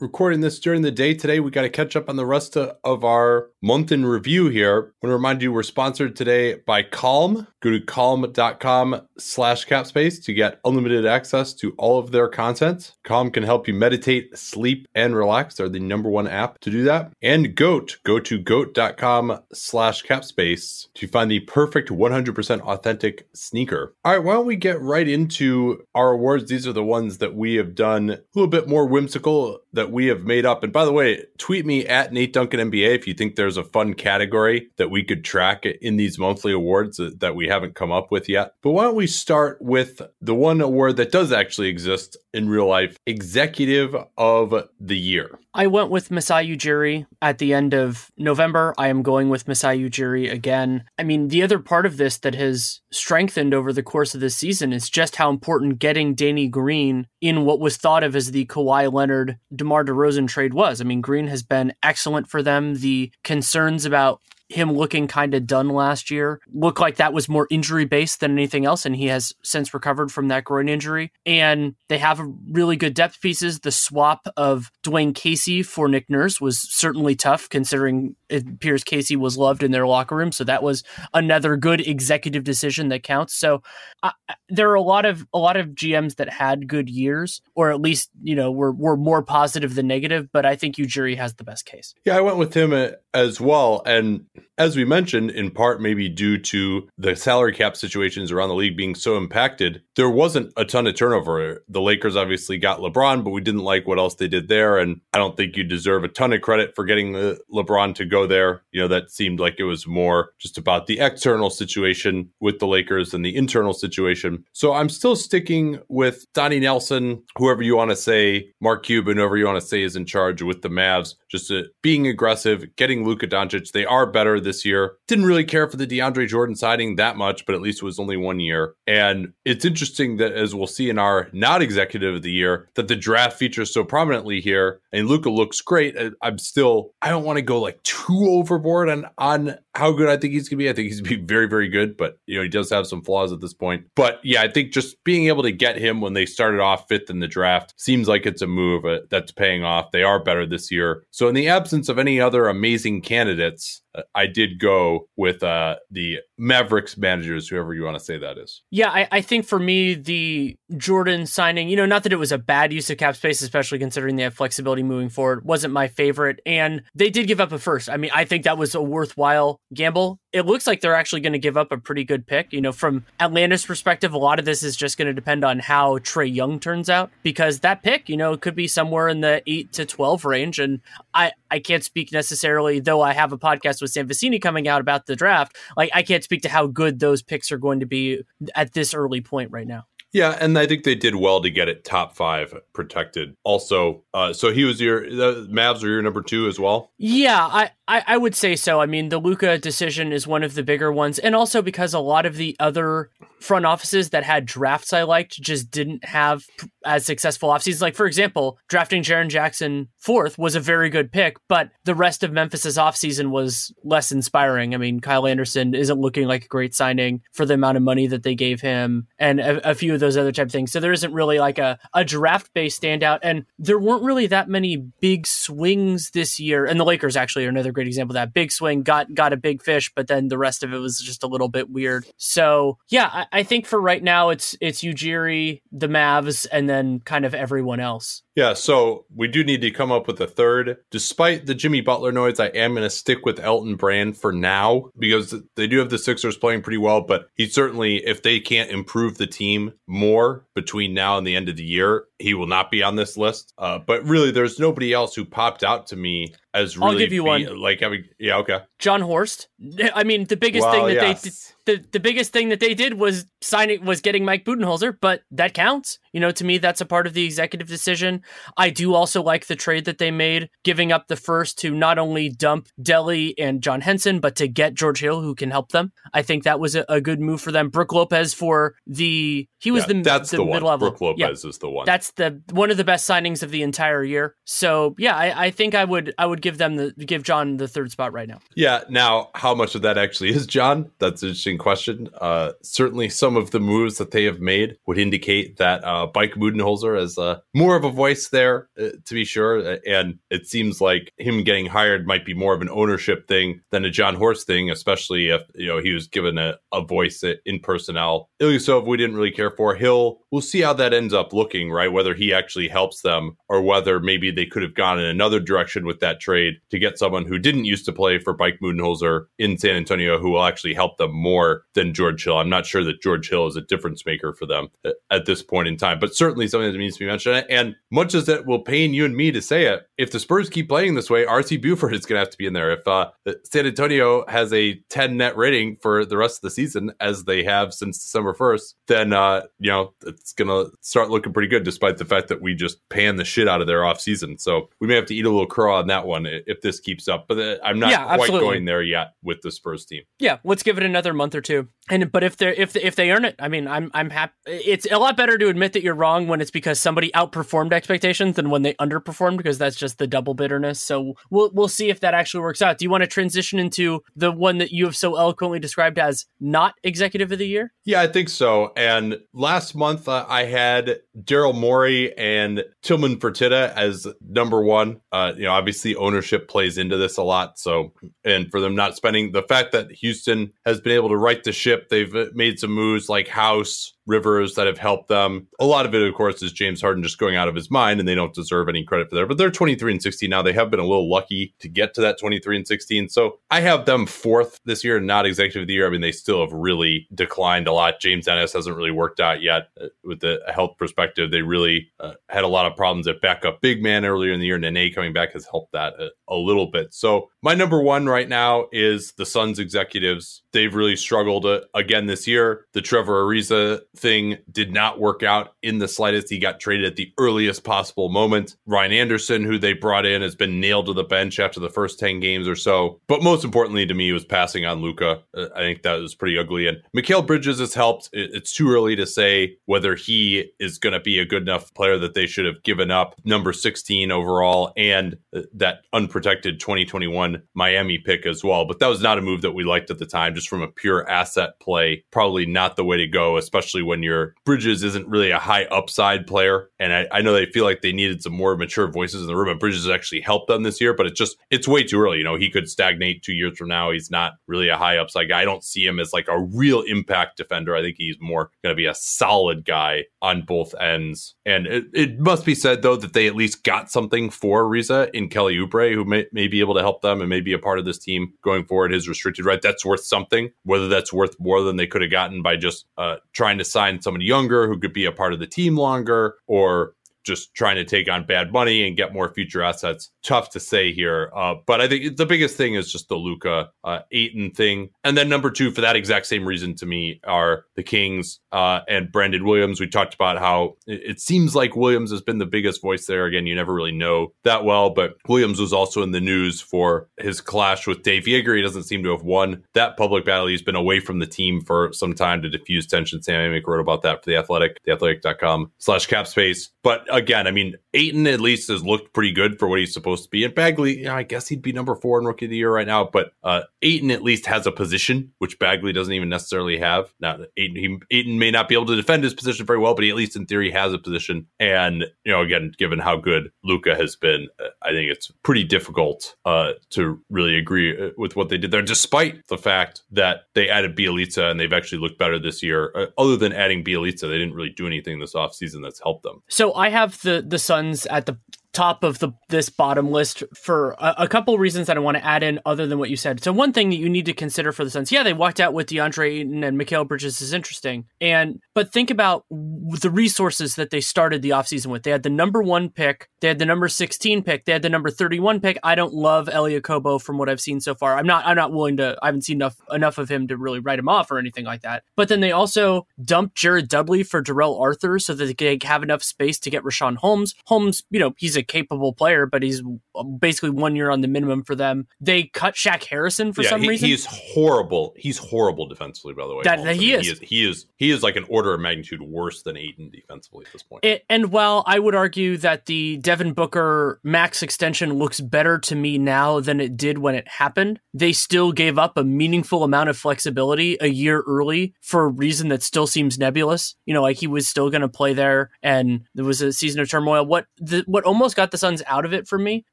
Recording 0.00 0.42
this 0.42 0.60
during 0.60 0.82
the 0.82 0.92
day 0.92 1.12
today. 1.12 1.40
We 1.40 1.50
got 1.50 1.62
to 1.62 1.68
catch 1.68 1.96
up 1.96 2.08
on 2.08 2.14
the 2.14 2.24
rest 2.24 2.56
of 2.56 3.04
our 3.04 3.50
month 3.60 3.90
in 3.90 4.06
review 4.06 4.48
here. 4.48 4.92
I 5.02 5.06
want 5.06 5.10
to 5.10 5.16
remind 5.16 5.42
you 5.42 5.52
we're 5.52 5.64
sponsored 5.64 6.14
today 6.14 6.54
by 6.54 6.84
Calm. 6.84 7.48
Go 7.60 7.70
to 7.70 7.80
calm.com 7.80 9.00
slash 9.18 9.66
capspace 9.66 10.22
to 10.24 10.32
get 10.32 10.60
unlimited 10.64 11.04
access 11.04 11.52
to 11.54 11.72
all 11.76 11.98
of 11.98 12.12
their 12.12 12.28
content. 12.28 12.94
Calm 13.02 13.32
can 13.32 13.42
help 13.42 13.66
you 13.66 13.74
meditate, 13.74 14.38
sleep, 14.38 14.86
and 14.94 15.16
relax. 15.16 15.56
They're 15.56 15.68
the 15.68 15.80
number 15.80 16.08
one 16.08 16.28
app 16.28 16.60
to 16.60 16.70
do 16.70 16.84
that. 16.84 17.12
And 17.20 17.56
Goat. 17.56 17.98
Go 18.04 18.20
to 18.20 18.38
goat.com 18.38 19.40
slash 19.52 20.04
capspace 20.04 20.86
to 20.94 21.08
find 21.08 21.28
the 21.28 21.40
perfect 21.40 21.88
100% 21.88 22.60
authentic 22.60 23.26
sneaker. 23.34 23.96
All 24.04 24.12
right, 24.12 24.24
why 24.24 24.34
don't 24.34 24.46
we 24.46 24.54
get 24.54 24.80
right 24.80 25.08
into 25.08 25.84
our 25.96 26.12
awards? 26.12 26.48
These 26.48 26.68
are 26.68 26.72
the 26.72 26.84
ones 26.84 27.18
that 27.18 27.34
we 27.34 27.56
have 27.56 27.74
done 27.74 28.10
a 28.10 28.20
little 28.34 28.46
bit 28.46 28.68
more 28.68 28.86
whimsical 28.86 29.60
that 29.72 29.87
we 29.90 30.06
have 30.06 30.24
made 30.24 30.46
up. 30.46 30.62
And 30.62 30.72
by 30.72 30.84
the 30.84 30.92
way, 30.92 31.24
tweet 31.38 31.66
me 31.66 31.86
at 31.86 32.12
Nate 32.12 32.32
Duncan 32.32 32.70
NBA 32.70 32.94
if 32.94 33.06
you 33.06 33.14
think 33.14 33.36
there's 33.36 33.56
a 33.56 33.64
fun 33.64 33.94
category 33.94 34.70
that 34.76 34.90
we 34.90 35.04
could 35.04 35.24
track 35.24 35.64
in 35.66 35.96
these 35.96 36.18
monthly 36.18 36.52
awards 36.52 37.00
that 37.18 37.36
we 37.36 37.48
haven't 37.48 37.74
come 37.74 37.92
up 37.92 38.10
with 38.10 38.28
yet. 38.28 38.54
But 38.62 38.72
why 38.72 38.84
don't 38.84 38.94
we 38.94 39.06
start 39.06 39.58
with 39.60 40.00
the 40.20 40.34
one 40.34 40.60
award 40.60 40.96
that 40.96 41.12
does 41.12 41.32
actually 41.32 41.68
exist 41.68 42.16
in 42.32 42.48
real 42.48 42.66
life 42.66 42.96
Executive 43.06 43.96
of 44.16 44.54
the 44.80 44.98
Year? 44.98 45.38
I 45.54 45.66
went 45.66 45.90
with 45.90 46.10
Masai 46.10 46.56
Ujiri 46.56 47.06
at 47.20 47.38
the 47.38 47.52
end 47.52 47.74
of 47.74 48.12
November. 48.16 48.74
I 48.78 48.88
am 48.88 49.02
going 49.02 49.28
with 49.28 49.48
Masai 49.48 49.88
Ujiri 49.88 50.30
again. 50.30 50.84
I 50.98 51.02
mean, 51.02 51.28
the 51.28 51.42
other 51.42 51.58
part 51.58 51.84
of 51.84 51.96
this 51.96 52.18
that 52.18 52.34
has 52.36 52.80
strengthened 52.92 53.54
over 53.54 53.72
the 53.72 53.82
course 53.82 54.14
of 54.14 54.20
this 54.20 54.36
season 54.36 54.72
is 54.72 54.88
just 54.88 55.16
how 55.16 55.30
important 55.30 55.80
getting 55.80 56.14
Danny 56.14 56.46
Green 56.46 57.06
in 57.20 57.44
what 57.44 57.58
was 57.58 57.76
thought 57.76 58.04
of 58.04 58.14
as 58.14 58.30
the 58.30 58.46
Kawhi 58.46 58.92
Leonard 58.92 59.38
DeMar 59.54 59.77
DeRozan 59.84 60.28
trade 60.28 60.54
was. 60.54 60.80
I 60.80 60.84
mean, 60.84 61.00
Green 61.00 61.26
has 61.28 61.42
been 61.42 61.72
excellent 61.82 62.28
for 62.28 62.42
them. 62.42 62.76
The 62.76 63.12
concerns 63.24 63.84
about 63.84 64.20
him 64.48 64.72
looking 64.72 65.06
kind 65.06 65.34
of 65.34 65.46
done 65.46 65.68
last 65.68 66.10
year 66.10 66.40
looked 66.52 66.80
like 66.80 66.96
that 66.96 67.12
was 67.12 67.28
more 67.28 67.46
injury 67.50 67.84
based 67.84 68.20
than 68.20 68.32
anything 68.32 68.64
else, 68.64 68.86
and 68.86 68.96
he 68.96 69.06
has 69.06 69.32
since 69.42 69.74
recovered 69.74 70.10
from 70.10 70.28
that 70.28 70.44
groin 70.44 70.68
injury. 70.68 71.12
And 71.26 71.74
they 71.88 71.98
have 71.98 72.20
really 72.50 72.76
good 72.76 72.94
depth 72.94 73.20
pieces. 73.20 73.60
The 73.60 73.70
swap 73.70 74.26
of 74.36 74.70
Dwane 74.82 75.14
Casey 75.14 75.62
for 75.62 75.88
Nick 75.88 76.08
Nurse 76.08 76.40
was 76.40 76.58
certainly 76.58 77.14
tough, 77.14 77.48
considering 77.48 78.16
it 78.28 78.48
appears 78.48 78.84
Casey 78.84 79.16
was 79.16 79.36
loved 79.36 79.62
in 79.62 79.70
their 79.70 79.86
locker 79.86 80.16
room. 80.16 80.32
So 80.32 80.44
that 80.44 80.62
was 80.62 80.82
another 81.12 81.56
good 81.56 81.80
executive 81.80 82.44
decision 82.44 82.88
that 82.88 83.02
counts. 83.02 83.34
So 83.34 83.62
uh, 84.02 84.12
there 84.48 84.70
are 84.70 84.74
a 84.74 84.82
lot 84.82 85.04
of 85.04 85.26
a 85.34 85.38
lot 85.38 85.56
of 85.56 85.68
GMs 85.68 86.16
that 86.16 86.30
had 86.30 86.68
good 86.68 86.88
years, 86.88 87.42
or 87.54 87.70
at 87.70 87.80
least 87.80 88.10
you 88.22 88.34
know 88.34 88.50
were 88.50 88.72
were 88.72 88.96
more 88.96 89.22
positive 89.22 89.74
than 89.74 89.86
negative. 89.86 90.28
But 90.32 90.46
I 90.46 90.56
think 90.56 90.76
Ujiri 90.76 91.16
has 91.16 91.34
the 91.34 91.44
best 91.44 91.66
case. 91.66 91.94
Yeah, 92.04 92.16
I 92.16 92.20
went 92.20 92.38
with 92.38 92.54
him 92.54 92.72
uh, 92.72 92.90
as 93.18 93.40
well, 93.40 93.82
and 93.84 94.24
as 94.58 94.76
we 94.76 94.84
mentioned, 94.84 95.30
in 95.30 95.50
part 95.50 95.80
maybe 95.80 96.08
due 96.08 96.36
to 96.38 96.88
the 96.98 97.14
salary 97.14 97.52
cap 97.52 97.76
situations 97.76 98.32
around 98.32 98.48
the 98.48 98.54
league 98.54 98.76
being 98.76 98.94
so 98.94 99.16
impacted, 99.16 99.82
there 99.96 100.10
wasn't 100.10 100.52
a 100.56 100.64
ton 100.64 100.86
of 100.86 100.96
turnover. 100.96 101.64
The 101.68 101.80
Lakers 101.80 102.16
obviously 102.16 102.58
got 102.58 102.80
LeBron, 102.80 103.24
but 103.24 103.30
we 103.30 103.40
didn't 103.40 103.62
like 103.62 103.86
what 103.86 103.98
else 103.98 104.16
they 104.16 104.28
did 104.28 104.48
there, 104.48 104.78
and 104.78 105.00
I 105.12 105.18
don't 105.18 105.36
think 105.36 105.56
you 105.56 105.64
deserve 105.64 106.04
a 106.04 106.08
ton 106.08 106.32
of 106.32 106.42
credit 106.42 106.74
for 106.74 106.84
getting 106.84 107.12
LeBron 107.52 107.94
to 107.96 108.04
go 108.04 108.26
there. 108.26 108.62
You 108.72 108.80
know, 108.80 108.88
that 108.88 109.10
seemed 109.10 109.40
like 109.40 109.56
it 109.58 109.64
was 109.64 109.86
more 109.86 110.30
just 110.38 110.58
about 110.58 110.86
the 110.86 110.98
external 110.98 111.50
situation 111.50 112.30
with 112.40 112.58
the 112.58 112.66
Lakers 112.66 113.10
than 113.10 113.22
the 113.22 113.36
internal 113.36 113.72
situation. 113.72 114.44
So 114.52 114.72
I'm 114.74 114.88
still 114.88 115.16
sticking 115.16 115.78
with 115.88 116.26
Donnie 116.34 116.60
Nelson, 116.60 117.22
whoever 117.36 117.62
you 117.62 117.76
want 117.76 117.90
to 117.90 117.96
say, 117.96 118.52
Mark 118.60 118.84
Cuban, 118.84 119.16
whoever 119.16 119.36
you 119.36 119.46
want 119.46 119.60
to 119.60 119.66
say 119.66 119.82
is 119.82 119.96
in 119.96 120.04
charge 120.04 120.42
with 120.42 120.62
the 120.62 120.68
Mavs, 120.68 121.14
just 121.30 121.50
uh, 121.50 121.62
being 121.82 122.06
aggressive, 122.06 122.64
getting 122.76 123.04
Luka 123.04 123.26
Doncic. 123.26 123.72
They 123.72 123.84
are 123.84 124.06
better 124.06 124.40
this 124.48 124.64
year. 124.64 124.96
Didn't 125.06 125.26
really 125.26 125.44
care 125.44 125.68
for 125.68 125.76
the 125.76 125.86
DeAndre 125.86 126.26
Jordan 126.26 126.56
signing 126.56 126.96
that 126.96 127.16
much, 127.18 127.44
but 127.44 127.54
at 127.54 127.60
least 127.60 127.82
it 127.82 127.84
was 127.84 127.98
only 127.98 128.16
one 128.16 128.40
year. 128.40 128.74
And 128.86 129.34
it's 129.44 129.64
interesting 129.64 130.16
that, 130.16 130.32
as 130.32 130.54
we'll 130.54 130.66
see 130.66 130.88
in 130.88 130.98
our 130.98 131.28
not 131.32 131.60
executive 131.60 132.16
of 132.16 132.22
the 132.22 132.32
year, 132.32 132.68
that 132.74 132.88
the 132.88 132.96
draft 132.96 133.38
features 133.38 133.72
so 133.72 133.84
prominently 133.84 134.40
here. 134.40 134.80
And 134.90 135.06
Luka 135.06 135.28
looks 135.28 135.60
great. 135.60 135.94
I'm 136.22 136.38
still, 136.38 136.92
I 137.02 137.10
don't 137.10 137.24
want 137.24 137.36
to 137.36 137.42
go 137.42 137.60
like 137.60 137.82
too 137.82 138.26
overboard 138.30 138.88
on 138.88 139.04
on 139.18 139.58
how 139.74 139.92
good 139.92 140.08
I 140.08 140.16
think 140.16 140.32
he's 140.32 140.48
gonna 140.48 140.58
be. 140.58 140.68
I 140.68 140.72
think 140.72 140.88
he's 140.88 141.00
gonna 141.00 141.16
be 141.16 141.24
very, 141.24 141.46
very 141.46 141.68
good, 141.68 141.96
but 141.96 142.18
you 142.26 142.36
know, 142.36 142.42
he 142.42 142.48
does 142.48 142.70
have 142.70 142.86
some 142.86 143.02
flaws 143.02 143.32
at 143.32 143.40
this 143.40 143.54
point. 143.54 143.86
But 143.94 144.20
yeah, 144.24 144.42
I 144.42 144.48
think 144.48 144.72
just 144.72 145.02
being 145.04 145.28
able 145.28 145.42
to 145.44 145.52
get 145.52 145.78
him 145.78 146.00
when 146.00 146.14
they 146.14 146.26
started 146.26 146.60
off 146.60 146.88
fifth 146.88 147.10
in 147.10 147.20
the 147.20 147.28
draft 147.28 147.74
seems 147.76 148.08
like 148.08 148.26
it's 148.26 148.42
a 148.42 148.46
move 148.46 148.84
uh, 148.84 149.00
that's 149.10 149.30
paying 149.30 149.62
off. 149.62 149.92
They 149.92 150.02
are 150.02 150.22
better 150.22 150.46
this 150.46 150.70
year. 150.70 151.04
So 151.10 151.28
in 151.28 151.34
the 151.34 151.48
absence 151.48 151.88
of 151.88 151.98
any 151.98 152.20
other 152.20 152.48
amazing 152.48 153.02
candidates, 153.02 153.82
I 154.14 154.26
did 154.26 154.58
go 154.58 155.08
with 155.16 155.42
uh, 155.42 155.76
the 155.90 156.18
Mavericks 156.38 156.96
managers, 156.96 157.48
whoever 157.48 157.74
you 157.74 157.82
want 157.82 157.98
to 157.98 158.04
say 158.04 158.18
that 158.18 158.38
is. 158.38 158.62
Yeah, 158.70 158.90
I, 158.90 159.08
I, 159.10 159.20
think 159.20 159.46
for 159.46 159.58
me, 159.58 159.94
the 159.94 160.56
Jordan 160.76 161.26
signing, 161.26 161.68
you 161.68 161.76
know, 161.76 161.86
not 161.86 162.04
that 162.04 162.12
it 162.12 162.16
was 162.16 162.32
a 162.32 162.38
bad 162.38 162.72
use 162.72 162.90
of 162.90 162.98
cap 162.98 163.16
space, 163.16 163.42
especially 163.42 163.78
considering 163.78 164.16
they 164.16 164.22
have 164.22 164.34
flexibility 164.34 164.82
moving 164.82 165.08
forward, 165.08 165.44
wasn't 165.44 165.72
my 165.72 165.88
favorite. 165.88 166.40
And 166.46 166.82
they 166.94 167.10
did 167.10 167.26
give 167.26 167.40
up 167.40 167.52
a 167.52 167.58
first. 167.58 167.90
I 167.90 167.96
mean, 167.96 168.10
I 168.14 168.24
think 168.24 168.44
that 168.44 168.58
was 168.58 168.74
a 168.74 168.82
worthwhile 168.82 169.60
gamble. 169.74 170.18
It 170.32 170.44
looks 170.44 170.66
like 170.66 170.80
they're 170.80 170.94
actually 170.94 171.22
going 171.22 171.32
to 171.32 171.38
give 171.38 171.56
up 171.56 171.72
a 171.72 171.78
pretty 171.78 172.04
good 172.04 172.26
pick. 172.26 172.52
You 172.52 172.60
know, 172.60 172.72
from 172.72 173.04
Atlanta's 173.18 173.64
perspective, 173.64 174.12
a 174.12 174.18
lot 174.18 174.38
of 174.38 174.44
this 174.44 174.62
is 174.62 174.76
just 174.76 174.98
going 174.98 175.06
to 175.06 175.14
depend 175.14 175.44
on 175.44 175.58
how 175.58 175.98
Trae 175.98 176.32
Young 176.32 176.60
turns 176.60 176.90
out 176.90 177.10
because 177.22 177.60
that 177.60 177.82
pick, 177.82 178.08
you 178.08 178.16
know, 178.16 178.36
could 178.36 178.54
be 178.54 178.68
somewhere 178.68 179.08
in 179.08 179.20
the 179.20 179.42
8 179.46 179.72
to 179.72 179.86
12 179.86 180.24
range. 180.24 180.58
And 180.58 180.80
I, 181.14 181.32
I 181.50 181.60
can't 181.60 181.82
speak 181.82 182.12
necessarily, 182.12 182.80
though 182.80 183.00
I 183.00 183.14
have 183.14 183.32
a 183.32 183.38
podcast 183.38 183.80
with 183.80 183.90
Sam 183.90 184.08
Vecenie 184.08 184.42
coming 184.42 184.68
out 184.68 184.80
about 184.80 185.06
the 185.06 185.16
draft. 185.16 185.56
Like, 185.76 185.90
I 185.94 186.02
can't 186.02 186.24
speak 186.24 186.42
to 186.42 186.48
how 186.48 186.66
good 186.66 186.98
those 186.98 187.22
picks 187.22 187.50
are 187.50 187.58
going 187.58 187.80
to 187.80 187.86
be 187.86 188.22
at 188.54 188.74
this 188.74 188.92
early 188.92 189.20
point 189.20 189.50
right 189.50 189.66
now. 189.66 189.86
Yeah, 190.12 190.36
and 190.40 190.58
I 190.58 190.66
think 190.66 190.84
they 190.84 190.94
did 190.94 191.16
well 191.16 191.42
to 191.42 191.50
get 191.50 191.68
it 191.68 191.84
top 191.84 192.16
five 192.16 192.54
protected. 192.72 193.36
Also, 193.44 194.04
uh, 194.14 194.32
so 194.32 194.52
he 194.52 194.64
was 194.64 194.80
your 194.80 195.02
the 195.02 195.46
Mavs 195.50 195.82
are 195.82 195.88
your 195.88 196.02
number 196.02 196.22
two 196.22 196.48
as 196.48 196.58
well. 196.58 196.92
Yeah, 196.96 197.44
I, 197.44 197.70
I, 197.88 198.04
I 198.06 198.16
would 198.18 198.34
say 198.34 198.54
so. 198.54 198.80
I 198.80 198.86
mean, 198.86 199.08
the 199.08 199.18
Luka 199.18 199.56
decision 199.56 200.12
is 200.12 200.26
one 200.26 200.42
of 200.42 200.54
the 200.54 200.62
bigger 200.62 200.92
ones, 200.92 201.18
and 201.18 201.34
also 201.34 201.62
because 201.62 201.94
a 201.94 201.98
lot 201.98 202.26
of 202.26 202.36
the 202.36 202.54
other 202.60 203.10
front 203.40 203.64
offices 203.64 204.10
that 204.10 204.24
had 204.24 204.44
drafts 204.44 204.92
I 204.92 205.04
liked 205.04 205.40
just 205.40 205.70
didn't 205.70 206.04
have 206.04 206.44
as 206.84 207.06
successful 207.06 207.50
off 207.50 207.62
seasons. 207.62 207.80
Like 207.80 207.94
for 207.94 208.06
example, 208.06 208.58
drafting 208.68 209.02
Jaren 209.02 209.28
Jackson 209.28 209.88
fourth 209.96 210.36
was 210.38 210.54
a 210.54 210.60
very 210.60 210.90
good 210.90 211.10
pick, 211.10 211.38
but 211.48 211.70
the 211.84 211.94
rest 211.94 212.22
of 212.22 212.32
Memphis's 212.32 212.76
offseason 212.76 213.30
was 213.30 213.72
less 213.84 214.12
inspiring. 214.12 214.74
I 214.74 214.78
mean, 214.78 215.00
Kyle 215.00 215.26
Anderson 215.26 215.74
isn't 215.74 216.00
looking 216.00 216.26
like 216.26 216.44
a 216.44 216.48
great 216.48 216.74
signing 216.74 217.22
for 217.32 217.46
the 217.46 217.54
amount 217.54 217.78
of 217.78 217.82
money 217.82 218.06
that 218.08 218.22
they 218.22 218.34
gave 218.34 218.60
him, 218.60 219.06
and 219.18 219.40
a, 219.40 219.70
a 219.70 219.74
few 219.74 219.94
of 219.94 220.00
those 220.00 220.16
other 220.16 220.32
type 220.32 220.50
things. 220.50 220.72
So 220.72 220.80
there 220.80 220.92
isn't 220.92 221.14
really 221.14 221.38
like 221.38 221.58
a, 221.58 221.78
a 221.94 222.04
draft 222.04 222.52
based 222.52 222.82
standout, 222.82 223.20
and 223.22 223.46
there 223.58 223.78
weren't 223.78 224.02
really 224.02 224.26
that 224.26 224.50
many 224.50 224.76
big 224.76 225.26
swings 225.26 226.10
this 226.10 226.38
year. 226.38 226.66
And 226.66 226.78
the 226.78 226.84
Lakers 226.84 227.16
actually 227.16 227.46
are 227.46 227.50
another 227.50 227.72
great 227.78 227.86
example 227.86 228.14
that. 228.14 228.34
Big 228.34 228.50
swing 228.50 228.82
got 228.82 229.14
got 229.14 229.32
a 229.32 229.36
big 229.36 229.62
fish, 229.62 229.92
but 229.94 230.08
then 230.08 230.26
the 230.26 230.36
rest 230.36 230.64
of 230.64 230.72
it 230.72 230.78
was 230.78 230.98
just 230.98 231.22
a 231.22 231.28
little 231.28 231.48
bit 231.48 231.70
weird. 231.70 232.04
So 232.16 232.78
yeah, 232.88 233.08
I, 233.12 233.26
I 233.32 233.42
think 233.44 233.66
for 233.66 233.80
right 233.80 234.02
now 234.02 234.30
it's 234.30 234.56
it's 234.60 234.82
Ujiri, 234.82 235.62
the 235.70 235.86
Mavs, 235.86 236.44
and 236.50 236.68
then 236.68 236.98
kind 236.98 237.24
of 237.24 237.34
everyone 237.34 237.78
else. 237.78 238.22
Yeah, 238.38 238.52
so 238.54 239.04
we 239.12 239.26
do 239.26 239.42
need 239.42 239.62
to 239.62 239.72
come 239.72 239.90
up 239.90 240.06
with 240.06 240.20
a 240.20 240.26
third. 240.28 240.76
Despite 240.92 241.46
the 241.46 241.56
Jimmy 241.56 241.80
Butler 241.80 242.12
noise, 242.12 242.38
I 242.38 242.46
am 242.46 242.74
going 242.74 242.84
to 242.84 242.88
stick 242.90 243.26
with 243.26 243.40
Elton 243.40 243.74
Brand 243.74 244.16
for 244.16 244.32
now 244.32 244.92
because 244.96 245.34
they 245.56 245.66
do 245.66 245.78
have 245.80 245.90
the 245.90 245.98
Sixers 245.98 246.36
playing 246.36 246.62
pretty 246.62 246.78
well, 246.78 247.00
but 247.00 247.30
he 247.34 247.48
certainly, 247.48 247.96
if 248.06 248.22
they 248.22 248.38
can't 248.38 248.70
improve 248.70 249.18
the 249.18 249.26
team 249.26 249.72
more 249.88 250.46
between 250.54 250.94
now 250.94 251.18
and 251.18 251.26
the 251.26 251.34
end 251.34 251.48
of 251.48 251.56
the 251.56 251.64
year, 251.64 252.04
he 252.20 252.32
will 252.32 252.46
not 252.46 252.70
be 252.70 252.80
on 252.80 252.94
this 252.94 253.16
list. 253.16 253.52
Uh, 253.58 253.80
but 253.80 254.04
really, 254.04 254.30
there's 254.30 254.60
nobody 254.60 254.92
else 254.92 255.16
who 255.16 255.24
popped 255.24 255.64
out 255.64 255.88
to 255.88 255.96
me 255.96 256.32
as 256.54 256.78
really 256.78 256.92
I'll 256.92 256.98
give 256.98 257.12
you 257.12 257.24
be- 257.24 257.28
one. 257.28 257.60
like 257.60 257.80
having 257.80 258.04
yeah 258.18 258.36
okay 258.38 258.60
Jon 258.78 259.00
Horst. 259.00 259.48
I 259.94 260.04
mean, 260.04 260.24
the 260.26 260.36
biggest 260.36 260.64
Well, 260.66 260.86
thing 260.86 260.96
that 260.96 261.02
yes. 261.02 261.22
they 261.22 261.30
the, 261.68 261.84
the 261.92 262.00
biggest 262.00 262.32
thing 262.32 262.48
that 262.48 262.60
they 262.60 262.72
did 262.72 262.94
was 262.94 263.26
signing 263.42 263.84
was 263.84 264.00
getting 264.00 264.24
Mike 264.24 264.46
Budenholzer, 264.46 264.96
but 264.98 265.20
that 265.30 265.52
counts. 265.52 265.98
You 266.14 266.20
know, 266.20 266.30
to 266.30 266.44
me, 266.44 266.56
that's 266.56 266.80
a 266.80 266.86
part 266.86 267.06
of 267.06 267.12
the 267.12 267.26
executive 267.26 267.68
decision. 267.68 268.22
I 268.56 268.70
do 268.70 268.94
also 268.94 269.22
like 269.22 269.46
the 269.46 269.54
trade 269.54 269.84
that 269.84 269.98
they 269.98 270.10
made, 270.10 270.48
giving 270.64 270.92
up 270.92 271.08
the 271.08 271.16
first 271.16 271.58
to 271.58 271.70
not 271.70 271.98
only 271.98 272.30
dump 272.30 272.68
Delly 272.80 273.34
and 273.36 273.62
John 273.62 273.82
Henson, 273.82 274.18
but 274.18 274.34
to 274.36 274.48
get 274.48 274.72
George 274.72 275.00
Hill, 275.00 275.20
who 275.20 275.34
can 275.34 275.50
help 275.50 275.72
them. 275.72 275.92
I 276.14 276.22
think 276.22 276.44
that 276.44 276.58
was 276.58 276.74
a, 276.74 276.86
a 276.88 277.02
good 277.02 277.20
move 277.20 277.42
for 277.42 277.52
them. 277.52 277.68
Brook 277.68 277.92
Lopez 277.92 278.32
for 278.32 278.74
the 278.86 279.46
he 279.58 279.70
was 279.70 279.82
Yeah, 279.82 279.94
the 279.94 280.02
that's 280.02 280.30
the, 280.30 280.38
the, 280.38 280.44
one 280.44 280.56
mid 280.56 280.62
level. 280.62 280.88
Brook 280.88 281.02
Lopez 281.02 281.44
is 281.44 281.58
the 281.58 281.68
one 281.68 281.84
That's 281.84 282.12
the 282.12 282.40
one 282.50 282.70
of 282.70 282.78
the 282.78 282.84
best 282.84 283.06
signings 283.06 283.42
of 283.42 283.50
the 283.50 283.62
entire 283.62 284.02
year. 284.02 284.34
So 284.44 284.94
yeah, 284.98 285.14
I, 285.14 285.46
I 285.46 285.50
think 285.50 285.74
I 285.74 285.84
would 285.84 286.14
I 286.16 286.24
would 286.24 286.40
give 286.40 286.56
them 286.56 286.76
the 286.76 286.92
give 286.92 287.24
Jon 287.24 287.58
the 287.58 287.68
third 287.68 287.90
spot 287.90 288.14
right 288.14 288.26
now. 288.28 288.38
Yeah. 288.54 288.84
Now, 288.88 289.30
how 289.34 289.54
much 289.54 289.74
of 289.74 289.82
that 289.82 289.98
actually 289.98 290.30
is 290.30 290.46
Jon? 290.46 290.90
That's 290.98 291.22
an 291.22 291.30
question. 291.58 292.08
Uh, 292.20 292.52
certainly, 292.62 293.08
some 293.08 293.36
of 293.36 293.50
the 293.50 293.60
moves 293.60 293.98
that 293.98 294.10
they 294.10 294.24
have 294.24 294.40
made 294.40 294.76
would 294.86 294.98
indicate 294.98 295.56
that 295.58 295.84
uh, 295.84 296.08
Mike 296.14 296.34
Budenholzer 296.34 297.00
is 297.00 297.18
uh, 297.18 297.40
more 297.54 297.76
of 297.76 297.84
a 297.84 297.90
voice 297.90 298.28
there, 298.28 298.68
uh, 298.80 298.88
to 299.04 299.14
be 299.14 299.24
sure. 299.24 299.74
Uh, 299.74 299.76
And 299.86 300.18
it 300.30 300.46
seems 300.46 300.80
like 300.80 301.12
him 301.18 301.44
getting 301.44 301.66
hired 301.66 302.06
might 302.06 302.26
be 302.26 302.34
more 302.34 302.54
of 302.54 302.62
an 302.62 302.68
ownership 302.70 303.26
thing 303.28 303.60
than 303.70 303.84
a 303.84 303.90
Jon 303.90 304.14
Horst 304.14 304.46
thing, 304.46 304.70
especially 304.70 305.28
if 305.28 305.42
you 305.54 305.66
know 305.66 305.78
he 305.78 305.92
was 305.92 306.06
given 306.06 306.38
a, 306.38 306.58
a 306.72 306.82
voice 306.82 307.22
in 307.44 307.60
personnel. 307.60 308.28
Ilyasov, 308.40 308.86
we 308.86 308.96
didn't 308.96 309.16
really 309.16 309.30
care 309.30 309.50
for. 309.50 309.74
Hill, 309.74 310.20
we'll 310.30 310.42
see 310.42 310.60
how 310.60 310.72
that 310.74 310.92
ends 310.92 311.14
up 311.14 311.32
looking, 311.32 311.70
right? 311.70 311.92
Whether 311.92 312.14
he 312.14 312.32
actually 312.32 312.68
helps 312.68 313.02
them 313.02 313.36
or 313.48 313.62
whether 313.62 314.00
maybe 314.00 314.30
they 314.30 314.46
could 314.46 314.62
have 314.62 314.74
gone 314.74 314.98
in 314.98 315.04
another 315.04 315.40
direction 315.40 315.86
with 315.86 316.00
that 316.00 316.20
trade 316.20 316.54
to 316.70 316.78
get 316.78 316.98
someone 316.98 317.24
who 317.24 317.38
didn't 317.38 317.64
used 317.64 317.84
to 317.86 317.92
play 317.92 318.18
for 318.18 318.36
Mike 318.36 318.58
Budenholzer 318.62 319.26
in 319.38 319.58
San 319.58 319.76
Antonio 319.76 320.18
who 320.18 320.30
will 320.30 320.44
actually 320.44 320.74
help 320.74 320.98
them 320.98 321.12
more 321.12 321.62
than 321.74 321.94
George 321.94 322.24
Hill. 322.24 322.38
I'm 322.38 322.48
not 322.48 322.66
sure 322.66 322.84
that 322.84 323.02
George 323.02 323.28
Hill 323.28 323.46
is 323.46 323.56
a 323.56 323.62
difference 323.62 324.04
maker 324.04 324.32
for 324.32 324.46
them 324.46 324.68
at 325.10 325.26
this 325.26 325.42
point 325.42 325.68
in 325.68 325.76
time, 325.76 325.98
but 325.98 326.14
certainly 326.14 326.48
something 326.48 326.72
that 326.72 326.78
needs 326.78 326.96
to 326.96 327.04
be 327.04 327.10
mentioned. 327.10 327.46
And 327.48 327.76
much 327.90 328.14
as 328.14 328.28
it 328.28 328.46
will 328.46 328.60
pain 328.60 328.94
you 328.94 329.04
and 329.04 329.16
me 329.16 329.30
to 329.32 329.40
say 329.42 329.64
it, 329.64 329.86
if 329.96 330.10
the 330.10 330.20
Spurs 330.20 330.50
keep 330.50 330.68
playing 330.68 330.94
this 330.94 331.10
way, 331.10 331.24
RC 331.24 331.60
Buford 331.62 331.94
is 331.94 332.06
going 332.06 332.16
to 332.16 332.20
have 332.20 332.30
to 332.30 332.38
be 332.38 332.46
in 332.46 332.52
there. 332.52 332.70
If 332.72 332.86
uh, 332.86 333.10
San 333.44 333.66
Antonio 333.66 334.24
has 334.28 334.52
a 334.52 334.74
10 334.90 335.16
net 335.16 335.36
rating 335.36 335.76
for 335.80 336.04
the 336.04 336.16
rest 336.16 336.38
of 336.38 336.42
the 336.42 336.50
season, 336.50 336.92
as 337.00 337.24
they 337.24 337.42
have 337.44 337.74
since 337.74 337.98
December 338.02 338.34
1st, 338.34 338.74
then, 338.86 339.12
uh, 339.12 339.42
you 339.58 339.70
know, 339.70 339.94
it's 340.18 340.32
going 340.32 340.48
to 340.48 340.70
start 340.80 341.10
looking 341.10 341.32
pretty 341.32 341.48
good, 341.48 341.64
despite 341.64 341.98
the 341.98 342.04
fact 342.04 342.28
that 342.28 342.42
we 342.42 342.54
just 342.54 342.86
pan 342.88 343.16
the 343.16 343.24
shit 343.24 343.48
out 343.48 343.60
of 343.60 343.66
their 343.66 343.80
offseason. 343.80 344.40
So 344.40 344.68
we 344.80 344.86
may 344.86 344.94
have 344.94 345.06
to 345.06 345.14
eat 345.14 345.24
a 345.24 345.30
little 345.30 345.46
crow 345.46 345.76
on 345.76 345.86
that 345.88 346.06
one 346.06 346.26
if 346.26 346.60
this 346.60 346.80
keeps 346.80 347.08
up. 347.08 347.26
But 347.28 347.38
uh, 347.38 347.56
I'm 347.64 347.78
not 347.78 347.90
Yeah, 347.90 348.04
quite 348.04 348.20
absolutely. 348.20 348.48
going 348.48 348.64
there 348.64 348.82
yet 348.82 349.14
with 349.22 349.40
the 349.42 349.50
Spurs 349.50 349.84
team. 349.86 350.02
Yeah, 350.18 350.38
let's 350.44 350.62
give 350.62 350.78
it 350.78 350.84
another 350.84 351.12
month 351.12 351.34
or 351.34 351.40
two. 351.40 351.68
And 351.90 352.12
but 352.12 352.22
if 352.22 352.36
they 352.36 352.54
if 352.56 352.76
if 352.76 352.96
they 352.96 353.10
earn 353.10 353.24
it, 353.24 353.34
I 353.38 353.48
mean, 353.48 353.66
I'm 353.66 353.90
I'm 353.94 354.10
happy. 354.10 354.34
It's 354.46 354.86
a 354.90 354.98
lot 354.98 355.16
better 355.16 355.38
to 355.38 355.48
admit 355.48 355.72
that 355.72 355.82
you're 355.82 355.94
wrong 355.94 356.26
when 356.26 356.40
it's 356.42 356.50
because 356.50 356.78
somebody 356.78 357.10
outperformed 357.12 357.72
expectations 357.72 358.36
than 358.36 358.50
when 358.50 358.60
they 358.62 358.74
underperformed 358.74 359.38
because 359.38 359.56
that's 359.56 359.76
just 359.76 359.96
the 359.98 360.06
double 360.06 360.34
bitterness. 360.34 360.80
So 360.80 361.14
we'll 361.30 361.50
we'll 361.54 361.68
see 361.68 361.88
if 361.88 362.00
that 362.00 362.12
actually 362.12 362.40
works 362.42 362.60
out. 362.60 362.76
Do 362.76 362.84
you 362.84 362.90
want 362.90 363.04
to 363.04 363.06
transition 363.06 363.58
into 363.58 364.02
the 364.14 364.30
one 364.30 364.58
that 364.58 364.70
you 364.70 364.84
have 364.84 364.96
so 364.96 365.16
eloquently 365.16 365.58
described 365.60 365.98
as 365.98 366.26
not 366.40 366.74
executive 366.82 367.32
of 367.32 367.38
the 367.38 367.48
year? 367.48 367.72
Yeah, 367.86 368.02
I 368.02 368.06
think 368.06 368.28
so. 368.28 368.72
And 368.76 369.18
last 369.32 369.74
month 369.74 370.07
I 370.08 370.44
had 370.44 371.00
Daryl 371.22 371.54
Morey 371.54 372.16
and 372.16 372.64
Tilman 372.82 373.18
Fertitta 373.18 373.72
as 373.74 374.06
number 374.20 374.62
one. 374.62 375.00
Uh, 375.12 375.32
you 375.36 375.44
know, 375.44 375.52
obviously 375.52 375.96
ownership 375.96 376.48
plays 376.48 376.78
into 376.78 376.96
this 376.96 377.16
a 377.16 377.22
lot. 377.22 377.58
So, 377.58 377.92
and 378.24 378.50
for 378.50 378.60
them 378.60 378.74
not 378.74 378.96
spending 378.96 379.32
the 379.32 379.42
fact 379.42 379.72
that 379.72 379.90
Houston 379.92 380.52
has 380.64 380.80
been 380.80 380.92
able 380.92 381.08
to 381.08 381.16
right 381.16 381.42
the 381.42 381.52
ship, 381.52 381.88
they've 381.88 382.12
made 382.34 382.58
some 382.58 382.72
moves 382.72 383.08
like 383.08 383.28
House. 383.28 383.94
Rivers 384.08 384.54
that 384.54 384.66
have 384.66 384.78
helped 384.78 385.08
them. 385.08 385.48
A 385.60 385.66
lot 385.66 385.84
of 385.84 385.94
it, 385.94 386.00
of 386.00 386.14
course, 386.14 386.42
is 386.42 386.50
James 386.50 386.80
Harden 386.80 387.02
just 387.02 387.18
going 387.18 387.36
out 387.36 387.46
of 387.46 387.54
his 387.54 387.70
mind, 387.70 388.00
and 388.00 388.08
they 388.08 388.14
don't 388.14 388.32
deserve 388.32 388.70
any 388.70 388.82
credit 388.82 389.10
for 389.10 389.16
that. 389.16 389.28
But 389.28 389.36
they're 389.36 389.50
23 389.50 389.92
and 389.92 390.02
16 390.02 390.30
now. 390.30 390.40
They 390.40 390.54
have 390.54 390.70
been 390.70 390.80
a 390.80 390.86
little 390.86 391.10
lucky 391.10 391.54
to 391.60 391.68
get 391.68 391.92
to 391.92 392.00
that 392.00 392.18
23 392.18 392.56
and 392.56 392.66
16. 392.66 393.10
So 393.10 393.38
I 393.50 393.60
have 393.60 393.84
them 393.84 394.06
fourth 394.06 394.60
this 394.64 394.82
year, 394.82 394.98
not 394.98 395.26
executive 395.26 395.62
of 395.62 395.68
the 395.68 395.74
year. 395.74 395.86
I 395.86 395.90
mean, 395.90 396.00
they 396.00 396.12
still 396.12 396.40
have 396.40 396.54
really 396.54 397.06
declined 397.14 397.68
a 397.68 397.72
lot. 397.72 398.00
James 398.00 398.26
Ennis 398.26 398.54
hasn't 398.54 398.78
really 398.78 398.90
worked 398.90 399.20
out 399.20 399.42
yet 399.42 399.68
uh, 399.78 399.88
with 400.02 400.20
the 400.20 400.40
health 400.54 400.78
perspective. 400.78 401.07
They 401.16 401.42
really 401.42 401.90
uh, 402.00 402.12
had 402.28 402.44
a 402.44 402.48
lot 402.48 402.66
of 402.66 402.76
problems 402.76 403.06
at 403.08 403.20
backup 403.20 403.60
big 403.60 403.82
man 403.82 404.04
earlier 404.04 404.32
in 404.32 404.40
the 404.40 404.46
year. 404.46 404.58
Nene 404.58 404.92
coming 404.92 405.12
back 405.12 405.32
has 405.32 405.46
helped 405.50 405.72
that 405.72 405.94
a, 405.98 406.10
a 406.28 406.36
little 406.36 406.66
bit. 406.70 406.92
So 406.94 407.28
my 407.42 407.54
number 407.54 407.80
one 407.80 408.06
right 408.06 408.28
now 408.28 408.66
is 408.72 409.12
the 409.16 409.26
Suns 409.26 409.58
executives. 409.58 410.42
They've 410.52 410.74
really 410.74 410.96
struggled 410.96 411.46
uh, 411.46 411.60
again 411.74 412.06
this 412.06 412.26
year. 412.26 412.66
The 412.72 412.82
Trevor 412.82 413.22
Ariza 413.24 413.80
thing 413.96 414.38
did 414.50 414.72
not 414.72 414.98
work 415.00 415.22
out 415.22 415.54
in 415.62 415.78
the 415.78 415.88
slightest. 415.88 416.30
He 416.30 416.38
got 416.38 416.60
traded 416.60 416.86
at 416.86 416.96
the 416.96 417.12
earliest 417.18 417.64
possible 417.64 418.08
moment. 418.08 418.56
Ryan 418.66 418.92
Anderson, 418.92 419.44
who 419.44 419.58
they 419.58 419.72
brought 419.72 420.06
in, 420.06 420.22
has 420.22 420.34
been 420.34 420.60
nailed 420.60 420.86
to 420.86 420.92
the 420.92 421.04
bench 421.04 421.38
after 421.38 421.60
the 421.60 421.70
first 421.70 421.98
10 421.98 422.20
games 422.20 422.48
or 422.48 422.56
so. 422.56 423.00
But 423.08 423.22
most 423.22 423.44
importantly 423.44 423.86
to 423.86 423.94
me 423.94 424.12
was 424.12 424.24
passing 424.24 424.64
on 424.64 424.82
Luka. 424.82 425.20
Uh, 425.36 425.46
I 425.54 425.60
think 425.60 425.82
that 425.82 426.00
was 426.00 426.14
pretty 426.14 426.38
ugly. 426.38 426.66
And 426.66 426.78
Mikal 426.96 427.26
Bridges 427.26 427.58
has 427.60 427.74
helped. 427.74 428.08
It- 428.12 428.30
It's 428.38 428.52
too 428.54 428.70
early 428.70 428.94
to 428.96 429.06
say 429.06 429.56
whether 429.66 429.94
he 429.94 430.52
is 430.58 430.78
going 430.78 430.92
to 430.92 430.97
be 431.04 431.18
a 431.18 431.26
good 431.26 431.42
enough 431.42 431.72
player 431.74 431.98
that 431.98 432.14
they 432.14 432.26
should 432.26 432.46
have 432.46 432.62
given 432.62 432.90
up 432.90 433.14
number 433.24 433.52
16 433.52 434.10
overall 434.10 434.72
and 434.76 435.16
uh, 435.34 435.42
that 435.54 435.80
unprotected 435.92 436.60
2021 436.60 437.42
Miami 437.54 437.98
pick 437.98 438.26
as 438.26 438.44
well. 438.44 438.64
But 438.64 438.78
that 438.78 438.88
was 438.88 439.02
not 439.02 439.18
a 439.18 439.22
move 439.22 439.42
that 439.42 439.52
we 439.52 439.64
liked 439.64 439.90
at 439.90 439.98
the 439.98 440.06
time, 440.06 440.34
just 440.34 440.48
from 440.48 440.62
a 440.62 440.68
pure 440.68 441.08
asset 441.08 441.58
play. 441.60 442.04
Probably 442.10 442.46
not 442.46 442.76
the 442.76 442.84
way 442.84 442.96
to 442.96 443.06
go, 443.06 443.36
especially 443.36 443.82
when 443.82 444.02
your 444.02 444.34
Bridges 444.44 444.82
isn't 444.82 445.08
really 445.08 445.30
a 445.30 445.38
high 445.38 445.64
upside 445.66 446.26
player. 446.26 446.70
And 446.78 446.92
I, 446.92 447.06
I 447.12 447.20
know 447.20 447.32
they 447.32 447.46
feel 447.46 447.64
like 447.64 447.82
they 447.82 447.92
needed 447.92 448.22
some 448.22 448.32
more 448.32 448.56
mature 448.56 448.90
voices 448.90 449.22
in 449.22 449.26
the 449.26 449.36
room, 449.36 449.48
and 449.48 449.60
Bridges 449.60 449.84
has 449.84 449.94
actually 449.94 450.20
helped 450.20 450.48
them 450.48 450.62
this 450.62 450.80
year, 450.80 450.94
but 450.94 451.06
it's 451.06 451.18
just, 451.18 451.36
it's 451.50 451.68
way 451.68 451.82
too 451.82 452.00
early. 452.00 452.18
You 452.18 452.24
know, 452.24 452.36
he 452.36 452.50
could 452.50 452.68
stagnate 452.68 453.22
two 453.22 453.32
years 453.32 453.56
from 453.58 453.68
now. 453.68 453.90
He's 453.90 454.10
not 454.10 454.34
really 454.46 454.68
a 454.68 454.76
high 454.76 454.98
upside 454.98 455.28
guy. 455.28 455.40
I 455.40 455.44
don't 455.44 455.64
see 455.64 455.84
him 455.84 455.98
as 455.98 456.12
like 456.12 456.28
a 456.28 456.40
real 456.40 456.82
impact 456.82 457.36
defender. 457.36 457.74
I 457.74 457.82
think 457.82 457.96
he's 457.98 458.16
more 458.20 458.50
going 458.62 458.72
to 458.72 458.76
be 458.76 458.86
a 458.86 458.94
solid 458.94 459.64
guy 459.64 460.04
on 460.22 460.42
both 460.42 460.74
ends. 460.80 461.34
And 461.44 461.66
it, 461.66 461.86
it 461.92 462.18
must 462.18 462.44
be 462.44 462.54
said, 462.54 462.82
though, 462.82 462.96
that 462.96 463.12
they 463.12 463.26
at 463.26 463.36
least 463.36 463.64
got 463.64 463.90
something 463.90 464.30
for 464.30 464.68
Riza 464.68 465.08
in 465.14 465.28
Kelly 465.28 465.56
Oubre, 465.56 465.94
who 465.94 466.04
may, 466.04 466.26
may 466.32 466.48
be 466.48 466.60
able 466.60 466.74
to 466.74 466.80
help 466.80 467.02
them 467.02 467.20
and 467.20 467.28
may 467.28 467.40
be 467.40 467.52
a 467.52 467.58
part 467.58 467.78
of 467.78 467.84
this 467.84 467.98
team 467.98 468.32
going 468.42 468.64
forward. 468.64 468.92
His 468.92 469.08
restricted 469.08 469.44
right, 469.44 469.62
that's 469.62 469.84
worth 469.84 470.04
something, 470.04 470.50
whether 470.64 470.88
that's 470.88 471.12
worth 471.12 471.38
more 471.38 471.62
than 471.62 471.76
they 471.76 471.86
could 471.86 472.02
have 472.02 472.10
gotten 472.10 472.42
by 472.42 472.56
just 472.56 472.86
uh, 472.96 473.16
trying 473.32 473.58
to 473.58 473.64
sign 473.64 474.00
someone 474.02 474.20
younger 474.20 474.68
who 474.68 474.78
could 474.78 474.92
be 474.92 475.04
a 475.04 475.12
part 475.12 475.32
of 475.32 475.40
the 475.40 475.46
team 475.46 475.76
longer 475.76 476.36
or 476.46 476.94
just 477.24 477.54
trying 477.54 477.76
to 477.76 477.84
take 477.84 478.10
on 478.10 478.26
bad 478.26 478.52
money 478.52 478.86
and 478.86 478.96
get 478.96 479.12
more 479.12 479.32
future 479.32 479.62
assets. 479.62 480.10
Tough 480.22 480.50
to 480.50 480.60
say 480.60 480.92
here. 480.92 481.30
Uh, 481.34 481.54
but 481.66 481.80
I 481.80 481.88
think 481.88 482.16
the 482.16 482.26
biggest 482.26 482.56
thing 482.56 482.74
is 482.74 482.90
just 482.90 483.08
the 483.08 483.16
Luka 483.16 483.70
uh, 483.84 484.00
Ayton 484.12 484.50
thing. 484.52 484.90
And 485.04 485.16
then 485.16 485.28
number 485.28 485.50
two, 485.50 485.70
for 485.70 485.80
that 485.80 485.96
exact 485.96 486.26
same 486.26 486.46
reason 486.46 486.74
to 486.76 486.86
me, 486.86 487.20
are 487.26 487.64
the 487.76 487.82
Kings 487.82 488.40
uh, 488.52 488.80
and 488.88 489.12
Brandon 489.12 489.44
Williams. 489.44 489.80
We 489.80 489.88
talked 489.88 490.14
about 490.14 490.38
how 490.38 490.76
it, 490.86 491.20
seems 491.20 491.54
like 491.54 491.76
Williams 491.76 492.10
has 492.10 492.22
been 492.22 492.38
the 492.38 492.46
biggest 492.46 492.80
voice 492.80 493.06
there. 493.06 493.26
Again, 493.26 493.46
you 493.46 493.54
never 493.54 493.74
really 493.74 493.92
know 493.92 494.32
that 494.44 494.64
well, 494.64 494.90
but 494.90 495.14
Williams 495.26 495.60
was 495.60 495.72
also 495.72 496.02
in 496.02 496.12
the 496.12 496.20
news 496.20 496.60
for 496.60 497.08
his 497.18 497.40
clash 497.40 497.86
with 497.86 498.02
Dave 498.02 498.24
Joerger. 498.24 498.56
He 498.56 498.62
doesn't 498.62 498.84
seem 498.84 499.02
to 499.02 499.10
have 499.10 499.22
won 499.22 499.64
that 499.74 499.96
public 499.96 500.24
battle. 500.24 500.46
He's 500.46 500.62
been 500.62 500.76
away 500.76 501.00
from 501.00 501.18
the 501.18 501.26
team 501.26 501.60
for 501.60 501.92
some 501.92 502.14
time 502.14 502.40
to 502.42 502.48
diffuse 502.48 502.86
tension. 502.86 503.22
Sam 503.22 503.50
Amick 503.50 503.66
wrote 503.66 503.80
about 503.80 504.02
that 504.02 504.22
for 504.22 504.30
The 504.30 504.36
Athletic, 504.36 504.78
theathletic.com 504.86 505.72
slash 505.78 506.06
cap 506.06 506.26
space. 506.26 506.70
But 506.82 507.10
again, 507.18 507.46
I 507.46 507.50
mean, 507.50 507.74
Ayton 507.92 508.26
at 508.26 508.40
least 508.40 508.68
has 508.68 508.82
looked 508.82 509.12
pretty 509.12 509.32
good 509.32 509.58
for 509.58 509.68
what 509.68 509.78
he's 509.78 509.92
supposed 509.92 510.24
to 510.24 510.30
be. 510.30 510.44
And 510.44 510.54
Bagley, 510.54 510.98
you 510.98 511.04
know, 511.04 511.14
I 511.14 511.24
guess 511.24 511.48
he'd 511.48 511.62
be 511.62 511.72
number 511.72 511.94
four 511.94 512.18
in 512.18 512.24
rookie 512.24 512.46
of 512.46 512.50
the 512.50 512.56
year 512.56 512.72
right 512.72 512.86
now. 512.86 513.04
But 513.04 513.32
uh, 513.42 513.62
Ayton 513.82 514.10
at 514.10 514.22
least 514.22 514.46
has 514.46 514.66
a 514.66 514.72
position, 514.72 515.32
which 515.38 515.58
Bagley 515.58 515.92
doesn't 515.92 516.12
even 516.12 516.28
necessarily 516.28 516.78
have. 516.78 517.12
Now, 517.20 517.38
Ayton, 517.56 517.76
he, 517.76 517.98
Ayton 518.10 518.38
may 518.38 518.50
not 518.50 518.68
be 518.68 518.74
able 518.74 518.86
to 518.86 518.96
defend 518.96 519.24
his 519.24 519.34
position 519.34 519.66
very 519.66 519.78
well, 519.78 519.94
but 519.94 520.04
he 520.04 520.10
at 520.10 520.16
least 520.16 520.36
in 520.36 520.46
theory 520.46 520.70
has 520.70 520.92
a 520.92 520.98
position. 520.98 521.46
And, 521.58 522.04
you 522.24 522.32
know, 522.32 522.40
again, 522.40 522.72
given 522.78 522.98
how 522.98 523.16
good 523.16 523.50
Luka 523.64 523.94
has 523.94 524.16
been, 524.16 524.48
uh, 524.60 524.68
I 524.82 524.90
think 524.90 525.10
it's 525.10 525.30
pretty 525.42 525.64
difficult 525.64 526.36
uh, 526.44 526.72
to 526.90 527.20
really 527.28 527.56
agree 527.56 528.00
uh, 528.00 528.10
with 528.16 528.36
what 528.36 528.48
they 528.48 528.58
did 528.58 528.70
there, 528.70 528.82
despite 528.82 529.46
the 529.48 529.58
fact 529.58 530.02
that 530.12 530.44
they 530.54 530.68
added 530.68 530.96
Bjelica 530.96 531.50
and 531.50 531.58
they've 531.58 531.72
actually 531.72 531.98
looked 531.98 532.18
better 532.18 532.38
this 532.38 532.62
year. 532.62 532.92
Uh, 532.94 533.06
other 533.18 533.36
than 533.36 533.52
adding 533.52 533.82
Bjelica, 533.82 534.22
they 534.22 534.38
didn't 534.38 534.54
really 534.54 534.70
do 534.70 534.86
anything 534.86 535.18
this 535.18 535.34
offseason 535.34 535.82
that's 535.82 536.00
helped 536.00 536.22
them. 536.22 536.42
So 536.48 536.74
I 536.74 536.90
have 536.90 536.97
the 537.06 537.44
the 537.46 537.58
Suns 537.58 538.06
at 538.06 538.26
the 538.26 538.38
top 538.78 539.02
of 539.02 539.18
the 539.18 539.32
this 539.48 539.68
bottom 539.68 540.08
list 540.12 540.44
for 540.54 540.92
a, 541.00 541.14
a 541.18 541.28
couple 541.28 541.58
reasons 541.58 541.88
that 541.88 541.96
I 541.96 542.00
want 542.00 542.16
to 542.16 542.24
add 542.24 542.44
in 542.44 542.60
other 542.64 542.86
than 542.86 543.00
what 543.00 543.10
you 543.10 543.16
said. 543.16 543.42
So 543.42 543.52
one 543.52 543.72
thing 543.72 543.90
that 543.90 543.96
you 543.96 544.08
need 544.08 544.26
to 544.26 544.32
consider 544.32 544.70
for 544.70 544.84
the 544.84 544.90
Suns, 544.90 545.10
yeah, 545.10 545.24
they 545.24 545.32
walked 545.32 545.58
out 545.58 545.74
with 545.74 545.88
DeAndre 545.88 546.40
Ayton 546.40 546.62
and 546.62 546.80
Mikal 546.80 547.06
Bridges 547.06 547.42
is 547.42 547.52
interesting. 547.52 548.04
And 548.20 548.60
but 548.74 548.92
think 548.92 549.10
about 549.10 549.44
the 549.50 550.10
resources 550.10 550.76
that 550.76 550.90
they 550.90 551.00
started 551.00 551.42
the 551.42 551.50
offseason 551.50 551.86
with. 551.86 552.04
They 552.04 552.12
had 552.12 552.22
the 552.22 552.30
number 552.30 552.62
one 552.62 552.88
pick, 552.88 553.28
they 553.40 553.48
had 553.48 553.58
the 553.58 553.66
number 553.66 553.88
16 553.88 554.44
pick, 554.44 554.64
they 554.64 554.72
had 554.72 554.82
the 554.82 554.88
number 554.88 555.10
31 555.10 555.60
pick. 555.60 555.76
I 555.82 555.96
don't 555.96 556.14
love 556.14 556.48
Elie 556.48 556.80
Okobo 556.80 557.20
from 557.20 557.36
what 557.36 557.48
I've 557.48 557.60
seen 557.60 557.80
so 557.80 557.96
far. 557.96 558.16
I'm 558.16 558.26
not 558.26 558.46
I'm 558.46 558.56
not 558.56 558.72
willing 558.72 558.98
to 558.98 559.18
I 559.20 559.26
haven't 559.26 559.42
seen 559.42 559.56
enough 559.56 559.76
enough 559.90 560.18
of 560.18 560.28
him 560.28 560.46
to 560.48 560.56
really 560.56 560.78
write 560.78 561.00
him 561.00 561.08
off 561.08 561.32
or 561.32 561.38
anything 561.38 561.64
like 561.64 561.82
that. 561.82 562.04
But 562.14 562.28
then 562.28 562.38
they 562.38 562.52
also 562.52 563.08
dumped 563.20 563.56
Jared 563.56 563.88
Dudley 563.88 564.22
for 564.22 564.40
Darrell 564.40 564.78
Arthur 564.78 565.18
so 565.18 565.34
that 565.34 565.44
they 565.44 565.54
could 565.54 565.82
have 565.82 566.04
enough 566.04 566.22
space 566.22 566.60
to 566.60 566.70
get 566.70 566.84
Richaun 566.84 567.16
Holmes. 567.16 567.56
Holmes, 567.66 568.04
you 568.10 568.20
know, 568.20 568.34
he's 568.36 568.56
a 568.56 568.67
capable 568.68 569.12
player, 569.12 569.46
but 569.46 569.62
he's 569.62 569.82
uh, 570.14 570.22
basically 570.22 570.70
one 570.70 570.94
year 570.94 571.10
on 571.10 571.20
the 571.20 571.28
minimum 571.28 571.64
for 571.64 571.74
them. 571.74 572.06
They 572.20 572.44
cut 572.44 572.74
Shaq 572.74 573.04
Harrison 573.04 573.52
for 573.52 573.62
yeah, 573.62 573.70
some 573.70 573.82
he, 573.82 573.88
reason. 573.88 574.08
He's 574.08 574.26
horrible. 574.26 575.14
He's 575.16 575.38
horrible 575.38 575.86
defensively, 575.86 576.34
by 576.34 576.46
the 576.46 576.54
way. 576.54 576.62
That, 576.64 576.84
that 576.84 576.96
he, 576.96 577.12
is. 577.12 577.26
he 577.26 577.32
is. 577.32 577.38
He 577.40 577.68
is. 577.68 577.86
He 577.96 578.10
is 578.10 578.22
like 578.22 578.36
an 578.36 578.44
order 578.48 578.74
of 578.74 578.80
magnitude 578.80 579.22
worse 579.22 579.62
than 579.62 579.76
Ayton 579.76 580.10
defensively 580.10 580.66
at 580.66 580.72
this 580.72 580.82
point. 580.82 581.04
It, 581.04 581.24
and 581.28 581.50
while 581.50 581.82
I 581.86 581.98
would 581.98 582.14
argue 582.14 582.56
that 582.58 582.86
the 582.86 583.16
Devin 583.16 583.54
Booker 583.54 584.20
max 584.22 584.62
extension 584.62 585.14
looks 585.14 585.40
better 585.40 585.78
to 585.80 585.96
me 585.96 586.18
now 586.18 586.60
than 586.60 586.80
it 586.80 586.96
did 586.96 587.18
when 587.18 587.34
it 587.34 587.48
happened, 587.48 588.00
they 588.14 588.32
still 588.32 588.72
gave 588.72 588.98
up 588.98 589.16
a 589.16 589.24
meaningful 589.24 589.82
amount 589.82 590.10
of 590.10 590.16
flexibility 590.16 590.96
a 591.00 591.08
year 591.08 591.42
early 591.46 591.94
for 592.00 592.24
a 592.24 592.28
reason 592.28 592.68
that 592.68 592.82
still 592.82 593.06
seems 593.06 593.38
nebulous. 593.38 593.96
You 594.04 594.14
know, 594.14 594.22
like 594.22 594.36
he 594.36 594.46
was 594.46 594.68
still 594.68 594.90
going 594.90 595.02
to 595.02 595.08
play 595.08 595.34
there, 595.34 595.70
and 595.82 596.26
there 596.34 596.44
was 596.44 596.62
a 596.62 596.72
season 596.72 597.00
of 597.00 597.08
turmoil. 597.08 597.44
What 597.44 597.66
the, 597.78 598.04
what 598.06 598.24
almost 598.24 598.47
got 598.54 598.70
the 598.70 598.78
Suns 598.78 599.02
out 599.06 599.24
of 599.24 599.32
it 599.32 599.48
for 599.48 599.58
me 599.58 599.84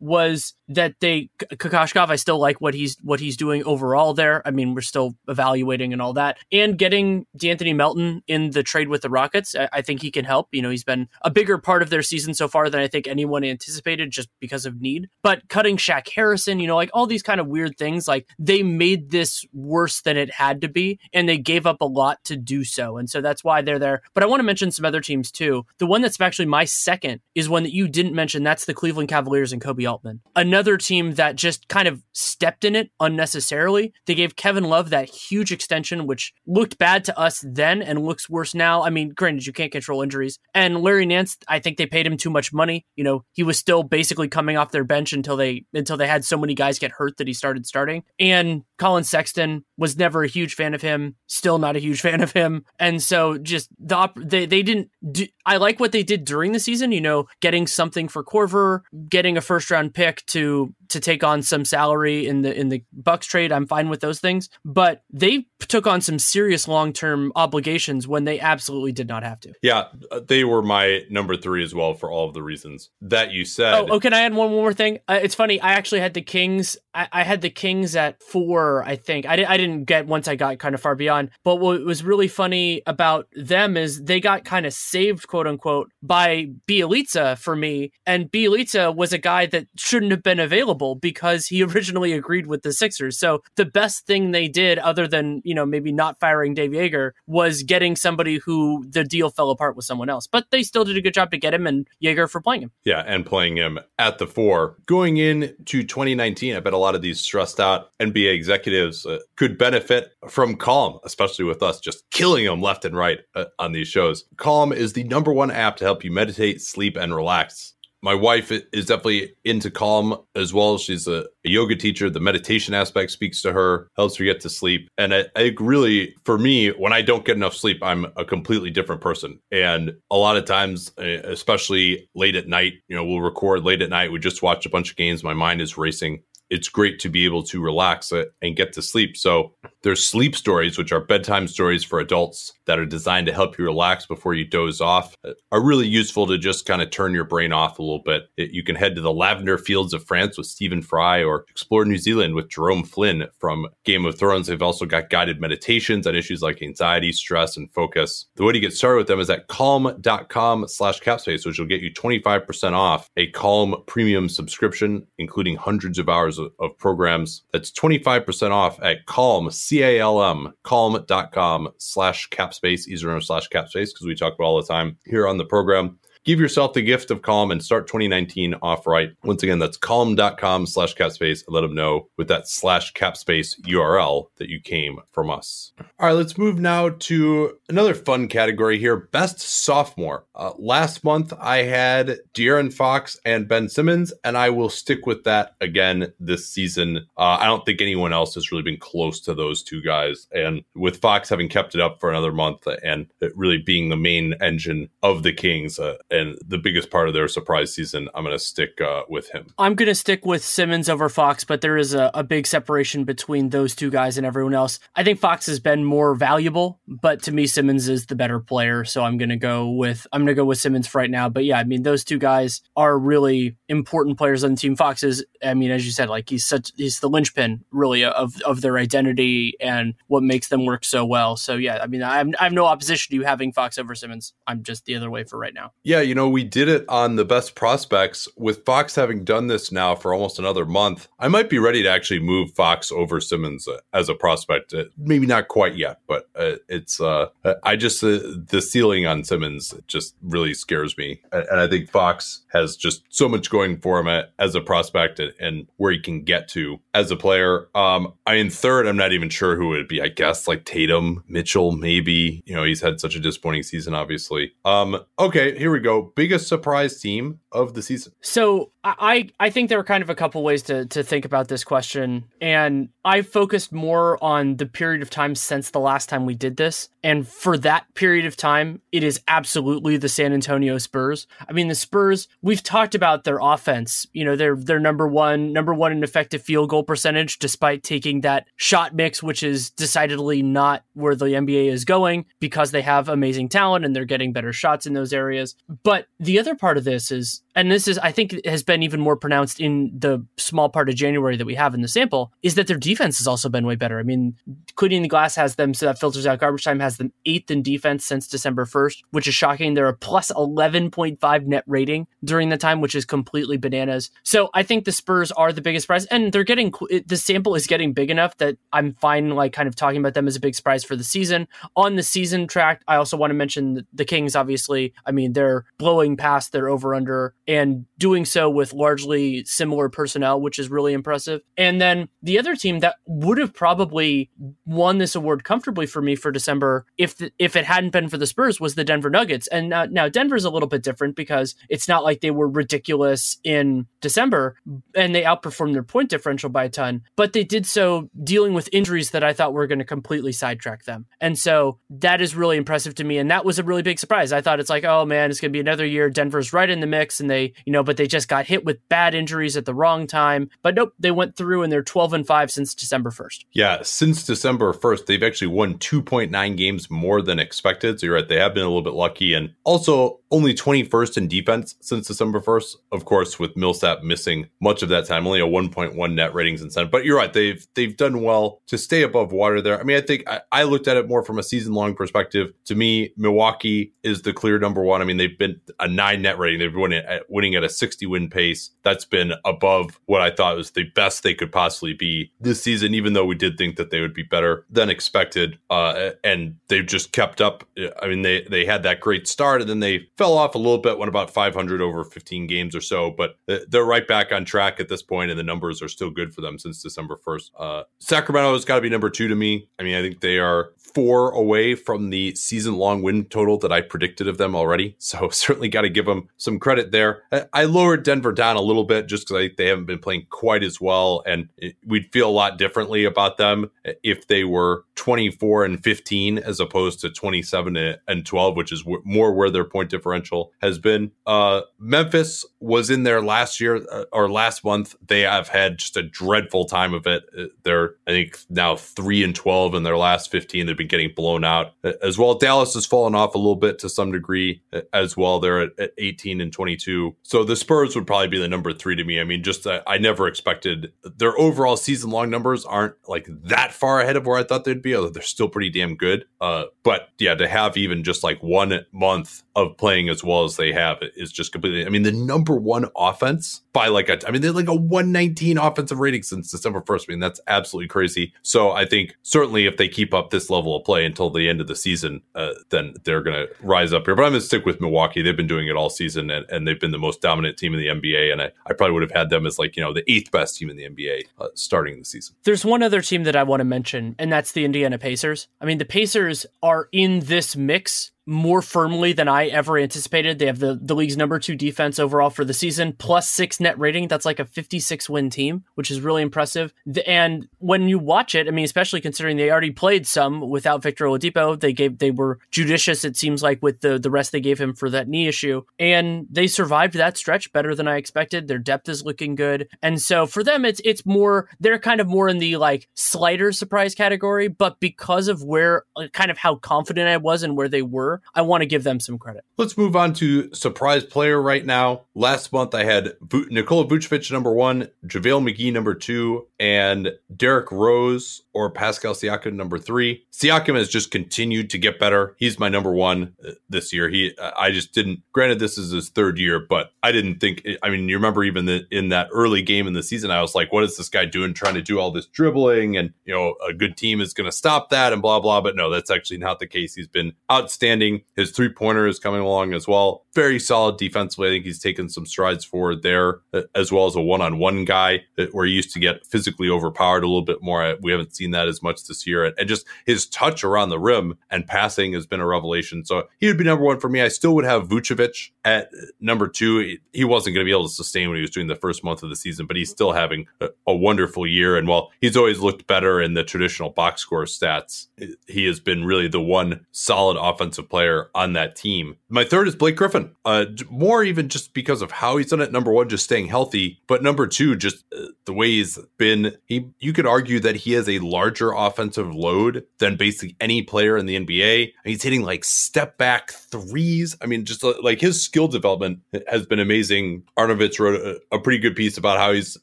was 0.00 0.54
that 0.68 0.94
they 1.00 1.30
Kokoshkov. 1.38 2.08
I 2.08 2.16
still 2.16 2.38
like 2.38 2.60
what 2.60 2.74
he's 2.74 2.96
what 3.02 3.20
he's 3.20 3.36
doing 3.36 3.64
overall 3.64 4.14
there. 4.14 4.46
I 4.46 4.50
mean, 4.50 4.74
we're 4.74 4.80
still 4.80 5.16
evaluating 5.28 5.92
and 5.92 6.00
all 6.00 6.12
that, 6.14 6.38
and 6.50 6.78
getting 6.78 7.26
De'Anthony 7.36 7.74
Melton 7.74 8.22
in 8.26 8.50
the 8.50 8.62
trade 8.62 8.88
with 8.88 9.02
the 9.02 9.10
Rockets. 9.10 9.54
I, 9.54 9.68
I 9.72 9.82
think 9.82 10.02
he 10.02 10.10
can 10.10 10.24
help. 10.24 10.48
You 10.52 10.62
know, 10.62 10.70
he's 10.70 10.84
been 10.84 11.08
a 11.22 11.30
bigger 11.30 11.58
part 11.58 11.82
of 11.82 11.90
their 11.90 12.02
season 12.02 12.34
so 12.34 12.48
far 12.48 12.70
than 12.70 12.80
I 12.80 12.88
think 12.88 13.06
anyone 13.06 13.44
anticipated, 13.44 14.10
just 14.10 14.28
because 14.40 14.66
of 14.66 14.80
need. 14.80 15.08
But 15.22 15.48
cutting 15.48 15.76
Shaq 15.76 16.08
Harrison, 16.08 16.60
you 16.60 16.66
know, 16.66 16.76
like 16.76 16.90
all 16.92 17.06
these 17.06 17.22
kind 17.22 17.40
of 17.40 17.48
weird 17.48 17.76
things, 17.76 18.08
like 18.08 18.26
they 18.38 18.62
made 18.62 19.10
this 19.10 19.44
worse 19.52 20.00
than 20.02 20.16
it 20.16 20.30
had 20.30 20.60
to 20.62 20.68
be, 20.68 20.98
and 21.12 21.28
they 21.28 21.38
gave 21.38 21.66
up 21.66 21.80
a 21.80 21.86
lot 21.86 22.22
to 22.24 22.36
do 22.36 22.64
so, 22.64 22.96
and 22.96 23.08
so 23.08 23.20
that's 23.20 23.44
why 23.44 23.62
they're 23.62 23.78
there. 23.78 24.02
But 24.14 24.22
I 24.22 24.26
want 24.26 24.40
to 24.40 24.44
mention 24.44 24.70
some 24.70 24.84
other 24.84 25.00
teams 25.00 25.30
too. 25.30 25.66
The 25.78 25.86
one 25.86 26.02
that's 26.02 26.20
actually 26.20 26.46
my 26.46 26.64
second 26.64 27.20
is 27.34 27.48
one 27.48 27.62
that 27.64 27.74
you 27.74 27.88
didn't 27.88 28.14
mention. 28.14 28.41
That's 28.44 28.64
the 28.64 28.74
Cleveland 28.74 29.08
Cavaliers 29.08 29.52
and 29.52 29.62
Koby 29.62 29.90
Altman. 29.90 30.20
Another 30.36 30.76
team 30.76 31.12
that 31.14 31.36
just 31.36 31.68
kind 31.68 31.88
of 31.88 32.02
stepped 32.12 32.64
in 32.64 32.76
it 32.76 32.90
unnecessarily. 33.00 33.92
They 34.06 34.14
gave 34.14 34.36
Kevin 34.36 34.64
Love 34.64 34.90
that 34.90 35.08
huge 35.08 35.52
extension, 35.52 36.06
which 36.06 36.32
looked 36.46 36.78
bad 36.78 37.04
to 37.04 37.18
us 37.18 37.44
then 37.46 37.82
and 37.82 38.04
looks 38.04 38.28
worse 38.28 38.54
now. 38.54 38.82
I 38.82 38.90
mean, 38.90 39.10
granted, 39.10 39.46
you 39.46 39.52
can't 39.52 39.72
control 39.72 40.02
injuries. 40.02 40.38
And 40.54 40.80
Larry 40.82 41.06
Nance, 41.06 41.36
I 41.48 41.58
think 41.58 41.76
they 41.76 41.86
paid 41.86 42.06
him 42.06 42.16
too 42.16 42.30
much 42.30 42.52
money. 42.52 42.86
You 42.96 43.04
know, 43.04 43.24
he 43.32 43.42
was 43.42 43.58
still 43.58 43.82
basically 43.82 44.28
coming 44.28 44.56
off 44.56 44.72
their 44.72 44.84
bench 44.84 45.12
until 45.12 45.36
they 45.36 45.64
until 45.72 45.96
they 45.96 46.06
had 46.06 46.24
so 46.24 46.38
many 46.38 46.54
guys 46.54 46.78
get 46.78 46.92
hurt 46.92 47.16
that 47.18 47.26
he 47.26 47.32
started 47.32 47.66
starting. 47.66 48.02
And 48.18 48.62
Collin 48.78 49.04
Sexton 49.04 49.64
was 49.76 49.96
never 49.96 50.24
a 50.24 50.28
huge 50.28 50.54
fan 50.54 50.74
of 50.74 50.82
him, 50.82 51.16
still 51.26 51.58
not 51.58 51.76
a 51.76 51.80
huge 51.80 52.00
fan 52.02 52.20
of 52.20 52.32
him. 52.32 52.64
And 52.78 53.02
so 53.02 53.38
just 53.38 53.68
the 53.78 53.96
op- 53.96 54.18
they 54.20 54.46
they 54.46 54.62
didn't 54.62 54.90
do, 55.10 55.26
I 55.46 55.56
like 55.56 55.80
what 55.80 55.92
they 55.92 56.02
did 56.02 56.24
during 56.24 56.52
the 56.52 56.60
season, 56.60 56.92
you 56.92 57.00
know, 57.00 57.26
getting 57.40 57.66
something 57.66 58.08
for 58.08 58.22
Korver, 58.32 58.80
getting 59.08 59.36
a 59.36 59.40
first 59.40 59.70
round 59.70 59.92
pick 59.94 60.24
to 60.26 60.74
to 60.88 61.00
take 61.00 61.24
on 61.24 61.42
some 61.42 61.64
salary 61.64 62.26
in 62.26 62.42
the 62.42 62.58
in 62.58 62.68
the 62.68 62.84
Bucks 62.92 63.26
trade. 63.26 63.52
I'm 63.52 63.66
fine 63.66 63.88
with 63.88 64.00
those 64.00 64.20
things, 64.20 64.48
but 64.64 65.02
they 65.12 65.46
took 65.60 65.86
on 65.86 66.00
some 66.00 66.18
serious 66.18 66.68
long 66.68 66.92
term 66.92 67.32
obligations 67.34 68.06
when 68.08 68.24
they 68.24 68.40
absolutely 68.40 68.92
did 68.92 69.08
not 69.08 69.22
have 69.22 69.40
to. 69.40 69.52
Yeah, 69.62 69.86
uh, 70.10 70.20
they 70.26 70.44
were 70.44 70.62
my 70.62 71.02
number 71.10 71.36
three 71.36 71.62
as 71.62 71.74
well 71.74 71.94
for 71.94 72.10
all 72.10 72.28
of 72.28 72.34
the 72.34 72.42
reasons 72.42 72.90
that 73.00 73.32
you 73.32 73.44
said. 73.44 73.74
Oh, 73.74 73.86
oh 73.90 74.00
can 74.00 74.12
I 74.12 74.20
add 74.22 74.34
one 74.34 74.50
more 74.50 74.72
thing? 74.72 74.98
Uh, 75.08 75.20
it's 75.22 75.34
funny. 75.34 75.60
I 75.60 75.72
actually 75.72 76.00
had 76.00 76.14
the 76.14 76.22
Kings. 76.22 76.76
I, 76.94 77.08
I, 77.10 77.22
had 77.22 77.40
the 77.40 77.50
Kings 77.50 77.96
at 77.96 78.22
four. 78.22 78.84
I 78.84 78.96
think 78.96 79.26
I, 79.26 79.36
di- 79.36 79.46
I 79.46 79.56
didn't 79.56 79.84
get 79.84 80.06
once 80.06 80.28
I 80.28 80.36
got 80.36 80.58
kind 80.58 80.74
of 80.74 80.80
far 80.80 80.94
beyond. 80.94 81.30
But 81.42 81.56
what 81.56 81.82
was 81.84 82.04
really 82.04 82.28
funny 82.28 82.82
about 82.86 83.28
them 83.34 83.76
is 83.76 84.02
they 84.02 84.20
got 84.20 84.44
kind 84.44 84.66
of 84.66 84.74
saved, 84.74 85.26
quote 85.26 85.46
unquote, 85.46 85.90
by 86.02 86.48
Bjelica 86.68 87.38
for 87.38 87.56
me. 87.56 87.92
And 88.06 88.21
Bjelica 88.30 88.94
was 88.94 89.12
a 89.12 89.18
guy 89.18 89.46
that 89.46 89.66
shouldn't 89.76 90.10
have 90.10 90.22
been 90.22 90.40
available 90.40 90.94
because 90.94 91.46
he 91.46 91.62
originally 91.72 92.12
agreed 92.12 92.46
with 92.46 92.62
the 92.62 92.72
Sixers. 92.72 93.18
So 93.18 93.42
the 93.56 93.64
best 93.64 94.06
thing 94.06 94.30
they 94.30 94.48
did, 94.48 94.78
other 94.78 95.06
than 95.06 95.42
you 95.44 95.54
know 95.54 95.66
maybe 95.66 95.92
not 95.92 96.20
firing 96.20 96.54
Dave 96.54 96.70
Joerger, 96.70 97.12
was 97.26 97.62
getting 97.62 97.96
somebody 97.96 98.38
who 98.38 98.84
the 98.88 99.04
deal 99.04 99.30
fell 99.30 99.50
apart 99.50 99.76
with 99.76 99.84
someone 99.84 100.08
else. 100.08 100.26
But 100.26 100.46
they 100.50 100.62
still 100.62 100.84
did 100.84 100.96
a 100.96 101.00
good 101.00 101.14
job 101.14 101.30
to 101.30 101.38
get 101.38 101.54
him 101.54 101.66
and 101.66 101.86
Joerger 102.02 102.30
for 102.30 102.40
playing 102.40 102.62
him. 102.62 102.72
Yeah, 102.84 103.02
and 103.06 103.24
playing 103.26 103.56
him 103.56 103.78
at 103.98 104.18
the 104.18 104.26
four. 104.26 104.76
Going 104.86 105.16
into 105.16 105.82
2019, 105.82 106.56
I 106.56 106.60
bet 106.60 106.72
a 106.72 106.78
lot 106.78 106.94
of 106.94 107.02
these 107.02 107.20
stressed 107.20 107.60
out 107.60 107.90
NBA 108.00 108.34
executives 108.34 109.06
uh, 109.06 109.18
could 109.36 109.58
benefit 109.58 110.12
from 110.28 110.56
Calm, 110.56 110.98
especially 111.04 111.44
with 111.44 111.62
us 111.62 111.80
just 111.80 112.08
killing 112.10 112.44
them 112.44 112.60
left 112.60 112.84
and 112.84 112.96
right 112.96 113.20
uh, 113.34 113.46
on 113.58 113.72
these 113.72 113.88
shows. 113.88 114.24
Calm 114.36 114.72
is 114.72 114.92
the 114.92 115.04
number 115.04 115.32
one 115.32 115.50
app 115.50 115.76
to 115.76 115.84
help 115.84 116.04
you 116.04 116.10
meditate, 116.10 116.60
sleep, 116.60 116.96
and 116.96 117.14
relax 117.14 117.74
my 118.02 118.14
wife 118.14 118.50
is 118.50 118.86
definitely 118.86 119.34
into 119.44 119.70
calm 119.70 120.16
as 120.34 120.52
well. 120.52 120.76
She's 120.76 121.06
a, 121.06 121.24
a, 121.44 121.48
yoga 121.48 121.76
teacher. 121.76 122.10
The 122.10 122.20
meditation 122.20 122.74
aspect 122.74 123.12
speaks 123.12 123.40
to 123.42 123.52
her, 123.52 123.88
helps 123.96 124.16
her 124.16 124.24
get 124.24 124.40
to 124.40 124.50
sleep. 124.50 124.88
And 124.98 125.14
I, 125.14 125.26
I, 125.36 125.54
really, 125.58 126.14
for 126.24 126.36
me, 126.36 126.70
when 126.70 126.92
I 126.92 127.02
don't 127.02 127.24
get 127.24 127.36
enough 127.36 127.54
sleep, 127.54 127.78
I'm 127.82 128.06
a 128.16 128.24
completely 128.24 128.70
different 128.70 129.00
person. 129.00 129.38
And 129.52 129.92
a 130.10 130.16
lot 130.16 130.36
of 130.36 130.44
times, 130.44 130.90
especially 130.98 132.08
late 132.14 132.34
at 132.34 132.48
night, 132.48 132.74
you 132.88 132.96
know, 132.96 133.04
we'll 133.04 133.20
record 133.20 133.62
late 133.62 133.82
at 133.82 133.90
night. 133.90 134.10
We 134.10 134.18
just 134.18 134.42
watch 134.42 134.66
a 134.66 134.70
bunch 134.70 134.90
of 134.90 134.96
games. 134.96 135.22
My 135.22 135.34
mind 135.34 135.60
is 135.60 135.78
racing. 135.78 136.22
It's 136.50 136.68
great 136.68 136.98
to 137.00 137.08
be 137.08 137.24
able 137.24 137.44
to 137.44 137.62
relax 137.62 138.12
uh, 138.12 138.24
and 138.42 138.56
get 138.56 138.72
to 138.74 138.82
sleep. 138.82 139.16
So 139.16 139.54
there's 139.82 140.04
sleep 140.04 140.36
stories, 140.36 140.78
which 140.78 140.92
are 140.92 141.00
bedtime 141.00 141.48
stories 141.48 141.84
for 141.84 141.98
adults 141.98 142.52
that 142.66 142.78
are 142.78 142.86
designed 142.86 143.26
to 143.26 143.32
help 143.32 143.58
you 143.58 143.64
relax 143.64 144.06
before 144.06 144.34
you 144.34 144.44
doze 144.44 144.80
off, 144.80 145.16
uh, 145.24 145.32
are 145.50 145.62
really 145.62 145.86
useful 145.86 146.26
to 146.26 146.38
just 146.38 146.66
kind 146.66 146.80
of 146.80 146.90
turn 146.90 147.12
your 147.12 147.24
brain 147.24 147.52
off 147.52 147.78
a 147.78 147.82
little 147.82 148.02
bit. 148.04 148.30
It, 148.36 148.52
you 148.52 148.62
can 148.62 148.76
head 148.76 148.94
to 148.94 149.00
the 149.00 149.12
lavender 149.12 149.58
fields 149.58 149.92
of 149.92 150.04
France 150.04 150.38
with 150.38 150.46
Stephen 150.46 150.82
Fry 150.82 151.22
or 151.22 151.44
explore 151.48 151.84
New 151.84 151.98
Zealand 151.98 152.34
with 152.34 152.48
Jerome 152.48 152.84
Flynn 152.84 153.24
from 153.38 153.66
Game 153.84 154.04
of 154.04 154.18
Thrones. 154.18 154.46
They've 154.46 154.62
also 154.62 154.86
got 154.86 155.10
guided 155.10 155.40
meditations 155.40 156.06
on 156.06 156.14
issues 156.14 156.42
like 156.42 156.62
anxiety, 156.62 157.12
stress, 157.12 157.56
and 157.56 157.72
focus. 157.72 158.26
The 158.36 158.44
way 158.44 158.52
to 158.52 158.60
get 158.60 158.72
started 158.72 158.98
with 158.98 159.06
them 159.08 159.20
is 159.20 159.30
at 159.30 159.48
calm.com 159.48 160.68
slash 160.68 161.00
capspace, 161.00 161.44
which 161.44 161.58
will 161.58 161.66
get 161.66 161.82
you 161.82 161.92
25% 161.92 162.72
off 162.72 163.10
a 163.16 163.26
Calm 163.32 163.74
premium 163.86 164.28
subscription, 164.28 165.06
including 165.18 165.56
hundreds 165.56 165.98
of 165.98 166.08
hours 166.08 166.38
of, 166.38 166.52
of 166.60 166.76
programs. 166.78 167.42
That's 167.52 167.72
25% 167.72 168.50
off 168.50 168.80
at 168.82 169.06
calm, 169.06 169.50
C-A-L-M, 169.72 170.52
calm.com 170.64 171.70
slash 171.78 172.28
capspace, 172.28 172.86
easier 172.86 173.18
slash 173.22 173.48
capspace, 173.48 173.88
because 173.88 174.04
we 174.04 174.14
talk 174.14 174.34
about 174.34 174.44
all 174.44 174.60
the 174.60 174.68
time 174.68 174.98
here 175.06 175.26
on 175.26 175.38
the 175.38 175.46
program. 175.46 175.98
Give 176.24 176.38
yourself 176.38 176.72
the 176.72 176.82
gift 176.82 177.10
of 177.10 177.22
calm 177.22 177.50
and 177.50 177.62
start 177.62 177.88
2019 177.88 178.54
off 178.62 178.86
right. 178.86 179.10
Once 179.24 179.42
again, 179.42 179.58
that's 179.58 179.76
calm.com 179.76 180.66
slash 180.66 180.94
capspace. 180.94 181.42
Let 181.48 181.62
them 181.62 181.74
know 181.74 182.08
with 182.16 182.28
that 182.28 182.46
slash 182.48 182.92
capspace 182.92 183.60
URL 183.62 184.26
that 184.36 184.48
you 184.48 184.60
came 184.60 185.00
from 185.12 185.30
us. 185.30 185.72
All 185.98 186.06
right, 186.06 186.12
let's 186.12 186.38
move 186.38 186.60
now 186.60 186.90
to 186.90 187.58
another 187.68 187.94
fun 187.94 188.28
category 188.28 188.78
here 188.78 188.96
best 188.96 189.40
sophomore. 189.40 190.24
Uh, 190.34 190.52
last 190.58 191.02
month, 191.02 191.32
I 191.40 191.58
had 191.58 192.18
De'Aaron 192.34 192.72
Fox 192.72 193.18
and 193.24 193.48
Ben 193.48 193.68
Simmons, 193.68 194.12
and 194.22 194.38
I 194.38 194.50
will 194.50 194.70
stick 194.70 195.06
with 195.06 195.24
that 195.24 195.56
again 195.60 196.12
this 196.20 196.48
season. 196.48 197.06
Uh, 197.16 197.38
I 197.40 197.46
don't 197.46 197.66
think 197.66 197.80
anyone 197.80 198.12
else 198.12 198.34
has 198.34 198.52
really 198.52 198.62
been 198.62 198.78
close 198.78 199.20
to 199.22 199.34
those 199.34 199.62
two 199.62 199.82
guys. 199.82 200.28
And 200.32 200.62
with 200.76 201.00
Fox 201.00 201.28
having 201.28 201.48
kept 201.48 201.74
it 201.74 201.80
up 201.80 201.98
for 202.00 202.10
another 202.10 202.32
month 202.32 202.68
and 202.84 203.06
really 203.34 203.58
being 203.58 203.88
the 203.88 203.96
main 203.96 204.34
engine 204.40 204.88
of 205.02 205.24
the 205.24 205.32
Kings, 205.32 205.78
uh, 205.78 205.96
and 206.12 206.38
the 206.46 206.58
biggest 206.58 206.90
part 206.90 207.08
of 207.08 207.14
their 207.14 207.28
surprise 207.28 207.74
season, 207.74 208.08
I'm 208.14 208.24
going 208.24 208.36
to 208.36 208.38
stick 208.38 208.80
uh, 208.80 209.02
with 209.08 209.30
him. 209.30 209.46
I'm 209.58 209.74
going 209.74 209.88
to 209.88 209.94
stick 209.94 210.24
with 210.24 210.44
Simmons 210.44 210.88
over 210.88 211.08
Fox, 211.08 211.44
but 211.44 211.60
there 211.60 211.76
is 211.76 211.94
a, 211.94 212.10
a, 212.14 212.22
big 212.22 212.46
separation 212.46 213.04
between 213.04 213.48
those 213.50 213.74
two 213.74 213.90
guys 213.90 214.16
and 214.16 214.26
everyone 214.26 214.54
else. 214.54 214.78
I 214.94 215.04
think 215.04 215.18
Fox 215.18 215.46
has 215.46 215.58
been 215.58 215.84
more 215.84 216.14
valuable, 216.14 216.80
but 216.86 217.22
to 217.24 217.32
me, 217.32 217.46
Simmons 217.46 217.88
is 217.88 218.06
the 218.06 218.14
better 218.14 218.38
player. 218.38 218.84
So 218.84 219.02
I'm 219.02 219.18
going 219.18 219.30
to 219.30 219.36
go 219.36 219.70
with 219.70 220.06
I'm 220.12 220.20
going 220.20 220.28
to 220.28 220.34
go 220.34 220.44
with 220.44 220.58
Simmons 220.58 220.86
for 220.86 220.98
right 220.98 221.10
now. 221.10 221.28
But 221.28 221.44
yeah, 221.44 221.58
I 221.58 221.64
mean, 221.64 221.82
those 221.82 222.04
two 222.04 222.18
guys 222.18 222.62
are 222.76 222.96
really 222.98 223.56
important 223.68 224.18
players 224.18 224.44
on 224.44 224.52
the 224.52 224.56
team. 224.56 224.76
Fox 224.76 225.02
is, 225.02 225.24
I 225.42 225.54
mean, 225.54 225.70
as 225.70 225.84
you 225.84 225.92
said, 225.92 226.08
like 226.08 226.28
he's 226.28 226.44
such 226.44 226.72
he's 226.76 227.00
the 227.00 227.08
linchpin 227.08 227.64
really 227.70 228.04
of 228.04 228.40
of 228.42 228.60
their 228.60 228.78
identity 228.78 229.54
and 229.60 229.94
what 230.06 230.22
makes 230.22 230.48
them 230.48 230.66
work 230.66 230.84
so 230.84 231.04
well. 231.04 231.36
So 231.36 231.56
yeah, 231.56 231.78
I 231.82 231.86
mean, 231.86 232.02
I 232.02 232.18
have, 232.18 232.28
I 232.38 232.44
have 232.44 232.52
no 232.52 232.66
opposition 232.66 233.10
to 233.10 233.16
you 233.16 233.24
having 233.24 233.52
Fox 233.52 233.78
over 233.78 233.94
Simmons. 233.94 234.34
I'm 234.46 234.62
just 234.62 234.84
the 234.84 234.94
other 234.94 235.10
way 235.10 235.24
for 235.24 235.38
right 235.38 235.54
now. 235.54 235.72
Yeah, 235.82 236.00
you 236.06 236.14
know, 236.14 236.28
we 236.28 236.44
did 236.44 236.68
it 236.68 236.84
on 236.88 237.16
the 237.16 237.24
best 237.24 237.54
prospects. 237.54 238.28
With 238.36 238.64
Fox 238.64 238.94
having 238.94 239.24
done 239.24 239.46
this 239.46 239.72
now 239.72 239.94
for 239.94 240.12
almost 240.12 240.38
another 240.38 240.64
month, 240.64 241.08
I 241.18 241.28
might 241.28 241.50
be 241.50 241.58
ready 241.58 241.82
to 241.82 241.88
actually 241.88 242.20
move 242.20 242.52
Fox 242.52 242.92
over 242.92 243.20
Simmons 243.20 243.68
uh, 243.68 243.78
as 243.92 244.08
a 244.08 244.14
prospect. 244.14 244.74
Uh, 244.74 244.84
maybe 244.96 245.26
not 245.26 245.48
quite 245.48 245.76
yet, 245.76 246.00
but 246.06 246.28
uh, 246.36 246.56
it's, 246.68 247.00
uh, 247.00 247.26
I 247.62 247.76
just, 247.76 248.02
uh, 248.02 248.20
the 248.48 248.60
ceiling 248.62 249.06
on 249.06 249.24
Simmons 249.24 249.74
just 249.86 250.14
really 250.22 250.54
scares 250.54 250.96
me. 250.96 251.20
And, 251.32 251.60
I 251.60 251.68
think 251.68 251.90
Fox 251.90 252.42
has 252.52 252.76
just 252.76 253.04
so 253.08 253.28
much 253.28 253.50
going 253.50 253.78
for 253.78 254.00
him 254.00 254.24
as 254.38 254.54
a 254.54 254.60
prospect 254.60 255.20
and, 255.20 255.32
and 255.38 255.66
where 255.76 255.92
he 255.92 256.00
can 256.00 256.22
get 256.22 256.48
to 256.48 256.80
as 256.94 257.10
a 257.10 257.16
player. 257.16 257.68
Um, 257.74 258.14
I 258.26 258.34
mean, 258.34 258.50
third, 258.50 258.86
I'm 258.86 258.96
not 258.96 259.12
even 259.12 259.28
sure 259.28 259.56
who 259.56 259.74
it 259.74 259.78
would 259.78 259.88
be. 259.88 260.02
I 260.02 260.08
guess 260.08 260.48
like 260.48 260.64
Tatum, 260.64 261.22
Mitchell, 261.28 261.72
maybe. 261.72 262.42
You 262.46 262.54
know, 262.54 262.64
he's 262.64 262.80
had 262.80 263.00
such 263.00 263.14
a 263.14 263.20
disappointing 263.20 263.62
season, 263.62 263.94
obviously. 263.94 264.52
Um, 264.64 265.00
okay, 265.18 265.56
here 265.56 265.70
we 265.70 265.80
go. 265.80 265.91
Biggest 266.00 266.48
surprise 266.48 267.00
team 267.00 267.40
of 267.52 267.74
the 267.74 267.82
season. 267.82 268.14
So 268.22 268.71
I 268.84 269.28
I 269.38 269.50
think 269.50 269.68
there 269.68 269.78
are 269.78 269.84
kind 269.84 270.02
of 270.02 270.10
a 270.10 270.14
couple 270.14 270.42
ways 270.42 270.62
to 270.64 270.86
to 270.86 271.04
think 271.04 271.24
about 271.24 271.46
this 271.46 271.62
question, 271.62 272.24
and 272.40 272.88
I 273.04 273.22
focused 273.22 273.72
more 273.72 274.22
on 274.22 274.56
the 274.56 274.66
period 274.66 275.02
of 275.02 275.10
time 275.10 275.36
since 275.36 275.70
the 275.70 275.78
last 275.78 276.08
time 276.08 276.26
we 276.26 276.34
did 276.34 276.56
this, 276.56 276.88
and 277.04 277.26
for 277.26 277.56
that 277.58 277.86
period 277.94 278.26
of 278.26 278.36
time, 278.36 278.80
it 278.90 279.04
is 279.04 279.20
absolutely 279.28 279.98
the 279.98 280.08
San 280.08 280.32
Antonio 280.32 280.78
Spurs. 280.78 281.28
I 281.48 281.52
mean, 281.52 281.68
the 281.68 281.76
Spurs. 281.76 282.26
We've 282.42 282.62
talked 282.62 282.96
about 282.96 283.22
their 283.22 283.38
offense. 283.40 284.06
You 284.12 284.24
know, 284.24 284.34
they're 284.34 284.56
they're 284.56 284.80
number 284.80 285.06
one 285.06 285.52
number 285.52 285.72
one 285.72 285.92
in 285.92 286.02
effective 286.02 286.42
field 286.42 286.70
goal 286.70 286.82
percentage, 286.82 287.38
despite 287.38 287.84
taking 287.84 288.22
that 288.22 288.48
shot 288.56 288.96
mix, 288.96 289.22
which 289.22 289.44
is 289.44 289.70
decidedly 289.70 290.42
not 290.42 290.84
where 290.94 291.14
the 291.14 291.26
NBA 291.26 291.70
is 291.70 291.84
going, 291.84 292.26
because 292.40 292.72
they 292.72 292.82
have 292.82 293.08
amazing 293.08 293.48
talent 293.48 293.84
and 293.84 293.94
they're 293.94 294.04
getting 294.04 294.32
better 294.32 294.52
shots 294.52 294.86
in 294.86 294.92
those 294.92 295.12
areas. 295.12 295.54
But 295.84 296.08
the 296.18 296.40
other 296.40 296.56
part 296.56 296.78
of 296.78 296.82
this 296.82 297.12
is 297.12 297.42
and 297.54 297.70
this 297.70 297.86
is 297.86 297.98
I 297.98 298.10
think 298.10 298.44
has 298.44 298.62
been 298.62 298.71
even 298.80 299.00
more 299.00 299.16
pronounced 299.16 299.58
in 299.58 299.90
the 299.98 300.24
small 300.36 300.68
part 300.68 300.88
of 300.88 300.94
January 300.94 301.36
that 301.36 301.44
we 301.44 301.56
have 301.56 301.74
in 301.74 301.82
the 301.82 301.88
sample 301.88 302.32
is 302.42 302.54
that 302.54 302.68
their 302.68 302.78
defense 302.78 303.18
has 303.18 303.26
also 303.26 303.48
been 303.48 303.66
way 303.66 303.74
better. 303.74 303.98
I 303.98 304.04
mean, 304.04 304.36
cleaning 304.76 305.02
the 305.02 305.08
glass 305.08 305.34
has 305.34 305.56
them 305.56 305.74
so 305.74 305.86
that 305.86 305.98
filters 305.98 306.26
out 306.26 306.38
garbage 306.38 306.64
time 306.64 306.78
has 306.78 306.96
them 306.96 307.12
eighth 307.26 307.50
in 307.50 307.62
defense 307.62 308.04
since 308.04 308.28
December 308.28 308.64
1st, 308.64 309.02
which 309.10 309.26
is 309.26 309.34
shocking. 309.34 309.74
They're 309.74 309.88
a 309.88 309.96
plus 309.96 310.30
11.5 310.30 311.46
net 311.46 311.64
rating 311.66 312.06
during 312.24 312.48
the 312.50 312.56
time, 312.56 312.80
which 312.80 312.94
is 312.94 313.04
completely 313.04 313.56
bananas. 313.56 314.10
So 314.22 314.50
I 314.54 314.62
think 314.62 314.84
the 314.84 314.92
Spurs 314.92 315.32
are 315.32 315.52
the 315.52 315.60
biggest 315.60 315.88
prize 315.88 316.06
and 316.06 316.32
they're 316.32 316.44
getting 316.44 316.72
the 317.06 317.16
sample 317.16 317.54
is 317.54 317.66
getting 317.66 317.92
big 317.92 318.10
enough 318.10 318.36
that 318.38 318.56
I'm 318.72 318.94
fine 318.94 319.30
like 319.30 319.52
kind 319.52 319.68
of 319.68 319.74
talking 319.74 319.98
about 319.98 320.14
them 320.14 320.28
as 320.28 320.36
a 320.36 320.40
big 320.40 320.54
surprise 320.54 320.84
for 320.84 320.94
the 320.94 321.04
season. 321.04 321.48
On 321.76 321.96
the 321.96 322.02
season 322.02 322.46
track, 322.46 322.82
I 322.86 322.96
also 322.96 323.16
want 323.16 323.30
to 323.30 323.34
mention 323.34 323.86
the 323.92 324.04
Kings 324.04 324.36
obviously. 324.36 324.94
I 325.04 325.10
mean, 325.10 325.32
they're 325.32 325.64
blowing 325.78 326.16
past 326.16 326.52
their 326.52 326.68
over 326.68 326.94
under 326.94 327.34
and 327.48 327.86
doing 327.98 328.24
so 328.24 328.48
with 328.48 328.61
largely 328.70 329.44
similar 329.44 329.88
personnel, 329.88 330.40
which 330.40 330.58
is 330.58 330.68
really 330.68 330.92
impressive. 330.92 331.40
And 331.56 331.80
then 331.80 332.08
the 332.22 332.38
other 332.38 332.54
team 332.54 332.80
that 332.80 332.96
would 333.06 333.38
have 333.38 333.54
probably 333.54 334.30
won 334.66 334.98
this 334.98 335.14
award 335.14 335.44
comfortably 335.44 335.86
for 335.86 336.02
me 336.02 336.16
for 336.16 336.30
December 336.30 336.84
if 336.98 337.16
the, 337.16 337.32
if 337.38 337.56
it 337.56 337.64
hadn't 337.64 337.90
been 337.90 338.08
for 338.08 338.18
the 338.18 338.26
Spurs 338.26 338.60
was 338.60 338.74
the 338.74 338.84
Denver 338.84 339.10
Nuggets. 339.10 339.46
And 339.46 339.70
now, 339.70 339.86
now 339.86 340.08
Denver's 340.08 340.44
a 340.44 340.50
little 340.50 340.68
bit 340.68 340.82
different 340.82 341.16
because 341.16 341.54
it's 341.68 341.88
not 341.88 342.04
like 342.04 342.20
they 342.20 342.30
were 342.30 342.48
ridiculous 342.48 343.38
in 343.44 343.86
December 344.00 344.56
and 344.94 345.14
they 345.14 345.22
outperformed 345.22 345.72
their 345.72 345.82
point 345.82 346.10
differential 346.10 346.50
by 346.50 346.64
a 346.64 346.68
ton, 346.68 347.02
but 347.16 347.32
they 347.32 347.44
did 347.44 347.66
so 347.66 348.10
dealing 348.22 348.52
with 348.52 348.68
injuries 348.72 349.10
that 349.10 349.24
I 349.24 349.32
thought 349.32 349.54
were 349.54 349.66
going 349.66 349.78
to 349.78 349.84
completely 349.84 350.32
sidetrack 350.32 350.84
them. 350.84 351.06
And 351.20 351.38
so 351.38 351.78
that 351.90 352.20
is 352.20 352.34
really 352.34 352.56
impressive 352.56 352.94
to 352.96 353.04
me. 353.04 353.18
And 353.18 353.30
that 353.30 353.44
was 353.44 353.58
a 353.58 353.62
really 353.62 353.82
big 353.82 353.98
surprise. 353.98 354.32
I 354.32 354.40
thought 354.40 354.60
it's 354.60 354.70
like, 354.70 354.84
oh 354.84 355.04
man, 355.04 355.30
it's 355.30 355.40
going 355.40 355.50
to 355.50 355.56
be 355.56 355.60
another 355.60 355.86
year. 355.86 356.10
Denver's 356.10 356.52
right 356.52 356.68
in 356.68 356.80
the 356.80 356.86
mix 356.86 357.20
and 357.20 357.30
they, 357.30 357.54
you 357.64 357.72
know, 357.72 357.82
but 357.82 357.96
they 357.96 358.06
just 358.06 358.28
got 358.28 358.46
hit 358.52 358.66
with 358.66 358.86
bad 358.90 359.14
injuries 359.14 359.56
at 359.56 359.64
the 359.64 359.74
wrong 359.74 360.06
time. 360.06 360.50
But 360.60 360.74
nope, 360.74 360.92
they 360.98 361.10
went 361.10 361.36
through 361.36 361.62
and 361.62 361.72
they're 361.72 361.82
12 361.82 362.12
and 362.12 362.26
5 362.26 362.50
since 362.50 362.74
December 362.74 363.10
1st. 363.10 363.46
Yeah, 363.52 363.78
since 363.82 364.24
December 364.24 364.74
1st, 364.74 365.06
they've 365.06 365.22
actually 365.22 365.48
won 365.48 365.78
2.9 365.78 366.56
games 366.58 366.90
more 366.90 367.22
than 367.22 367.38
expected. 367.38 367.98
So 367.98 368.06
you're 368.06 368.16
right, 368.16 368.28
they 368.28 368.38
have 368.38 368.52
been 368.52 368.64
a 368.64 368.68
little 368.68 368.82
bit 368.82 368.92
lucky. 368.92 369.32
And 369.32 369.54
also, 369.64 370.20
only 370.32 370.54
21st 370.54 371.18
in 371.18 371.28
defense 371.28 371.76
since 371.80 372.06
December 372.08 372.40
1st. 372.40 372.76
Of 372.90 373.04
course, 373.04 373.38
with 373.38 373.56
Millsap 373.56 374.02
missing 374.02 374.48
much 374.60 374.82
of 374.82 374.88
that 374.88 375.06
time, 375.06 375.26
only 375.26 375.40
a 375.40 375.46
1.1 375.46 376.14
net 376.14 376.34
ratings 376.34 376.62
incentive. 376.62 376.90
But 376.90 377.04
you're 377.04 377.18
right, 377.18 377.32
they've 377.32 377.64
they've 377.74 377.96
done 377.96 378.22
well 378.22 378.62
to 378.68 378.78
stay 378.78 379.02
above 379.02 379.30
water 379.30 379.60
there. 379.60 379.78
I 379.78 379.84
mean, 379.84 379.96
I 379.96 380.00
think 380.00 380.24
I, 380.28 380.40
I 380.50 380.62
looked 380.64 380.88
at 380.88 380.96
it 380.96 381.06
more 381.06 381.22
from 381.22 381.38
a 381.38 381.42
season 381.42 381.74
long 381.74 381.94
perspective. 381.94 382.52
To 382.64 382.74
me, 382.74 383.12
Milwaukee 383.16 383.92
is 384.02 384.22
the 384.22 384.32
clear 384.32 384.58
number 384.58 384.82
one. 384.82 385.02
I 385.02 385.04
mean, 385.04 385.18
they've 385.18 385.38
been 385.38 385.60
a 385.78 385.86
nine 385.86 386.22
net 386.22 386.38
rating. 386.38 386.60
They've 386.60 386.72
been 386.72 386.80
winning 386.80 387.04
at, 387.06 387.30
winning 387.30 387.54
at 387.54 387.62
a 387.62 387.68
60 387.68 388.06
win 388.06 388.30
pace. 388.30 388.41
That's 388.82 389.04
been 389.04 389.32
above 389.44 390.00
what 390.06 390.20
I 390.20 390.30
thought 390.30 390.56
was 390.56 390.72
the 390.72 390.84
best 390.94 391.22
they 391.22 391.34
could 391.34 391.52
possibly 391.52 391.94
be 391.94 392.32
this 392.40 392.62
season, 392.62 392.94
even 392.94 393.12
though 393.12 393.24
we 393.24 393.34
did 393.34 393.56
think 393.56 393.76
that 393.76 393.90
they 393.90 394.00
would 394.00 394.14
be 394.14 394.22
better 394.22 394.66
than 394.70 394.90
expected. 394.90 395.58
Uh, 395.70 396.10
and 396.24 396.56
they've 396.68 396.86
just 396.86 397.12
kept 397.12 397.40
up. 397.40 397.64
I 398.00 398.08
mean, 398.08 398.22
they 398.22 398.42
they 398.42 398.64
had 398.64 398.82
that 398.82 399.00
great 399.00 399.28
start, 399.28 399.60
and 399.60 399.70
then 399.70 399.80
they 399.80 400.08
fell 400.18 400.36
off 400.36 400.54
a 400.54 400.58
little 400.58 400.78
bit, 400.78 400.98
went 400.98 401.08
about 401.08 401.30
500 401.30 401.80
over 401.80 402.04
15 402.04 402.46
games 402.46 402.74
or 402.74 402.80
so, 402.80 403.10
but 403.10 403.36
they're 403.68 403.84
right 403.84 404.06
back 404.06 404.32
on 404.32 404.44
track 404.44 404.80
at 404.80 404.88
this 404.88 405.02
point, 405.02 405.30
and 405.30 405.38
the 405.38 405.44
numbers 405.44 405.80
are 405.82 405.88
still 405.88 406.10
good 406.10 406.34
for 406.34 406.40
them 406.40 406.58
since 406.58 406.82
December 406.82 407.18
1st. 407.26 407.50
Uh, 407.58 407.82
Sacramento 408.00 408.52
has 408.52 408.64
got 408.64 408.76
to 408.76 408.80
be 408.80 408.88
number 408.88 409.10
two 409.10 409.28
to 409.28 409.34
me. 409.34 409.68
I 409.78 409.82
mean, 409.82 409.94
I 409.94 410.02
think 410.02 410.20
they 410.20 410.38
are 410.38 410.72
four 410.94 411.30
away 411.30 411.74
from 411.74 412.10
the 412.10 412.34
season 412.34 412.76
long 412.76 413.02
win 413.02 413.24
total 413.26 413.58
that 413.58 413.72
I 413.72 413.80
predicted 413.80 414.28
of 414.28 414.38
them 414.38 414.54
already. 414.54 414.96
So 414.98 415.28
certainly 415.32 415.68
got 415.68 415.82
to 415.82 415.90
give 415.90 416.06
them 416.06 416.28
some 416.36 416.58
credit 416.58 416.92
there. 416.92 417.22
I 417.52 417.64
lowered 417.64 418.02
Denver 418.02 418.32
down 418.32 418.56
a 418.56 418.62
little 418.62 418.84
bit 418.84 419.06
just 419.06 419.28
because 419.28 419.50
they 419.56 419.66
haven't 419.66 419.86
been 419.86 419.98
playing 419.98 420.26
quite 420.30 420.62
as 420.62 420.80
well, 420.80 421.22
and 421.26 421.48
we'd 421.86 422.12
feel 422.12 422.28
a 422.28 422.30
lot 422.30 422.58
differently 422.58 423.04
about 423.04 423.36
them 423.36 423.70
if 424.02 424.26
they 424.26 424.44
were 424.44 424.84
24 424.96 425.64
and 425.64 425.82
15 425.82 426.38
as 426.38 426.60
opposed 426.60 427.00
to 427.00 427.10
27 427.10 427.96
and 428.06 428.26
12, 428.26 428.56
which 428.56 428.72
is 428.72 428.84
more 429.04 429.32
where 429.32 429.50
their 429.50 429.64
point 429.64 429.90
differential 429.90 430.52
has 430.60 430.78
been. 430.78 431.10
Uh, 431.26 431.62
Memphis 431.78 432.44
was 432.60 432.90
in 432.90 433.02
there 433.02 433.22
last 433.22 433.60
year 433.60 433.84
uh, 433.90 434.04
or 434.12 434.30
last 434.30 434.64
month. 434.64 434.94
They 435.06 435.22
have 435.22 435.48
had 435.48 435.78
just 435.78 435.96
a 435.96 436.02
dreadful 436.02 436.66
time 436.66 436.94
of 436.94 437.06
it. 437.06 437.24
Uh, 437.36 437.44
they're, 437.64 437.94
I 438.06 438.10
think, 438.10 438.38
now 438.48 438.76
3 438.76 439.24
and 439.24 439.34
12 439.34 439.74
in 439.74 439.82
their 439.82 439.96
last 439.96 440.30
15. 440.30 440.66
They've 440.66 440.76
been 440.82 440.88
getting 440.88 441.14
blown 441.14 441.44
out 441.44 441.72
uh, 441.84 441.92
as 442.02 442.18
well. 442.18 442.34
Dallas 442.34 442.74
has 442.74 442.86
fallen 442.86 443.14
off 443.14 443.34
a 443.34 443.38
little 443.38 443.56
bit 443.56 443.78
to 443.80 443.88
some 443.88 444.12
degree 444.12 444.62
as 444.92 445.16
well. 445.16 445.40
They're 445.40 445.62
at, 445.62 445.78
at 445.78 445.92
18 445.98 446.40
and 446.40 446.52
22. 446.52 447.16
So 447.22 447.44
the 447.44 447.56
Spurs 447.56 447.94
would 447.94 448.06
probably 448.06 448.28
be 448.28 448.38
the 448.38 448.48
number 448.48 448.72
three 448.72 448.96
to 448.96 449.04
me. 449.04 449.20
I 449.20 449.24
mean, 449.24 449.42
just 449.42 449.66
uh, 449.66 449.82
I 449.86 449.98
never 449.98 450.28
expected 450.28 450.92
their 451.02 451.38
overall 451.38 451.76
season 451.76 452.10
long 452.10 452.30
numbers 452.30 452.64
aren't 452.64 452.94
like 453.08 453.26
that 453.44 453.72
far 453.72 454.00
ahead 454.00 454.16
of 454.16 454.26
where 454.26 454.38
I 454.38 454.44
thought 454.44 454.64
they'd 454.64 454.82
be, 454.82 454.94
although 454.94 455.10
they're 455.10 455.22
still 455.22 455.48
pretty 455.48 455.70
damn 455.70 455.96
good. 455.96 456.26
Uh, 456.40 456.64
but 456.82 457.08
yeah, 457.18 457.34
to 457.34 457.48
have 457.48 457.76
even 457.76 458.04
just 458.04 458.22
like 458.22 458.42
one 458.42 458.84
month 458.92 459.42
of 459.54 459.76
playing 459.76 460.08
as 460.08 460.22
well 460.22 460.44
as 460.44 460.56
they 460.56 460.72
have 460.72 460.98
is 461.16 461.32
just 461.32 461.52
completely. 461.52 461.86
I 461.86 461.88
mean, 461.88 462.02
the 462.02 462.12
number 462.12 462.56
one 462.56 462.86
offense 462.96 463.61
by 463.72 463.88
like 463.88 464.08
a, 464.08 464.18
I 464.26 464.30
mean, 464.30 464.42
they're 464.42 464.52
like 464.52 464.68
a 464.68 464.74
119 464.74 465.58
offensive 465.58 465.98
rating 465.98 466.22
since 466.22 466.50
December 466.50 466.80
1st. 466.80 467.04
I 467.08 467.12
mean, 467.12 467.20
that's 467.20 467.40
absolutely 467.46 467.88
crazy. 467.88 468.32
So 468.42 468.72
I 468.72 468.84
think 468.84 469.16
certainly 469.22 469.66
if 469.66 469.76
they 469.76 469.88
keep 469.88 470.12
up 470.12 470.30
this 470.30 470.50
level 470.50 470.76
of 470.76 470.84
play 470.84 471.04
until 471.04 471.30
the 471.30 471.48
end 471.48 471.60
of 471.60 471.68
the 471.68 471.76
season, 471.76 472.22
uh, 472.34 472.52
then 472.70 472.94
they're 473.04 473.22
going 473.22 473.46
to 473.46 473.52
rise 473.62 473.92
up 473.92 474.06
here. 474.06 474.14
But 474.14 474.24
I'm 474.24 474.32
going 474.32 474.40
to 474.40 474.46
stick 474.46 474.66
with 474.66 474.80
Milwaukee. 474.80 475.22
They've 475.22 475.36
been 475.36 475.46
doing 475.46 475.68
it 475.68 475.76
all 475.76 475.90
season 475.90 476.30
and, 476.30 476.44
and 476.50 476.66
they've 476.66 476.80
been 476.80 476.90
the 476.90 476.98
most 476.98 477.22
dominant 477.22 477.56
team 477.56 477.74
in 477.74 477.80
the 477.80 477.86
NBA. 477.86 478.32
And 478.32 478.42
I, 478.42 478.52
I 478.66 478.74
probably 478.74 478.92
would 478.92 479.02
have 479.02 479.12
had 479.12 479.30
them 479.30 479.46
as 479.46 479.58
like, 479.58 479.76
you 479.76 479.82
know, 479.82 479.92
the 479.92 480.10
eighth 480.10 480.30
best 480.30 480.56
team 480.56 480.68
in 480.68 480.76
the 480.76 480.88
NBA 480.88 481.22
uh, 481.38 481.48
starting 481.54 481.98
the 481.98 482.04
season. 482.04 482.36
There's 482.44 482.64
one 482.64 482.82
other 482.82 483.00
team 483.00 483.24
that 483.24 483.36
I 483.36 483.42
want 483.42 483.60
to 483.60 483.64
mention, 483.64 484.14
and 484.18 484.32
that's 484.32 484.52
the 484.52 484.64
Indiana 484.64 484.98
Pacers. 484.98 485.48
I 485.60 485.64
mean, 485.64 485.78
the 485.78 485.84
Pacers 485.84 486.46
are 486.62 486.88
in 486.92 487.20
this 487.20 487.56
mix 487.56 488.12
more 488.26 488.62
firmly 488.62 489.12
than 489.12 489.28
I 489.28 489.46
ever 489.46 489.78
anticipated. 489.78 490.38
They 490.38 490.46
have 490.46 490.58
the, 490.58 490.78
the 490.80 490.94
league's 490.94 491.16
number 491.16 491.38
two 491.38 491.56
defense 491.56 491.98
overall 491.98 492.30
for 492.30 492.44
the 492.44 492.54
season, 492.54 492.92
plus 492.92 493.28
six 493.28 493.58
net 493.60 493.78
rating. 493.78 494.08
That's 494.08 494.24
like 494.24 494.38
a 494.38 494.44
56 494.44 495.08
win 495.08 495.30
team, 495.30 495.64
which 495.74 495.90
is 495.90 496.00
really 496.00 496.22
impressive. 496.22 496.72
And 497.06 497.48
when 497.58 497.88
you 497.88 497.98
watch 497.98 498.34
it, 498.34 498.46
I 498.46 498.50
mean, 498.50 498.64
especially 498.64 499.00
considering 499.00 499.36
they 499.36 499.50
already 499.50 499.70
played 499.70 500.06
some 500.06 500.48
without 500.48 500.82
Victor 500.82 501.06
Oladipo, 501.06 501.58
they 501.58 501.72
gave 501.72 501.98
they 501.98 502.10
were 502.10 502.38
judicious. 502.50 503.04
It 503.04 503.16
seems 503.16 503.42
like 503.42 503.62
with 503.62 503.80
the 503.80 503.98
the 503.98 504.10
rest 504.10 504.32
they 504.32 504.40
gave 504.40 504.60
him 504.60 504.74
for 504.74 504.90
that 504.90 505.08
knee 505.08 505.26
issue, 505.26 505.62
and 505.78 506.26
they 506.30 506.46
survived 506.46 506.94
that 506.94 507.16
stretch 507.16 507.52
better 507.52 507.74
than 507.74 507.88
I 507.88 507.96
expected. 507.96 508.46
Their 508.46 508.58
depth 508.58 508.88
is 508.88 509.04
looking 509.04 509.34
good, 509.34 509.68
and 509.82 510.00
so 510.00 510.26
for 510.26 510.44
them, 510.44 510.64
it's 510.64 510.80
it's 510.84 511.04
more 511.04 511.48
they're 511.60 511.78
kind 511.78 512.00
of 512.00 512.06
more 512.06 512.28
in 512.28 512.38
the 512.38 512.56
like 512.56 512.88
slighter 512.94 513.52
surprise 513.52 513.94
category. 513.94 514.48
But 514.48 514.80
because 514.80 515.28
of 515.28 515.42
where 515.42 515.84
uh, 515.96 516.08
kind 516.12 516.30
of 516.30 516.38
how 516.38 516.56
confident 516.56 517.08
I 517.08 517.16
was 517.16 517.42
and 517.42 517.56
where 517.56 517.68
they 517.68 517.82
were 517.82 518.11
I 518.34 518.42
want 518.42 518.62
to 518.62 518.66
give 518.66 518.84
them 518.84 519.00
some 519.00 519.18
credit. 519.18 519.44
Let's 519.56 519.78
move 519.78 519.96
on 519.96 520.12
to 520.14 520.52
surprise 520.54 521.04
player 521.04 521.40
right 521.40 521.64
now. 521.64 522.02
Last 522.14 522.52
month 522.52 522.74
I 522.74 522.84
had 522.84 523.14
v- 523.22 523.46
Nikola 523.50 523.86
Vucevic 523.86 524.30
number 524.30 524.52
one, 524.52 524.88
JaVale 525.06 525.48
McGee 525.48 525.72
number 525.72 525.94
two, 525.94 526.46
and 526.58 527.12
Derrick 527.34 527.70
Rose 527.70 528.42
or 528.52 528.70
Pascal 528.70 529.14
Siakam 529.14 529.54
number 529.54 529.78
three. 529.78 530.24
Siakam 530.32 530.76
has 530.76 530.88
just 530.88 531.10
continued 531.10 531.70
to 531.70 531.78
get 531.78 531.98
better. 531.98 532.34
He's 532.38 532.58
my 532.58 532.68
number 532.68 532.92
one 532.92 533.34
uh, 533.46 533.52
this 533.68 533.92
year. 533.92 534.08
He, 534.08 534.36
I 534.58 534.70
just 534.70 534.92
didn't. 534.92 535.22
Granted, 535.32 535.58
this 535.58 535.78
is 535.78 535.92
his 535.92 536.08
third 536.08 536.38
year, 536.38 536.58
but 536.60 536.92
I 537.02 537.12
didn't 537.12 537.38
think. 537.38 537.66
I 537.82 537.90
mean, 537.90 538.08
you 538.08 538.16
remember 538.16 538.44
even 538.44 538.66
the, 538.66 538.86
in 538.90 539.08
that 539.10 539.28
early 539.32 539.62
game 539.62 539.86
in 539.86 539.92
the 539.92 540.02
season, 540.02 540.30
I 540.30 540.42
was 540.42 540.54
like, 540.54 540.72
"What 540.72 540.84
is 540.84 540.96
this 540.96 541.08
guy 541.08 541.24
doing? 541.24 541.54
Trying 541.54 541.74
to 541.74 541.82
do 541.82 541.98
all 541.98 542.10
this 542.10 542.26
dribbling, 542.26 542.96
and 542.96 543.12
you 543.24 543.34
know, 543.34 543.54
a 543.66 543.72
good 543.72 543.96
team 543.96 544.20
is 544.20 544.34
going 544.34 544.50
to 544.50 544.56
stop 544.56 544.90
that, 544.90 545.12
and 545.12 545.22
blah 545.22 545.40
blah." 545.40 545.60
But 545.60 545.76
no, 545.76 545.90
that's 545.90 546.10
actually 546.10 546.38
not 546.38 546.58
the 546.58 546.66
case. 546.66 546.94
He's 546.94 547.08
been 547.08 547.32
outstanding. 547.50 548.01
His 548.36 548.50
three 548.50 548.68
pointer 548.68 549.06
is 549.06 549.18
coming 549.18 549.40
along 549.40 549.74
as 549.74 549.86
well. 549.86 550.24
Very 550.34 550.58
solid 550.58 550.96
defensively. 550.96 551.48
I 551.48 551.50
think 551.52 551.64
he's 551.64 551.78
taken 551.78 552.08
some 552.08 552.26
strides 552.26 552.64
forward 552.64 553.02
there, 553.02 553.40
uh, 553.52 553.62
as 553.74 553.92
well 553.92 554.06
as 554.06 554.16
a 554.16 554.20
one 554.20 554.40
on 554.40 554.58
one 554.58 554.84
guy 554.84 555.24
where 555.52 555.66
he 555.66 555.72
used 555.72 555.92
to 555.92 556.00
get 556.00 556.26
physically 556.26 556.68
overpowered 556.68 557.24
a 557.24 557.26
little 557.26 557.44
bit 557.44 557.62
more. 557.62 557.96
We 558.00 558.12
haven't 558.12 558.34
seen 558.34 558.50
that 558.52 558.68
as 558.68 558.82
much 558.82 559.06
this 559.06 559.26
year, 559.26 559.44
and 559.44 559.68
just 559.68 559.86
his 560.06 560.26
touch 560.26 560.64
around 560.64 560.88
the 560.88 560.98
rim 560.98 561.36
and 561.50 561.66
passing 561.66 562.14
has 562.14 562.26
been 562.26 562.40
a 562.40 562.46
revelation. 562.46 563.04
So 563.04 563.28
he 563.38 563.46
would 563.46 563.58
be 563.58 563.64
number 563.64 563.84
one 563.84 564.00
for 564.00 564.08
me. 564.08 564.22
I 564.22 564.28
still 564.28 564.54
would 564.54 564.64
have 564.64 564.88
Vucevic 564.88 565.50
at 565.64 565.90
number 566.20 566.48
two. 566.48 566.96
He 567.12 567.24
wasn't 567.24 567.54
going 567.54 567.64
to 567.64 567.68
be 567.68 567.72
able 567.72 567.88
to 567.88 567.94
sustain 567.94 568.28
what 568.28 568.36
he 568.36 568.42
was 568.42 568.50
doing 568.50 568.66
the 568.66 568.76
first 568.76 569.04
month 569.04 569.22
of 569.22 569.28
the 569.28 569.36
season, 569.36 569.66
but 569.66 569.76
he's 569.76 569.90
still 569.90 570.12
having 570.12 570.46
a, 570.60 570.68
a 570.86 570.94
wonderful 570.94 571.46
year. 571.46 571.76
And 571.76 571.88
while 571.88 572.10
he's 572.20 572.36
always 572.36 572.60
looked 572.60 572.86
better 572.86 573.20
in 573.20 573.34
the 573.34 573.44
traditional 573.44 573.90
box 573.90 574.22
score 574.22 574.44
stats, 574.44 575.08
he 575.46 575.66
has 575.66 575.80
been 575.80 576.04
really 576.04 576.28
the 576.28 576.40
one 576.40 576.86
solid 576.92 577.36
offensive 577.40 577.88
player 577.92 578.30
on 578.34 578.54
that 578.54 578.74
team. 578.74 579.16
My 579.28 579.44
third 579.44 579.68
is 579.68 579.76
Blake 579.76 579.96
Griffin. 579.96 580.34
Uh, 580.46 580.64
more 580.88 581.22
even 581.22 581.50
just 581.50 581.74
because 581.74 582.00
of 582.00 582.10
how 582.10 582.38
he's 582.38 582.48
done 582.48 582.62
it. 582.62 582.72
Number 582.72 582.90
one, 582.90 583.10
just 583.10 583.24
staying 583.24 583.48
healthy, 583.48 584.00
but 584.06 584.22
number 584.22 584.46
two, 584.46 584.76
just 584.76 585.04
uh, 585.14 585.26
the 585.44 585.52
way 585.52 585.68
he's 585.68 585.98
been. 586.16 586.56
He 586.64 586.88
you 587.00 587.12
could 587.12 587.26
argue 587.26 587.60
that 587.60 587.76
he 587.76 587.92
has 587.92 588.08
a 588.08 588.18
larger 588.20 588.72
offensive 588.72 589.34
load 589.34 589.84
than 589.98 590.16
basically 590.16 590.56
any 590.58 590.80
player 590.80 591.18
in 591.18 591.26
the 591.26 591.38
NBA. 591.38 591.92
He's 592.04 592.22
hitting 592.22 592.42
like 592.42 592.64
step 592.64 593.18
back 593.18 593.50
threes. 593.50 594.36
I 594.40 594.46
mean, 594.46 594.64
just 594.64 594.82
uh, 594.82 594.94
like 595.02 595.20
his 595.20 595.42
skill 595.42 595.68
development 595.68 596.20
has 596.48 596.64
been 596.64 596.80
amazing. 596.80 597.42
Arnovitz 597.58 598.00
wrote 598.00 598.20
a, 598.20 598.56
a 598.56 598.58
pretty 598.58 598.78
good 598.78 598.96
piece 598.96 599.18
about 599.18 599.38
how 599.38 599.52
he's 599.52 599.76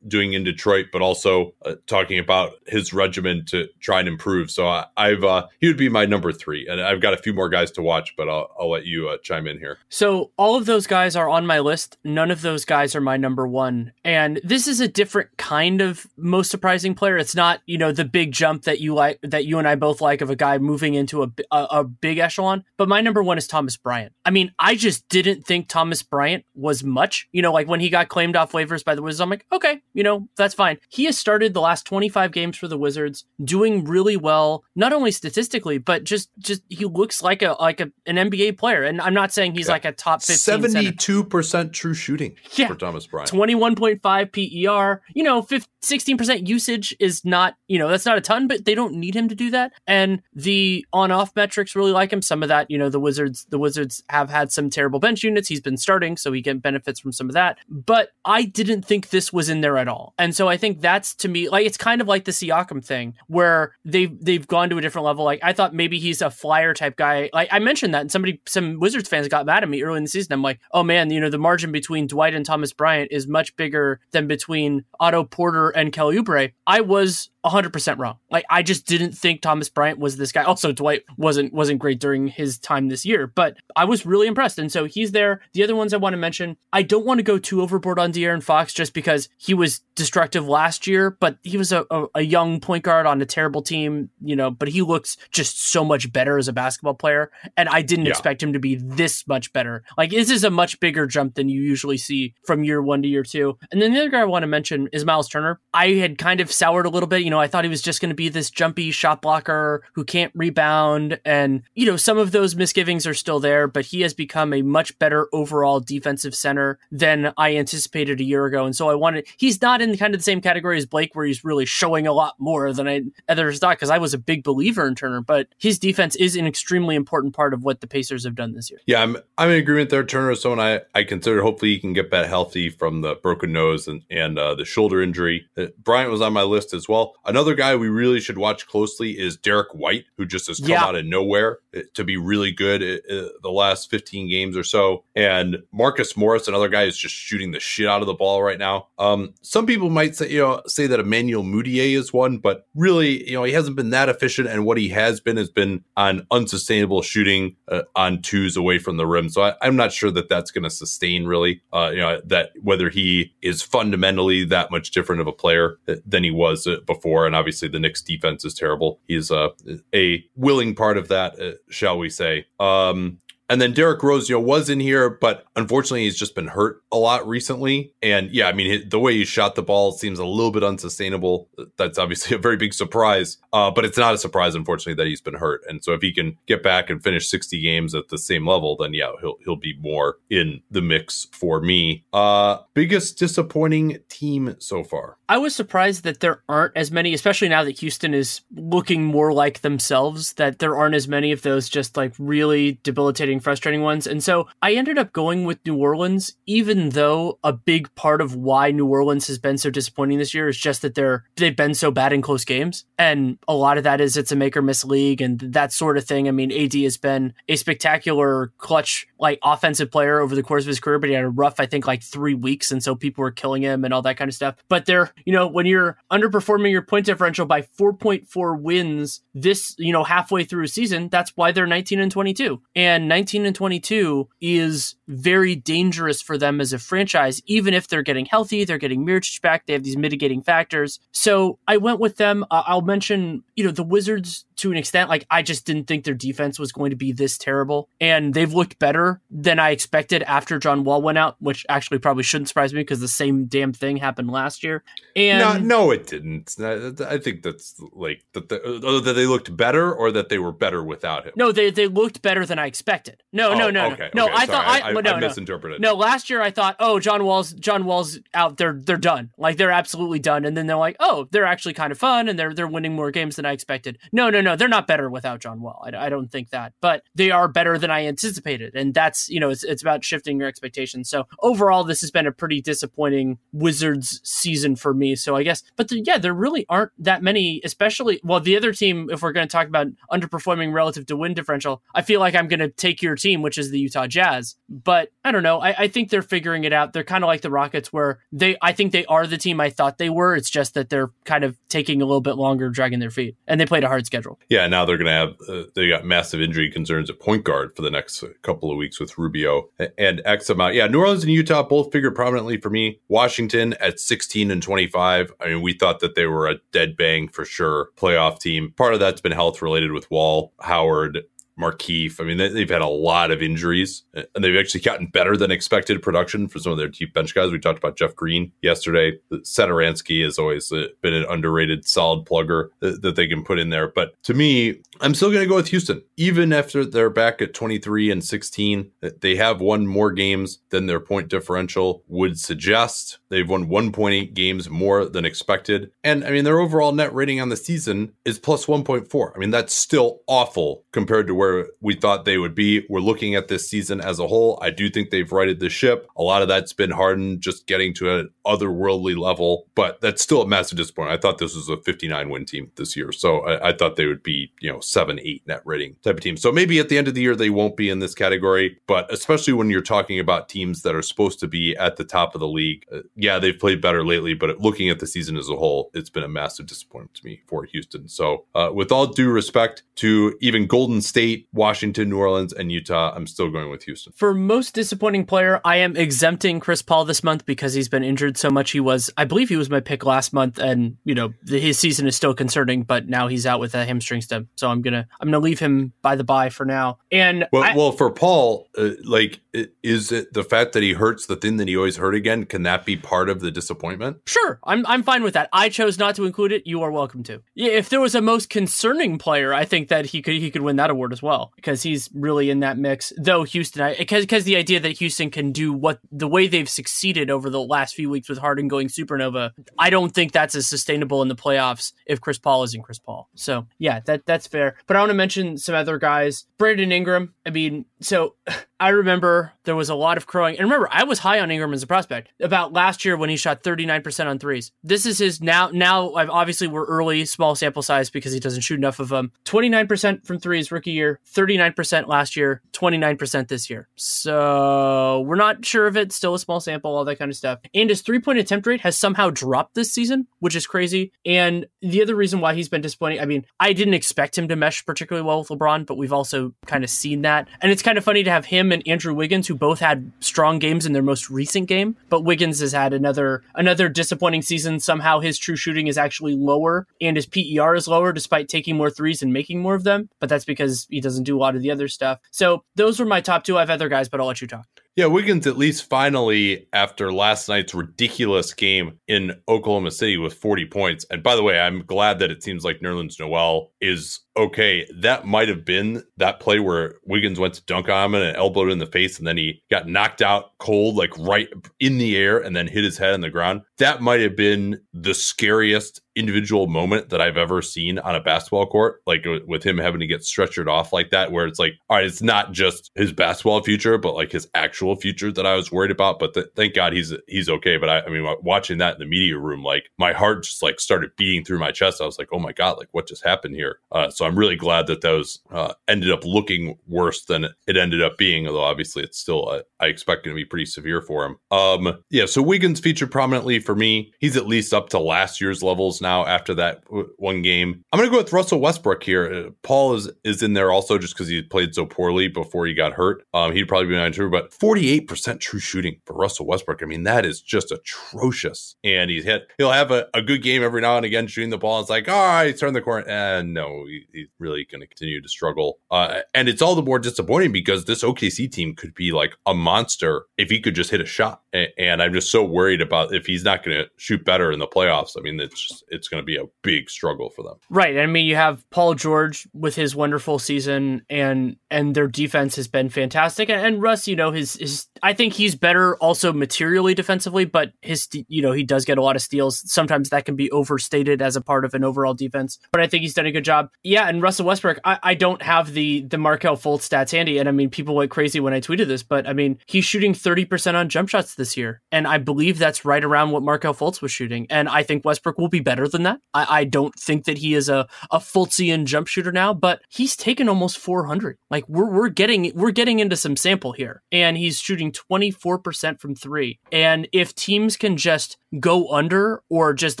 doing 0.06 0.32
in 0.32 0.44
Detroit, 0.44 0.86
but 0.92 1.02
also 1.02 1.54
uh, 1.64 1.74
talking 1.88 2.20
about 2.20 2.52
his 2.68 2.92
regimen 2.92 3.44
to 3.46 3.66
try 3.80 3.98
and 3.98 4.08
improve. 4.08 4.50
So 4.50 4.68
I, 4.68 4.86
have 4.96 5.24
uh, 5.24 5.48
he 5.60 5.66
would 5.66 5.76
be 5.76 5.88
my 5.88 6.06
number 6.06 6.32
three, 6.32 6.68
and 6.68 6.80
I've 6.80 7.00
got 7.00 7.14
a 7.14 7.18
few 7.18 7.32
more 7.32 7.48
guys 7.48 7.72
to 7.72 7.82
watch, 7.82 7.95
but 8.16 8.28
I'll, 8.28 8.50
I'll 8.58 8.70
let 8.70 8.86
you 8.86 9.08
uh, 9.08 9.18
chime 9.22 9.46
in 9.46 9.58
here. 9.58 9.78
So 9.88 10.30
all 10.36 10.56
of 10.56 10.66
those 10.66 10.86
guys 10.86 11.16
are 11.16 11.28
on 11.28 11.46
my 11.46 11.60
list. 11.60 11.98
None 12.04 12.30
of 12.30 12.42
those 12.42 12.64
guys 12.64 12.94
are 12.94 13.00
my 13.00 13.16
number 13.16 13.46
one, 13.46 13.92
and 14.04 14.40
this 14.42 14.66
is 14.66 14.80
a 14.80 14.88
different 14.88 15.36
kind 15.36 15.80
of 15.80 16.06
most 16.16 16.50
surprising 16.50 16.94
player. 16.94 17.16
It's 17.16 17.34
not 17.34 17.60
you 17.66 17.78
know 17.78 17.92
the 17.92 18.04
big 18.04 18.32
jump 18.32 18.64
that 18.64 18.80
you 18.80 18.94
like 18.94 19.18
that 19.22 19.46
you 19.46 19.58
and 19.58 19.68
I 19.68 19.74
both 19.74 20.00
like 20.00 20.20
of 20.20 20.30
a 20.30 20.36
guy 20.36 20.58
moving 20.58 20.94
into 20.94 21.22
a, 21.22 21.30
a, 21.50 21.66
a 21.70 21.84
big 21.84 22.18
echelon. 22.18 22.64
But 22.76 22.88
my 22.88 23.00
number 23.00 23.22
one 23.22 23.38
is 23.38 23.46
Thomas 23.46 23.76
Bryant. 23.76 24.12
I 24.24 24.30
mean, 24.30 24.52
I 24.58 24.74
just 24.74 25.08
didn't 25.08 25.46
think 25.46 25.68
Thomas 25.68 26.02
Bryant 26.02 26.44
was 26.54 26.84
much. 26.84 27.28
You 27.32 27.42
know, 27.42 27.52
like 27.52 27.68
when 27.68 27.80
he 27.80 27.88
got 27.88 28.08
claimed 28.08 28.36
off 28.36 28.52
waivers 28.52 28.84
by 28.84 28.94
the 28.94 29.02
Wizards, 29.02 29.20
I'm 29.20 29.30
like, 29.30 29.46
okay, 29.52 29.80
you 29.94 30.02
know, 30.02 30.28
that's 30.36 30.54
fine. 30.54 30.78
He 30.88 31.04
has 31.04 31.18
started 31.18 31.54
the 31.54 31.60
last 31.60 31.86
25 31.86 32.32
games 32.32 32.56
for 32.56 32.68
the 32.68 32.78
Wizards, 32.78 33.24
doing 33.42 33.84
really 33.84 34.16
well, 34.16 34.64
not 34.74 34.92
only 34.92 35.10
statistically, 35.10 35.78
but 35.78 36.04
just 36.04 36.30
just 36.38 36.62
he 36.68 36.84
looks 36.84 37.22
like 37.22 37.42
a 37.42 37.56
like 37.60 37.80
a, 37.80 37.85
an 38.06 38.16
NBA 38.16 38.58
player. 38.58 38.82
And 38.82 39.00
I'm 39.00 39.14
not 39.14 39.32
saying 39.32 39.54
he's 39.54 39.66
yeah. 39.66 39.72
like 39.72 39.84
a 39.84 39.92
top 39.92 40.22
15 40.22 40.36
72 40.36 41.24
percent 41.24 41.72
true 41.72 41.94
shooting 41.94 42.36
yeah. 42.52 42.68
for 42.68 42.74
Thomas 42.74 43.06
Bryant. 43.06 43.30
21.5 43.30 44.00
PER. 44.32 45.02
You 45.14 45.22
know, 45.22 45.42
15, 45.42 45.66
16% 45.86 46.48
usage 46.48 46.94
is 46.98 47.24
not, 47.24 47.54
you 47.68 47.78
know, 47.78 47.88
that's 47.88 48.06
not 48.06 48.18
a 48.18 48.20
ton, 48.20 48.48
but 48.48 48.64
they 48.64 48.74
don't 48.74 48.94
need 48.94 49.14
him 49.14 49.28
to 49.28 49.34
do 49.34 49.50
that. 49.50 49.72
And 49.86 50.22
the 50.34 50.84
on-off 50.92 51.34
metrics 51.36 51.76
really 51.76 51.92
like 51.92 52.12
him. 52.12 52.22
Some 52.22 52.42
of 52.42 52.48
that, 52.48 52.70
you 52.70 52.78
know, 52.78 52.88
the 52.88 53.00
Wizards, 53.00 53.46
the 53.50 53.58
Wizards 53.58 54.02
have 54.10 54.30
had 54.30 54.50
some 54.50 54.68
terrible 54.70 54.98
bench 54.98 55.22
units. 55.22 55.48
He's 55.48 55.60
been 55.60 55.76
starting, 55.76 56.16
so 56.16 56.32
he 56.32 56.40
get 56.40 56.60
benefits 56.60 57.00
from 57.00 57.12
some 57.12 57.28
of 57.28 57.34
that. 57.34 57.58
But 57.68 58.10
I 58.24 58.42
didn't 58.42 58.84
think 58.84 59.10
this 59.10 59.32
was 59.32 59.48
in 59.48 59.60
there 59.60 59.78
at 59.78 59.88
all. 59.88 60.14
And 60.18 60.34
so 60.34 60.48
I 60.48 60.56
think 60.56 60.80
that's 60.80 61.14
to 61.16 61.28
me 61.28 61.48
like 61.48 61.66
it's 61.66 61.76
kind 61.76 62.00
of 62.00 62.08
like 62.08 62.24
the 62.24 62.32
Siakam 62.32 62.84
thing 62.84 63.14
where 63.28 63.72
they've 63.84 64.12
they've 64.24 64.46
gone 64.46 64.70
to 64.70 64.78
a 64.78 64.80
different 64.80 65.04
level. 65.04 65.24
Like 65.24 65.40
I 65.42 65.52
thought 65.52 65.74
maybe 65.74 65.98
he's 65.98 66.22
a 66.22 66.30
flyer 66.30 66.74
type 66.74 66.96
guy. 66.96 67.30
Like 67.32 67.48
I 67.52 67.58
mentioned 67.58 67.75
that 67.82 68.00
and 68.02 68.12
somebody 68.12 68.40
some 68.46 68.78
Wizards 68.80 69.08
fans 69.08 69.28
got 69.28 69.46
mad 69.46 69.62
at 69.62 69.68
me 69.68 69.82
early 69.82 69.98
in 69.98 70.04
the 70.04 70.10
season. 70.10 70.32
I'm 70.32 70.42
like, 70.42 70.60
oh 70.72 70.82
man, 70.82 71.10
you 71.10 71.20
know, 71.20 71.30
the 71.30 71.38
margin 71.38 71.72
between 71.72 72.06
Dwight 72.06 72.34
and 72.34 72.44
Thomas 72.44 72.72
Bryant 72.72 73.12
is 73.12 73.26
much 73.26 73.54
bigger 73.56 74.00
than 74.12 74.26
between 74.26 74.84
Otto 75.00 75.24
Porter 75.24 75.70
and 75.70 75.92
Kelly 75.92 76.16
Oubre. 76.16 76.52
I 76.66 76.80
was 76.80 77.30
100% 77.46 77.98
wrong. 77.98 78.18
Like 78.30 78.44
I 78.50 78.62
just 78.62 78.86
didn't 78.86 79.12
think 79.12 79.40
Thomas 79.40 79.68
Bryant 79.68 79.98
was 79.98 80.16
this 80.16 80.32
guy. 80.32 80.42
Also 80.42 80.72
Dwight 80.72 81.04
wasn't 81.16 81.52
wasn't 81.52 81.78
great 81.78 82.00
during 82.00 82.28
his 82.28 82.58
time 82.58 82.88
this 82.88 83.04
year, 83.04 83.26
but 83.26 83.56
I 83.74 83.84
was 83.84 84.04
really 84.04 84.26
impressed 84.26 84.58
and 84.58 84.70
so 84.70 84.84
he's 84.84 85.12
there. 85.12 85.40
The 85.52 85.62
other 85.62 85.76
ones 85.76 85.94
I 85.94 85.98
want 85.98 86.14
to 86.14 86.18
mention, 86.18 86.56
I 86.72 86.82
don't 86.82 87.06
want 87.06 87.18
to 87.18 87.24
go 87.24 87.38
too 87.38 87.62
overboard 87.62 87.98
on 87.98 88.12
De'Aaron 88.12 88.42
Fox 88.42 88.72
just 88.72 88.92
because 88.92 89.28
he 89.38 89.54
was 89.54 89.80
destructive 89.94 90.48
last 90.48 90.86
year, 90.86 91.10
but 91.10 91.38
he 91.42 91.56
was 91.56 91.72
a, 91.72 91.86
a, 91.90 92.06
a 92.16 92.22
young 92.22 92.60
point 92.60 92.84
guard 92.84 93.06
on 93.06 93.22
a 93.22 93.26
terrible 93.26 93.62
team, 93.62 94.10
you 94.20 94.36
know, 94.36 94.50
but 94.50 94.68
he 94.68 94.82
looks 94.82 95.16
just 95.30 95.70
so 95.70 95.84
much 95.84 96.12
better 96.12 96.38
as 96.38 96.48
a 96.48 96.52
basketball 96.52 96.94
player 96.94 97.30
and 97.56 97.68
I 97.68 97.82
didn't 97.82 98.06
yeah. 98.06 98.10
expect 98.10 98.42
him 98.42 98.52
to 98.52 98.58
be 98.58 98.74
this 98.74 99.26
much 99.26 99.52
better. 99.52 99.84
Like 99.96 100.10
this 100.10 100.30
is 100.30 100.44
a 100.44 100.50
much 100.50 100.80
bigger 100.80 101.06
jump 101.06 101.34
than 101.34 101.48
you 101.48 101.60
usually 101.60 101.96
see 101.96 102.34
from 102.44 102.64
year 102.64 102.82
1 102.82 103.02
to 103.02 103.08
year 103.08 103.22
2. 103.22 103.56
And 103.70 103.80
then 103.80 103.92
the 103.92 104.00
other 104.00 104.10
guy 104.10 104.20
I 104.20 104.24
want 104.24 104.42
to 104.42 104.48
mention 104.48 104.88
is 104.92 105.04
Miles 105.04 105.28
Turner. 105.28 105.60
I 105.72 105.90
had 105.92 106.18
kind 106.18 106.40
of 106.40 106.52
soured 106.52 106.86
a 106.86 106.90
little 106.90 107.06
bit, 107.06 107.22
you 107.22 107.30
know, 107.30 107.35
know, 107.36 107.40
I 107.40 107.46
thought 107.46 107.64
he 107.64 107.70
was 107.70 107.82
just 107.82 108.00
going 108.00 108.10
to 108.10 108.14
be 108.14 108.28
this 108.28 108.50
jumpy 108.50 108.90
shot 108.90 109.22
blocker 109.22 109.84
who 109.92 110.04
can't 110.04 110.32
rebound. 110.34 111.20
And, 111.24 111.62
you 111.74 111.86
know, 111.86 111.96
some 111.96 112.18
of 112.18 112.32
those 112.32 112.56
misgivings 112.56 113.06
are 113.06 113.14
still 113.14 113.40
there, 113.40 113.68
but 113.68 113.86
he 113.86 114.00
has 114.00 114.14
become 114.14 114.52
a 114.52 114.62
much 114.62 114.98
better 114.98 115.28
overall 115.32 115.80
defensive 115.80 116.34
center 116.34 116.78
than 116.90 117.32
I 117.36 117.56
anticipated 117.56 118.20
a 118.20 118.24
year 118.24 118.46
ago. 118.46 118.64
And 118.64 118.74
so 118.74 118.90
I 118.90 118.94
wanted, 118.94 119.26
he's 119.36 119.62
not 119.62 119.80
in 119.80 119.96
kind 119.96 120.14
of 120.14 120.20
the 120.20 120.24
same 120.24 120.40
category 120.40 120.78
as 120.78 120.86
Blake, 120.86 121.14
where 121.14 121.26
he's 121.26 121.44
really 121.44 121.64
showing 121.66 122.06
a 122.06 122.12
lot 122.12 122.34
more 122.38 122.72
than 122.72 122.88
I 122.88 123.02
ever 123.28 123.52
thought, 123.52 123.76
because 123.76 123.90
I 123.90 123.98
was 123.98 124.14
a 124.14 124.18
big 124.18 124.42
believer 124.42 124.86
in 124.86 124.94
Turner, 124.94 125.20
but 125.20 125.48
his 125.58 125.78
defense 125.78 126.16
is 126.16 126.36
an 126.36 126.46
extremely 126.46 126.96
important 126.96 127.34
part 127.34 127.54
of 127.54 127.64
what 127.64 127.80
the 127.80 127.86
Pacers 127.86 128.24
have 128.24 128.34
done 128.34 128.54
this 128.54 128.70
year. 128.70 128.80
Yeah, 128.86 129.02
I'm, 129.02 129.16
I'm 129.38 129.50
in 129.50 129.56
agreement 129.56 129.90
there. 129.90 130.04
Turner 130.04 130.30
is 130.30 130.40
someone 130.40 130.60
I, 130.60 130.80
I 130.94 131.04
consider 131.04 131.42
hopefully 131.42 131.72
he 131.72 131.78
can 131.78 131.92
get 131.92 132.10
back 132.10 132.26
healthy 132.26 132.70
from 132.70 133.02
the 133.02 133.14
broken 133.16 133.52
nose 133.52 133.88
and, 133.88 134.02
and 134.10 134.38
uh, 134.38 134.54
the 134.54 134.64
shoulder 134.64 135.02
injury. 135.02 135.46
Uh, 135.56 135.66
Bryant 135.82 136.10
was 136.10 136.20
on 136.20 136.32
my 136.32 136.42
list 136.42 136.72
as 136.72 136.88
well. 136.88 137.14
Another 137.26 137.54
guy 137.54 137.74
we 137.74 137.88
really 137.88 138.20
should 138.20 138.38
watch 138.38 138.66
closely 138.66 139.18
is 139.18 139.36
Derrick 139.36 139.74
White, 139.74 140.04
who 140.16 140.24
just 140.24 140.46
has 140.46 140.60
come 140.60 140.70
yeah. 140.70 140.84
out 140.84 140.94
of 140.94 141.04
nowhere 141.04 141.58
to 141.94 142.04
be 142.04 142.16
really 142.16 142.52
good 142.52 142.82
uh, 142.82 143.28
the 143.42 143.50
last 143.50 143.90
15 143.90 144.28
games 144.28 144.56
or 144.56 144.64
so. 144.64 145.04
And 145.14 145.62
Marcus 145.72 146.16
Morris, 146.16 146.48
another 146.48 146.68
guy, 146.68 146.84
is 146.84 146.96
just 146.96 147.14
shooting 147.14 147.50
the 147.52 147.60
shit 147.60 147.86
out 147.86 148.00
of 148.00 148.06
the 148.06 148.14
ball 148.14 148.42
right 148.42 148.58
now. 148.58 148.88
Um, 148.98 149.34
some 149.42 149.66
people 149.66 149.90
might 149.90 150.16
say, 150.16 150.30
you 150.30 150.40
know, 150.40 150.62
say 150.66 150.86
that 150.86 151.00
Emmanuel 151.00 151.42
Mudiay 151.42 151.96
is 151.96 152.12
one, 152.12 152.38
but 152.38 152.66
really, 152.74 153.28
you 153.28 153.34
know, 153.34 153.44
he 153.44 153.52
hasn't 153.52 153.76
been 153.76 153.90
that 153.90 154.08
efficient. 154.08 154.48
And 154.48 154.64
what 154.64 154.78
he 154.78 154.88
has 154.90 155.20
been 155.20 155.36
has 155.36 155.50
been 155.50 155.84
on 155.96 156.26
unsustainable 156.30 157.02
shooting 157.02 157.56
uh, 157.68 157.82
on 157.94 158.22
twos 158.22 158.56
away 158.56 158.78
from 158.78 158.96
the 158.96 159.06
rim. 159.06 159.28
So 159.28 159.42
I, 159.42 159.54
am 159.66 159.76
not 159.76 159.92
sure 159.92 160.10
that 160.10 160.28
that's 160.28 160.50
going 160.50 160.64
to 160.64 160.70
sustain 160.70 161.26
really, 161.26 161.62
uh, 161.72 161.90
you 161.92 162.00
know, 162.00 162.20
that 162.24 162.50
whether 162.62 162.90
he 162.90 163.34
is 163.42 163.62
fundamentally 163.62 164.44
that 164.44 164.70
much 164.70 164.90
different 164.90 165.20
of 165.20 165.26
a 165.26 165.32
player 165.32 165.78
than 166.06 166.24
he 166.24 166.30
was 166.30 166.68
before. 166.86 167.26
And 167.26 167.34
obviously, 167.34 167.68
the 167.68 167.78
Knicks 167.78 168.02
defense 168.02 168.44
is 168.44 168.54
terrible. 168.54 169.00
He's 169.06 169.30
uh, 169.30 169.48
a 169.94 170.24
willing 170.34 170.74
part 170.74 170.96
of 170.96 171.08
that, 171.08 171.40
uh, 171.40 171.52
shall 171.68 171.98
we 171.98 172.08
say. 172.10 172.46
Um, 172.60 173.20
and 173.48 173.60
then 173.60 173.72
Derek 173.72 174.02
know, 174.02 174.40
was 174.40 174.68
in 174.68 174.80
here, 174.80 175.08
but 175.08 175.44
unfortunately, 175.54 176.04
he's 176.04 176.18
just 176.18 176.34
been 176.34 176.48
hurt 176.48 176.82
a 176.90 176.96
lot 176.96 177.26
recently. 177.26 177.92
And 178.02 178.30
yeah, 178.30 178.48
I 178.48 178.52
mean, 178.52 178.88
the 178.88 178.98
way 178.98 179.14
he 179.14 179.24
shot 179.24 179.54
the 179.54 179.62
ball 179.62 179.92
seems 179.92 180.18
a 180.18 180.24
little 180.24 180.50
bit 180.50 180.64
unsustainable. 180.64 181.48
That's 181.76 181.98
obviously 181.98 182.36
a 182.36 182.40
very 182.40 182.56
big 182.56 182.74
surprise, 182.74 183.38
uh, 183.52 183.70
but 183.70 183.84
it's 183.84 183.98
not 183.98 184.14
a 184.14 184.18
surprise, 184.18 184.54
unfortunately, 184.54 184.94
that 184.94 185.08
he's 185.08 185.20
been 185.20 185.34
hurt. 185.34 185.62
And 185.68 185.82
so 185.82 185.92
if 185.92 186.02
he 186.02 186.12
can 186.12 186.36
get 186.46 186.62
back 186.62 186.90
and 186.90 187.02
finish 187.02 187.28
60 187.28 187.60
games 187.60 187.94
at 187.94 188.08
the 188.08 188.18
same 188.18 188.46
level, 188.46 188.76
then 188.76 188.94
yeah, 188.94 189.12
he'll 189.20 189.36
he'll 189.44 189.56
be 189.56 189.76
more 189.80 190.18
in 190.30 190.62
the 190.70 190.82
mix 190.82 191.28
for 191.32 191.60
me. 191.60 192.04
Uh, 192.12 192.58
biggest 192.74 193.18
disappointing 193.18 193.98
team 194.08 194.56
so 194.58 194.82
far. 194.82 195.18
I 195.28 195.38
was 195.38 195.54
surprised 195.54 196.04
that 196.04 196.20
there 196.20 196.42
aren't 196.48 196.76
as 196.76 196.90
many, 196.90 197.12
especially 197.14 197.48
now 197.48 197.64
that 197.64 197.78
Houston 197.80 198.14
is 198.14 198.42
looking 198.54 199.04
more 199.04 199.32
like 199.32 199.60
themselves. 199.60 200.34
That 200.34 200.58
there 200.58 200.76
aren't 200.76 200.94
as 200.94 201.08
many 201.08 201.32
of 201.32 201.42
those 201.42 201.68
just 201.68 201.96
like 201.96 202.14
really 202.18 202.78
debilitating 202.82 203.35
frustrating, 203.40 203.66
frustrating 203.66 203.82
ones. 203.82 204.06
And 204.06 204.22
so 204.22 204.48
I 204.62 204.74
ended 204.74 204.98
up 204.98 205.12
going 205.12 205.44
with 205.44 205.64
New 205.64 205.76
Orleans, 205.76 206.36
even 206.46 206.90
though 206.90 207.38
a 207.42 207.52
big 207.52 207.92
part 207.94 208.20
of 208.20 208.36
why 208.36 208.70
New 208.70 208.86
Orleans 208.86 209.26
has 209.28 209.38
been 209.38 209.58
so 209.58 209.70
disappointing 209.70 210.18
this 210.18 210.34
year 210.34 210.48
is 210.48 210.56
just 210.56 210.82
that 210.82 210.94
they're 210.94 211.24
they've 211.36 211.56
been 211.56 211.74
so 211.74 211.90
bad 211.90 212.12
in 212.12 212.22
close 212.22 212.44
games. 212.44 212.84
And 212.98 213.38
a 213.48 213.54
lot 213.54 213.78
of 213.78 213.84
that 213.84 214.00
is 214.00 214.16
it's 214.16 214.32
a 214.32 214.36
make 214.36 214.56
or 214.56 214.62
miss 214.62 214.84
league 214.84 215.20
and 215.20 215.40
that 215.40 215.72
sort 215.72 215.96
of 215.96 216.04
thing. 216.04 216.28
I 216.28 216.30
mean, 216.30 216.52
AD 216.52 216.74
has 216.74 216.96
been 216.96 217.34
a 217.48 217.56
spectacular 217.56 218.52
clutch 218.58 219.06
like 219.18 219.38
offensive 219.42 219.90
player 219.90 220.20
over 220.20 220.34
the 220.34 220.42
course 220.42 220.64
of 220.64 220.68
his 220.68 220.80
career, 220.80 220.98
but 220.98 221.08
he 221.08 221.14
had 221.14 221.24
a 221.24 221.28
rough, 221.28 221.58
I 221.58 221.66
think, 221.66 221.86
like 221.86 222.02
three 222.02 222.34
weeks, 222.34 222.70
and 222.70 222.82
so 222.82 222.94
people 222.94 223.22
were 223.22 223.30
killing 223.30 223.62
him 223.62 223.84
and 223.84 223.92
all 223.92 224.02
that 224.02 224.16
kind 224.16 224.28
of 224.28 224.34
stuff. 224.34 224.56
But 224.68 224.86
they're, 224.86 225.12
you 225.24 225.32
know, 225.32 225.46
when 225.46 225.66
you're 225.66 225.96
underperforming 226.12 226.70
your 226.70 226.82
point 226.82 227.06
differential 227.06 227.46
by 227.46 227.62
4.4 227.62 228.60
wins 228.60 229.22
this, 229.34 229.74
you 229.78 229.92
know, 229.92 230.04
halfway 230.04 230.44
through 230.44 230.64
a 230.64 230.68
season, 230.68 231.08
that's 231.08 231.32
why 231.36 231.52
they're 231.52 231.66
19 231.66 232.00
and 232.00 232.12
22. 232.12 232.60
And 232.74 233.08
19 233.08 233.25
and 233.46 233.54
22 233.54 234.28
is 234.40 234.95
very 235.08 235.54
dangerous 235.54 236.20
for 236.22 236.36
them 236.38 236.60
as 236.60 236.72
a 236.72 236.78
franchise, 236.78 237.42
even 237.46 237.74
if 237.74 237.88
they're 237.88 238.02
getting 238.02 238.26
healthy, 238.26 238.64
they're 238.64 238.78
getting 238.78 239.04
Mirotic 239.04 239.40
back, 239.40 239.66
they 239.66 239.72
have 239.72 239.82
these 239.82 239.96
mitigating 239.96 240.42
factors. 240.42 241.00
So 241.12 241.58
I 241.66 241.76
went 241.76 242.00
with 242.00 242.16
them. 242.16 242.44
Uh, 242.50 242.62
I'll 242.66 242.82
mention, 242.82 243.44
you 243.54 243.64
know, 243.64 243.70
the 243.70 243.82
Wizards 243.82 244.44
to 244.56 244.70
an 244.70 244.76
extent. 244.76 245.08
Like 245.08 245.26
I 245.30 245.42
just 245.42 245.66
didn't 245.66 245.84
think 245.84 246.04
their 246.04 246.14
defense 246.14 246.58
was 246.58 246.72
going 246.72 246.90
to 246.90 246.96
be 246.96 247.12
this 247.12 247.38
terrible, 247.38 247.88
and 248.00 248.34
they've 248.34 248.52
looked 248.52 248.78
better 248.78 249.20
than 249.30 249.58
I 249.58 249.70
expected 249.70 250.22
after 250.24 250.58
John 250.58 250.84
Wall 250.84 251.02
went 251.02 251.18
out, 251.18 251.36
which 251.40 251.64
actually 251.68 251.98
probably 251.98 252.22
shouldn't 252.22 252.48
surprise 252.48 252.72
me 252.72 252.80
because 252.80 253.00
the 253.00 253.08
same 253.08 253.46
damn 253.46 253.72
thing 253.72 253.96
happened 253.96 254.30
last 254.30 254.62
year. 254.62 254.82
And 255.14 255.68
no, 255.68 255.84
no, 255.84 255.90
it 255.90 256.06
didn't. 256.06 256.56
I 256.60 257.18
think 257.18 257.42
that's 257.42 257.80
like 257.92 258.24
that, 258.32 258.48
the, 258.48 259.02
that 259.04 259.12
they 259.12 259.26
looked 259.26 259.56
better 259.56 259.92
or 259.92 260.10
that 260.12 260.28
they 260.28 260.38
were 260.38 260.52
better 260.52 260.82
without 260.82 261.26
him. 261.26 261.32
No, 261.36 261.52
they 261.52 261.70
they 261.70 261.86
looked 261.86 262.22
better 262.22 262.46
than 262.46 262.58
I 262.58 262.66
expected. 262.66 263.22
No, 263.32 263.50
oh, 263.50 263.58
no, 263.58 263.70
no, 263.70 263.92
okay, 263.92 264.10
no. 264.14 264.26
Okay, 264.26 264.34
I 264.34 264.46
sorry. 264.46 264.46
thought 264.46 264.66
I, 264.66 264.90
I, 264.90 264.92
no, 265.04 265.12
I 265.12 265.20
no. 265.20 265.26
misinterpreted. 265.28 265.80
No, 265.80 265.94
last 265.94 266.30
year 266.30 266.40
I 266.40 266.50
thought, 266.50 266.76
oh, 266.78 266.98
John 266.98 267.24
Wall's 267.24 267.52
John 267.52 267.84
Wall's 267.84 268.18
out. 268.34 268.56
They're 268.56 268.72
they're 268.72 268.96
done. 268.96 269.30
Like 269.38 269.56
they're 269.56 269.70
absolutely 269.70 270.18
done. 270.18 270.44
And 270.44 270.56
then 270.56 270.66
they're 270.66 270.76
like, 270.76 270.96
oh, 271.00 271.28
they're 271.30 271.44
actually 271.44 271.74
kind 271.74 271.92
of 271.92 271.98
fun 271.98 272.28
and 272.28 272.38
they're 272.38 272.54
they're 272.54 272.66
winning 272.66 272.94
more 272.94 273.10
games 273.10 273.36
than 273.36 273.46
I 273.46 273.52
expected. 273.52 273.98
No, 274.12 274.30
no, 274.30 274.40
no. 274.40 274.56
They're 274.56 274.68
not 274.68 274.86
better 274.86 275.10
without 275.10 275.40
John 275.40 275.60
Wall. 275.60 275.84
I, 275.86 276.06
I 276.06 276.08
don't 276.08 276.30
think 276.30 276.50
that, 276.50 276.72
but 276.80 277.02
they 277.14 277.30
are 277.30 277.48
better 277.48 277.78
than 277.78 277.90
I 277.90 278.06
anticipated. 278.06 278.74
And 278.74 278.94
that's 278.94 279.28
you 279.28 279.40
know 279.40 279.50
it's 279.50 279.64
it's 279.64 279.82
about 279.82 280.04
shifting 280.04 280.38
your 280.38 280.48
expectations. 280.48 281.08
So 281.08 281.26
overall, 281.40 281.84
this 281.84 282.00
has 282.00 282.10
been 282.10 282.26
a 282.26 282.32
pretty 282.32 282.60
disappointing 282.60 283.38
Wizards 283.52 284.20
season 284.24 284.76
for 284.76 284.94
me. 284.94 285.16
So 285.16 285.36
I 285.36 285.42
guess, 285.42 285.62
but 285.76 285.88
the, 285.88 286.02
yeah, 286.04 286.18
there 286.18 286.34
really 286.34 286.66
aren't 286.68 286.92
that 286.98 287.22
many. 287.22 287.60
Especially, 287.64 288.20
well, 288.22 288.40
the 288.40 288.56
other 288.56 288.72
team, 288.72 289.08
if 289.10 289.22
we're 289.22 289.32
going 289.32 289.46
to 289.46 289.52
talk 289.52 289.66
about 289.66 289.88
underperforming 290.10 290.72
relative 290.72 291.06
to 291.06 291.16
win 291.16 291.34
differential, 291.34 291.82
I 291.94 292.02
feel 292.02 292.20
like 292.20 292.34
I'm 292.34 292.48
going 292.48 292.60
to 292.60 292.68
take 292.68 293.02
your 293.02 293.16
team, 293.16 293.42
which 293.42 293.58
is 293.58 293.70
the 293.70 293.78
Utah 293.78 294.06
Jazz. 294.06 294.56
But 294.86 295.10
I 295.24 295.32
don't 295.32 295.42
know. 295.42 295.60
I, 295.60 295.74
I 295.76 295.88
think 295.88 296.10
they're 296.10 296.22
figuring 296.22 296.62
it 296.62 296.72
out. 296.72 296.92
They're 296.92 297.02
kind 297.02 297.24
of 297.24 297.28
like 297.28 297.40
the 297.40 297.50
Rockets, 297.50 297.92
where 297.92 298.20
they, 298.30 298.56
I 298.62 298.70
think 298.70 298.92
they 298.92 299.04
are 299.06 299.26
the 299.26 299.36
team 299.36 299.60
I 299.60 299.68
thought 299.68 299.98
they 299.98 300.08
were. 300.08 300.36
It's 300.36 300.48
just 300.48 300.74
that 300.74 300.90
they're 300.90 301.10
kind 301.24 301.42
of 301.42 301.56
taking 301.68 302.00
a 302.00 302.04
little 302.04 302.20
bit 302.20 302.36
longer, 302.36 302.70
dragging 302.70 303.00
their 303.00 303.10
feet, 303.10 303.36
and 303.48 303.60
they 303.60 303.66
played 303.66 303.82
a 303.82 303.88
hard 303.88 304.06
schedule. 304.06 304.38
Yeah, 304.48 304.64
now 304.68 304.84
they're 304.84 304.96
to 304.96 305.10
have 305.10 305.34
uh, 305.48 305.64
they 305.74 305.88
got 305.88 306.04
massive 306.04 306.40
injury 306.40 306.70
concerns 306.70 307.10
at 307.10 307.18
point 307.18 307.42
guard 307.42 307.74
for 307.74 307.82
the 307.82 307.90
next 307.90 308.22
couple 308.42 308.70
of 308.70 308.76
weeks 308.76 309.00
with 309.00 309.18
Rubio 309.18 309.70
and 309.98 310.22
X 310.24 310.48
amount. 310.48 310.76
Yeah, 310.76 310.86
New 310.86 311.00
Orleans 311.00 311.24
and 311.24 311.32
Utah 311.32 311.64
both 311.64 311.90
figured 311.90 312.14
prominently 312.14 312.60
for 312.60 312.70
me. 312.70 313.00
Washington 313.08 313.74
at 313.80 313.98
16 313.98 314.52
and 314.52 314.62
25. 314.62 315.32
I 315.40 315.48
mean, 315.48 315.62
we 315.62 315.72
thought 315.72 315.98
that 315.98 316.14
they 316.14 316.26
were 316.26 316.46
a 316.46 316.60
dead 316.70 316.96
bang 316.96 317.26
for 317.26 317.44
sure 317.44 317.88
playoff 317.96 318.38
team. 318.38 318.72
Part 318.76 318.94
of 318.94 319.00
that's 319.00 319.20
been 319.20 319.32
health 319.32 319.60
related 319.62 319.90
with 319.90 320.08
Wall, 320.12 320.52
Howard, 320.60 321.24
Markieff. 321.60 322.20
I 322.20 322.24
mean, 322.24 322.36
they've 322.36 322.68
had 322.68 322.82
a 322.82 322.86
lot 322.86 323.30
of 323.30 323.42
injuries, 323.42 324.02
and 324.14 324.44
they've 324.44 324.58
actually 324.58 324.82
gotten 324.82 325.06
better 325.06 325.36
than 325.36 325.50
expected 325.50 326.02
production 326.02 326.48
for 326.48 326.58
some 326.58 326.72
of 326.72 326.78
their 326.78 326.88
deep 326.88 327.14
bench 327.14 327.34
guys. 327.34 327.50
We 327.50 327.58
talked 327.58 327.78
about 327.78 327.96
Jeff 327.96 328.14
Green 328.14 328.52
yesterday. 328.62 329.18
Satoransky 329.32 330.22
has 330.24 330.38
always 330.38 330.70
uh, 330.70 330.88
been 331.00 331.14
an 331.14 331.24
underrated, 331.28 331.86
solid 331.86 332.26
plugger 332.26 332.68
that 332.80 333.16
they 333.16 333.26
can 333.26 333.42
put 333.42 333.58
in 333.58 333.70
there. 333.70 333.88
But 333.88 334.14
to 334.24 334.34
me, 334.34 334.82
I'm 335.00 335.14
still 335.14 335.30
going 335.30 335.42
to 335.42 335.48
go 335.48 335.56
with 335.56 335.68
Houston, 335.68 336.02
even 336.16 336.52
after 336.52 336.84
they're 336.84 337.10
back 337.10 337.42
at 337.42 337.54
23 337.54 338.10
and 338.10 338.24
16. 338.24 338.90
They 339.20 339.36
have 339.36 339.60
won 339.60 339.86
more 339.86 340.12
games 340.12 340.58
than 340.70 340.86
their 340.86 341.00
point 341.00 341.28
differential 341.28 342.02
would 342.08 342.38
suggest. 342.38 343.18
They've 343.28 343.48
won 343.48 343.68
1.8 343.68 344.34
games 344.34 344.70
more 344.70 345.04
than 345.04 345.24
expected, 345.24 345.90
and 346.04 346.24
I 346.24 346.30
mean 346.30 346.44
their 346.44 346.60
overall 346.60 346.92
net 346.92 347.14
rating 347.14 347.40
on 347.40 347.48
the 347.48 347.56
season 347.56 348.12
is 348.24 348.38
plus 348.38 348.66
1.4. 348.66 349.32
I 349.34 349.38
mean 349.38 349.50
that's 349.50 349.74
still 349.74 350.20
awful 350.26 350.84
compared 350.92 351.26
to 351.26 351.34
where 351.34 351.68
we 351.80 351.94
thought 351.94 352.24
they 352.24 352.38
would 352.38 352.54
be. 352.54 352.86
We're 352.88 353.00
looking 353.00 353.34
at 353.34 353.48
this 353.48 353.68
season 353.68 354.00
as 354.00 354.18
a 354.18 354.28
whole. 354.28 354.58
I 354.62 354.70
do 354.70 354.88
think 354.88 355.10
they've 355.10 355.30
righted 355.30 355.60
the 355.60 355.68
ship. 355.68 356.08
A 356.16 356.22
lot 356.22 356.42
of 356.42 356.48
that's 356.48 356.72
been 356.72 356.90
Harden 356.90 357.40
just 357.40 357.66
getting 357.66 357.92
to 357.94 358.18
an 358.18 358.30
otherworldly 358.46 359.16
level, 359.16 359.66
but 359.74 360.00
that's 360.00 360.22
still 360.22 360.42
a 360.42 360.48
massive 360.48 360.78
disappointment. 360.78 361.18
I 361.18 361.20
thought 361.20 361.38
this 361.38 361.54
was 361.54 361.68
a 361.68 361.76
59 361.76 362.28
win 362.28 362.44
team 362.44 362.70
this 362.76 362.96
year. 362.96 363.12
So 363.12 363.40
I, 363.40 363.68
I 363.68 363.72
thought 363.76 363.96
they 363.96 364.06
would 364.06 364.22
be, 364.22 364.52
you 364.60 364.72
know, 364.72 364.80
seven, 364.86 365.18
eight 365.20 365.42
net 365.46 365.62
rating 365.64 365.96
type 366.02 366.16
of 366.16 366.20
team. 366.20 366.36
So 366.36 366.52
maybe 366.52 366.78
at 366.78 366.88
the 366.88 366.98
end 366.98 367.08
of 367.08 367.14
the 367.14 367.20
year, 367.20 367.34
they 367.34 367.50
won't 367.50 367.76
be 367.76 367.90
in 367.90 367.98
this 367.98 368.14
category, 368.14 368.78
but 368.86 369.12
especially 369.12 369.52
when 369.52 369.70
you're 369.70 369.82
talking 369.82 370.18
about 370.18 370.48
teams 370.48 370.82
that 370.82 370.94
are 370.94 371.02
supposed 371.02 371.40
to 371.40 371.48
be 371.48 371.76
at 371.76 371.96
the 371.96 372.04
top 372.04 372.34
of 372.34 372.40
the 372.40 372.48
league. 372.48 372.84
Uh, 372.92 373.00
yeah, 373.14 373.38
they've 373.38 373.58
played 373.58 373.80
better 373.80 374.04
lately, 374.04 374.34
but 374.34 374.58
looking 374.60 374.88
at 374.88 375.00
the 375.00 375.06
season 375.06 375.36
as 375.36 375.48
a 375.48 375.56
whole, 375.56 375.90
it's 375.94 376.10
been 376.10 376.22
a 376.22 376.28
massive 376.28 376.66
disappointment 376.66 377.14
to 377.14 377.24
me 377.24 377.42
for 377.46 377.64
Houston. 377.64 378.08
So 378.08 378.44
uh, 378.54 378.70
with 378.72 378.92
all 378.92 379.06
due 379.06 379.30
respect 379.30 379.82
to 379.96 380.36
even 380.40 380.66
Golden 380.66 381.00
State, 381.00 381.48
Washington, 381.52 382.10
New 382.10 382.18
Orleans, 382.18 382.52
and 382.52 382.70
Utah, 382.70 383.12
I'm 383.14 383.26
still 383.26 383.50
going 383.50 383.70
with 383.70 383.84
Houston. 383.84 384.12
For 384.14 384.34
most 384.34 384.74
disappointing 384.74 385.26
player, 385.26 385.60
I 385.64 385.76
am 385.76 385.96
exempting 385.96 386.60
Chris 386.60 386.82
Paul 386.82 387.04
this 387.04 387.24
month 387.24 387.46
because 387.46 387.74
he's 387.74 387.88
been 387.88 388.04
injured 388.04 388.36
so 388.36 388.50
much. 388.50 388.70
He 388.70 388.80
was, 388.80 389.10
I 389.16 389.24
believe, 389.24 389.48
he 389.48 389.56
was 389.56 389.70
my 389.70 389.80
pick 389.80 390.04
last 390.04 390.32
month, 390.32 390.58
and 390.58 390.96
you 391.04 391.14
know 391.14 391.32
his 391.46 391.78
season 391.78 392.06
is 392.06 392.16
still 392.16 392.34
concerning, 392.34 392.82
but 392.82 393.08
now 393.08 393.28
he's 393.28 393.46
out 393.46 393.60
with 393.60 393.74
a 393.74 393.84
hamstring 393.84 394.20
stem, 394.20 394.48
so 394.56 394.70
I'm 394.70 394.75
gonna 394.82 395.06
I'm 395.20 395.28
gonna 395.28 395.38
leave 395.38 395.58
him 395.58 395.92
by 396.02 396.16
the 396.16 396.24
by 396.24 396.48
for 396.48 396.64
now. 396.64 396.98
And 397.10 397.46
well, 397.52 397.62
I, 397.62 397.76
well 397.76 397.92
for 397.92 398.10
Paul, 398.10 398.68
uh, 398.76 398.90
like, 399.04 399.40
is 399.82 400.12
it 400.12 400.32
the 400.32 400.44
fact 400.44 400.72
that 400.72 400.82
he 400.82 400.92
hurts 400.92 401.26
the 401.26 401.36
thing 401.36 401.56
that 401.56 401.68
he 401.68 401.76
always 401.76 401.96
hurt 401.96 402.14
again? 402.14 402.44
Can 402.44 402.62
that 402.64 402.84
be 402.84 402.96
part 402.96 403.28
of 403.28 403.40
the 403.40 403.50
disappointment? 403.50 404.18
Sure, 404.26 404.58
I'm 404.64 404.86
I'm 404.86 405.02
fine 405.02 405.22
with 405.22 405.34
that. 405.34 405.48
I 405.52 405.68
chose 405.68 405.98
not 405.98 406.14
to 406.16 406.24
include 406.24 406.52
it. 406.52 406.66
You 406.66 406.82
are 406.82 406.90
welcome 406.90 407.22
to. 407.24 407.42
Yeah, 407.54 407.70
if 407.70 407.88
there 407.88 408.00
was 408.00 408.14
a 408.14 408.20
most 408.20 408.50
concerning 408.50 409.18
player, 409.18 409.52
I 409.54 409.64
think 409.64 409.88
that 409.88 410.06
he 410.06 410.22
could 410.22 410.34
he 410.34 410.50
could 410.50 410.62
win 410.62 410.76
that 410.76 410.90
award 410.90 411.12
as 411.12 411.22
well 411.22 411.52
because 411.56 411.82
he's 411.82 412.08
really 412.14 412.50
in 412.50 412.60
that 412.60 412.78
mix. 412.78 413.12
Though 413.16 413.44
Houston, 413.44 413.94
because 413.98 414.24
because 414.24 414.44
the 414.44 414.56
idea 414.56 414.80
that 414.80 414.98
Houston 414.98 415.30
can 415.30 415.52
do 415.52 415.72
what 415.72 416.00
the 416.10 416.28
way 416.28 416.46
they've 416.46 416.68
succeeded 416.68 417.30
over 417.30 417.50
the 417.50 417.60
last 417.60 417.94
few 417.94 418.10
weeks 418.10 418.28
with 418.28 418.38
Harden 418.38 418.68
going 418.68 418.88
supernova, 418.88 419.52
I 419.78 419.90
don't 419.90 420.14
think 420.14 420.32
that's 420.32 420.54
as 420.54 420.66
sustainable 420.66 421.22
in 421.22 421.28
the 421.28 421.36
playoffs 421.36 421.92
if 422.06 422.20
Chris 422.20 422.38
Paul 422.38 422.64
isn't 422.64 422.82
Chris 422.82 422.98
Paul. 422.98 423.28
So 423.34 423.66
yeah, 423.78 424.00
that 424.06 424.26
that's 424.26 424.46
fair. 424.46 424.65
But 424.86 424.96
I 424.96 425.00
want 425.00 425.10
to 425.10 425.14
mention 425.14 425.58
some 425.58 425.74
other 425.74 425.98
guys. 425.98 426.46
Brandon 426.58 426.92
Ingram. 426.92 427.34
I 427.44 427.50
mean, 427.50 427.86
so 428.00 428.34
I 428.78 428.90
remember 428.90 429.52
there 429.64 429.74
was 429.74 429.88
a 429.88 429.94
lot 429.94 430.18
of 430.18 430.26
crowing. 430.26 430.56
And 430.56 430.64
remember, 430.64 430.88
I 430.92 431.04
was 431.04 431.18
high 431.20 431.40
on 431.40 431.50
Ingram 431.50 431.72
as 431.72 431.82
a 431.82 431.86
prospect 431.86 432.30
about 432.40 432.74
last 432.74 433.06
year 433.06 433.16
when 433.16 433.30
he 433.30 433.36
shot 433.36 433.62
39% 433.62 434.26
on 434.26 434.38
threes. 434.38 434.70
This 434.82 435.06
is 435.06 435.18
his 435.18 435.40
now, 435.40 435.70
now 435.72 436.12
I've 436.12 436.28
obviously 436.28 436.66
we're 436.66 436.84
early, 436.84 437.24
small 437.24 437.54
sample 437.54 437.80
size 437.80 438.10
because 438.10 438.34
he 438.34 438.40
doesn't 438.40 438.60
shoot 438.60 438.78
enough 438.78 439.00
of 439.00 439.08
them. 439.08 439.32
29% 439.46 440.26
from 440.26 440.38
threes 440.38 440.70
rookie 440.70 440.90
year, 440.90 441.20
39% 441.32 442.06
last 442.06 442.36
year, 442.36 442.60
29% 442.74 443.48
this 443.48 443.70
year. 443.70 443.88
So 443.96 445.24
we're 445.26 445.36
not 445.36 445.64
sure 445.64 445.86
of 445.86 445.96
it, 445.96 446.12
still 446.12 446.34
a 446.34 446.38
small 446.38 446.60
sample, 446.60 446.94
all 446.94 447.06
that 447.06 447.18
kind 447.18 447.30
of 447.30 447.36
stuff. 447.36 447.60
And 447.74 447.88
his 447.88 448.02
three 448.02 448.20
point 448.20 448.38
attempt 448.38 448.66
rate 448.66 448.82
has 448.82 448.98
somehow 448.98 449.30
dropped 449.30 449.74
this 449.74 449.90
season, 449.90 450.26
which 450.40 450.54
is 450.54 450.66
crazy. 450.66 451.12
And 451.24 451.66
the 451.80 452.02
other 452.02 452.14
reason 452.14 452.40
why 452.40 452.52
he's 452.52 452.68
been 452.68 452.82
disappointing, 452.82 453.20
I 453.20 453.24
mean, 453.24 453.46
I 453.58 453.72
didn't 453.72 453.94
expect 453.94 454.36
him 454.36 454.48
to 454.48 454.56
mesh 454.56 454.84
particularly 454.84 455.26
well 455.26 455.38
with 455.38 455.48
LeBron, 455.48 455.86
but 455.86 455.96
we've 455.96 456.12
also 456.12 456.52
kind 456.66 456.84
of 456.84 456.90
seen 456.90 457.22
that. 457.22 457.48
And 457.62 457.72
it's 457.72 457.85
kind 457.86 457.98
of 457.98 458.02
funny 458.02 458.24
to 458.24 458.30
have 458.32 458.44
him 458.44 458.72
and 458.72 458.82
Andrew 458.88 459.14
Wiggins, 459.14 459.46
who 459.46 459.54
both 459.54 459.78
had 459.78 460.10
strong 460.18 460.58
games 460.58 460.86
in 460.86 460.92
their 460.92 461.04
most 461.04 461.30
recent 461.30 461.68
game, 461.68 461.96
but 462.08 462.24
Wiggins 462.24 462.58
has 462.58 462.72
had 462.72 462.92
another 462.92 463.44
another 463.54 463.88
disappointing 463.88 464.42
season. 464.42 464.80
Somehow 464.80 465.20
his 465.20 465.38
true 465.38 465.54
shooting 465.54 465.86
is 465.86 465.96
actually 465.96 466.34
lower 466.34 466.88
and 467.00 467.16
his 467.16 467.26
PER 467.26 467.76
is 467.76 467.86
lower 467.86 468.12
despite 468.12 468.48
taking 468.48 468.76
more 468.76 468.90
threes 468.90 469.22
and 469.22 469.32
making 469.32 469.60
more 469.60 469.76
of 469.76 469.84
them. 469.84 470.08
But 470.18 470.28
that's 470.28 470.44
because 470.44 470.88
he 470.90 471.00
doesn't 471.00 471.22
do 471.22 471.38
a 471.38 471.38
lot 471.38 471.54
of 471.54 471.62
the 471.62 471.70
other 471.70 471.86
stuff. 471.86 472.18
So 472.32 472.64
those 472.74 472.98
were 472.98 473.06
my 473.06 473.20
top 473.20 473.44
two. 473.44 473.56
I 473.56 473.60
have 473.60 473.70
other 473.70 473.88
guys, 473.88 474.08
but 474.08 474.18
I'll 474.18 474.26
let 474.26 474.40
you 474.40 474.48
talk. 474.48 474.66
Yeah, 474.96 475.06
Wiggins 475.06 475.46
at 475.46 475.58
least 475.58 475.90
finally, 475.90 476.66
after 476.72 477.12
last 477.12 477.50
night's 477.50 477.74
ridiculous 477.74 478.54
game 478.54 478.98
in 479.06 479.34
Oklahoma 479.46 479.90
City 479.90 480.16
with 480.16 480.32
40 480.32 480.64
points. 480.66 481.04
And 481.10 481.22
by 481.22 481.36
the 481.36 481.42
way, 481.42 481.60
I'm 481.60 481.84
glad 481.84 482.18
that 482.18 482.30
it 482.30 482.42
seems 482.42 482.64
like 482.64 482.80
Nerlens 482.80 483.20
Noel 483.20 483.72
is 483.80 484.20
okay, 484.36 484.86
that 484.94 485.26
might 485.26 485.48
have 485.48 485.64
been 485.64 486.02
that 486.18 486.40
play 486.40 486.60
where 486.60 486.94
Wiggins 487.04 487.38
went 487.38 487.54
to 487.54 487.64
dunk 487.64 487.88
on 487.88 488.06
him 488.06 488.14
and 488.14 488.36
elbowed 488.36 488.70
in 488.70 488.78
the 488.78 488.86
face, 488.86 489.18
and 489.18 489.26
then 489.26 489.36
he 489.36 489.62
got 489.70 489.88
knocked 489.88 490.22
out 490.22 490.56
cold, 490.58 490.96
like 490.96 491.16
right 491.18 491.48
in 491.80 491.98
the 491.98 492.16
air, 492.16 492.38
and 492.38 492.54
then 492.54 492.66
hit 492.66 492.84
his 492.84 492.98
head 492.98 493.14
on 493.14 493.20
the 493.20 493.30
ground. 493.30 493.62
That 493.78 494.02
might 494.02 494.20
have 494.20 494.36
been 494.36 494.80
the 494.92 495.14
scariest 495.14 496.00
individual 496.14 496.66
moment 496.66 497.10
that 497.10 497.20
I've 497.20 497.36
ever 497.36 497.60
seen 497.60 497.98
on 497.98 498.14
a 498.14 498.20
basketball 498.20 498.66
court, 498.66 499.02
like 499.06 499.26
with 499.46 499.62
him 499.62 499.76
having 499.76 500.00
to 500.00 500.06
get 500.06 500.22
stretchered 500.22 500.66
off 500.66 500.92
like 500.92 501.10
that, 501.10 501.30
where 501.30 501.46
it's 501.46 501.58
like, 501.58 501.74
all 501.90 501.98
right, 501.98 502.06
it's 502.06 502.22
not 502.22 502.52
just 502.52 502.90
his 502.94 503.12
basketball 503.12 503.62
future, 503.62 503.98
but 503.98 504.14
like 504.14 504.32
his 504.32 504.48
actual 504.54 504.96
future 504.96 505.30
that 505.30 505.46
I 505.46 505.54
was 505.54 505.70
worried 505.70 505.90
about. 505.90 506.18
But 506.18 506.34
th- 506.34 506.46
thank 506.56 506.74
God 506.74 506.92
he's 506.94 507.12
he's 507.28 507.48
okay. 507.48 507.76
But 507.76 507.90
I, 507.90 508.00
I 508.00 508.08
mean, 508.08 508.26
watching 508.42 508.78
that 508.78 508.94
in 508.94 509.00
the 509.00 509.06
media 509.06 509.38
room, 509.38 509.62
like 509.62 509.90
my 509.98 510.12
heart 510.12 510.44
just 510.44 510.62
like 510.62 510.80
started 510.80 511.10
beating 511.16 511.44
through 511.44 511.58
my 511.58 511.70
chest. 511.70 512.00
I 512.00 512.06
was 512.06 512.18
like, 512.18 512.28
oh 512.32 512.38
my 512.38 512.52
God, 512.52 512.78
like 512.78 512.88
what 512.92 513.06
just 513.06 513.24
happened 513.24 513.54
here? 513.54 513.80
Uh, 513.92 514.10
so 514.10 514.25
I'm 514.26 514.38
really 514.38 514.56
glad 514.56 514.86
that 514.88 515.00
those 515.00 515.40
uh, 515.50 515.74
ended 515.88 516.10
up 516.10 516.24
looking 516.24 516.78
worse 516.86 517.24
than 517.24 517.46
it 517.66 517.76
ended 517.76 518.02
up 518.02 518.18
being, 518.18 518.46
although 518.46 518.62
obviously 518.62 519.02
it's 519.02 519.18
still, 519.18 519.48
uh, 519.48 519.62
I 519.80 519.86
expect 519.86 520.24
going 520.24 520.34
to 520.36 520.40
be 520.40 520.44
pretty 520.44 520.66
severe 520.66 521.00
for 521.00 521.24
him. 521.24 521.36
Um, 521.50 521.98
yeah, 522.10 522.26
so 522.26 522.42
Wiggins 522.42 522.80
featured 522.80 523.10
prominently 523.10 523.58
for 523.58 523.74
me. 523.74 524.12
He's 524.18 524.36
at 524.36 524.46
least 524.46 524.74
up 524.74 524.88
to 524.90 524.98
last 524.98 525.40
year's 525.40 525.62
levels 525.62 526.00
now 526.00 526.26
after 526.26 526.54
that 526.54 526.82
one 527.16 527.42
game. 527.42 527.84
I'm 527.92 527.98
going 527.98 528.08
to 528.08 528.12
go 528.12 528.22
with 528.22 528.32
Russell 528.32 528.60
Westbrook 528.60 529.02
here. 529.02 529.32
Uh, 529.32 529.50
Paul 529.62 529.94
is 529.94 530.10
is 530.24 530.42
in 530.42 530.54
there 530.54 530.70
also 530.70 530.98
just 530.98 531.14
because 531.14 531.28
he 531.28 531.42
played 531.42 531.74
so 531.74 531.86
poorly 531.86 532.28
before 532.28 532.66
he 532.66 532.74
got 532.74 532.92
hurt. 532.92 533.24
Um, 533.32 533.52
he'd 533.52 533.68
probably 533.68 533.88
be 533.88 533.96
on 533.96 534.12
true, 534.12 534.30
but 534.30 534.50
48% 534.50 535.40
true 535.40 535.60
shooting 535.60 536.00
for 536.04 536.14
Russell 536.14 536.46
Westbrook. 536.46 536.82
I 536.82 536.86
mean, 536.86 537.04
that 537.04 537.24
is 537.24 537.40
just 537.40 537.70
atrocious. 537.70 538.76
And 538.82 539.10
he's 539.10 539.24
hit. 539.24 539.50
He'll 539.58 539.72
have 539.72 539.90
a, 539.90 540.08
a 540.14 540.22
good 540.22 540.42
game 540.42 540.62
every 540.62 540.80
now 540.80 540.96
and 540.96 541.06
again 541.06 541.26
shooting 541.26 541.50
the 541.50 541.58
ball. 541.58 541.80
It's 541.80 541.90
like, 541.90 542.08
all 542.08 542.26
right, 542.26 542.56
turn 542.56 542.72
the 542.72 542.80
corner. 542.80 543.06
And 543.08 543.54
no, 543.54 543.86
he's 544.16 544.28
really 544.38 544.66
going 544.70 544.80
to 544.80 544.86
continue 544.86 545.20
to 545.20 545.28
struggle. 545.28 545.78
Uh, 545.90 546.20
and 546.34 546.48
it's 546.48 546.62
all 546.62 546.74
the 546.74 546.82
more 546.82 546.98
disappointing 546.98 547.52
because 547.52 547.84
this 547.84 548.02
OKC 548.02 548.50
team 548.50 548.74
could 548.74 548.94
be 548.94 549.12
like 549.12 549.36
a 549.46 549.54
monster 549.54 550.26
if 550.36 550.50
he 550.50 550.60
could 550.60 550.74
just 550.74 550.90
hit 550.90 551.00
a 551.00 551.06
shot. 551.06 551.42
And, 551.78 552.02
I'm 552.02 552.12
just 552.12 552.30
so 552.30 552.44
worried 552.44 552.82
about 552.82 553.14
if 553.14 553.26
he's 553.26 553.42
not 553.42 553.64
going 553.64 553.76
to 553.78 553.88
shoot 553.96 554.24
better 554.24 554.52
in 554.52 554.58
the 554.58 554.66
playoffs. 554.66 555.16
I 555.16 555.22
mean, 555.22 555.40
it's 555.40 555.68
just, 555.68 555.84
it's 555.88 556.08
going 556.08 556.22
to 556.22 556.24
be 556.24 556.36
a 556.36 556.44
big 556.62 556.90
struggle 556.90 557.30
for 557.30 557.42
them. 557.42 557.54
Right. 557.70 557.98
I 557.98 558.06
mean, 558.06 558.26
you 558.26 558.36
have 558.36 558.68
Paul 558.70 558.94
George 558.94 559.48
with 559.54 559.74
his 559.74 559.96
wonderful 559.96 560.38
season, 560.38 561.02
and 561.08 561.56
and 561.70 561.94
their 561.94 562.06
defense 562.06 562.56
has 562.56 562.68
been 562.68 562.88
fantastic. 562.88 563.48
And, 563.48 563.64
and 563.64 563.82
Russ, 563.82 564.06
you 564.06 564.16
know, 564.16 564.30
his 564.30 564.54
his 564.54 564.86
I 565.02 565.14
think 565.14 565.32
he's 565.32 565.54
better 565.54 565.96
also 565.96 566.32
materially 566.32 566.94
defensively, 566.94 567.44
but 567.44 567.72
his 567.80 568.08
you 568.28 568.42
know 568.42 568.52
he 568.52 568.62
does 568.62 568.84
get 568.84 568.98
a 568.98 569.02
lot 569.02 569.16
of 569.16 569.22
steals. 569.22 569.62
Sometimes 569.70 570.10
that 570.10 570.24
can 570.24 570.36
be 570.36 570.50
overstated 570.50 571.22
as 571.22 571.36
a 571.36 571.40
part 571.40 571.64
of 571.64 571.74
an 571.74 571.84
overall 571.84 572.14
defense, 572.14 572.58
but 572.72 572.80
I 572.80 572.86
think 572.86 573.02
he's 573.02 573.14
done 573.14 573.26
a 573.26 573.32
good 573.32 573.44
job. 573.44 573.70
Yeah, 573.82 574.08
and 574.08 574.22
Russell 574.22 574.46
Westbrook, 574.46 574.80
I, 574.84 574.98
I 575.02 575.14
don't 575.14 575.42
have 575.42 575.72
the 575.72 576.02
the 576.02 576.18
Markelle 576.18 576.56
Fultz 576.56 576.88
stats 576.88 577.12
handy, 577.12 577.38
and 577.38 577.48
I 577.48 577.52
mean 577.52 577.70
people 577.70 577.94
went 577.94 578.10
crazy 578.10 578.40
when 578.40 578.52
I 578.52 578.60
tweeted 578.60 578.88
this, 578.88 579.02
but 579.02 579.28
I 579.28 579.32
mean 579.32 579.58
he's 579.66 579.84
shooting 579.84 580.14
thirty 580.14 580.44
percent 580.44 580.76
on 580.76 580.88
jump 580.88 581.08
shots 581.08 581.34
this 581.34 581.45
year, 581.54 581.82
and 581.92 582.08
I 582.08 582.16
believe 582.16 582.58
that's 582.58 582.86
right 582.86 583.04
around 583.04 583.32
what 583.32 583.42
Markelle 583.42 583.74
Fultz 583.74 584.00
was 584.00 584.10
shooting, 584.10 584.46
and 584.48 584.70
I 584.70 584.82
think 584.82 585.04
Westbrook 585.04 585.36
will 585.36 585.50
be 585.50 585.60
better 585.60 585.86
than 585.86 586.04
that. 586.04 586.20
I, 586.32 586.60
I 586.60 586.64
don't 586.64 586.94
think 586.94 587.26
that 587.26 587.36
he 587.36 587.52
is 587.52 587.68
a 587.68 587.86
a 588.10 588.18
Fultzian 588.18 588.86
jump 588.86 589.08
shooter 589.08 589.32
now, 589.32 589.52
but 589.52 589.82
he's 589.90 590.16
taken 590.16 590.48
almost 590.48 590.78
four 590.78 591.04
hundred. 591.04 591.36
Like 591.50 591.68
we're 591.68 591.90
we're 591.90 592.08
getting 592.08 592.50
we're 592.54 592.70
getting 592.70 593.00
into 593.00 593.16
some 593.16 593.36
sample 593.36 593.72
here, 593.72 594.02
and 594.10 594.38
he's 594.38 594.58
shooting 594.58 594.92
twenty 594.92 595.30
four 595.30 595.58
percent 595.58 596.00
from 596.00 596.14
three, 596.14 596.58
and 596.72 597.06
if 597.12 597.34
teams 597.34 597.76
can 597.76 597.98
just 597.98 598.38
go 598.60 598.88
under 598.88 599.42
or 599.50 599.74
just 599.74 600.00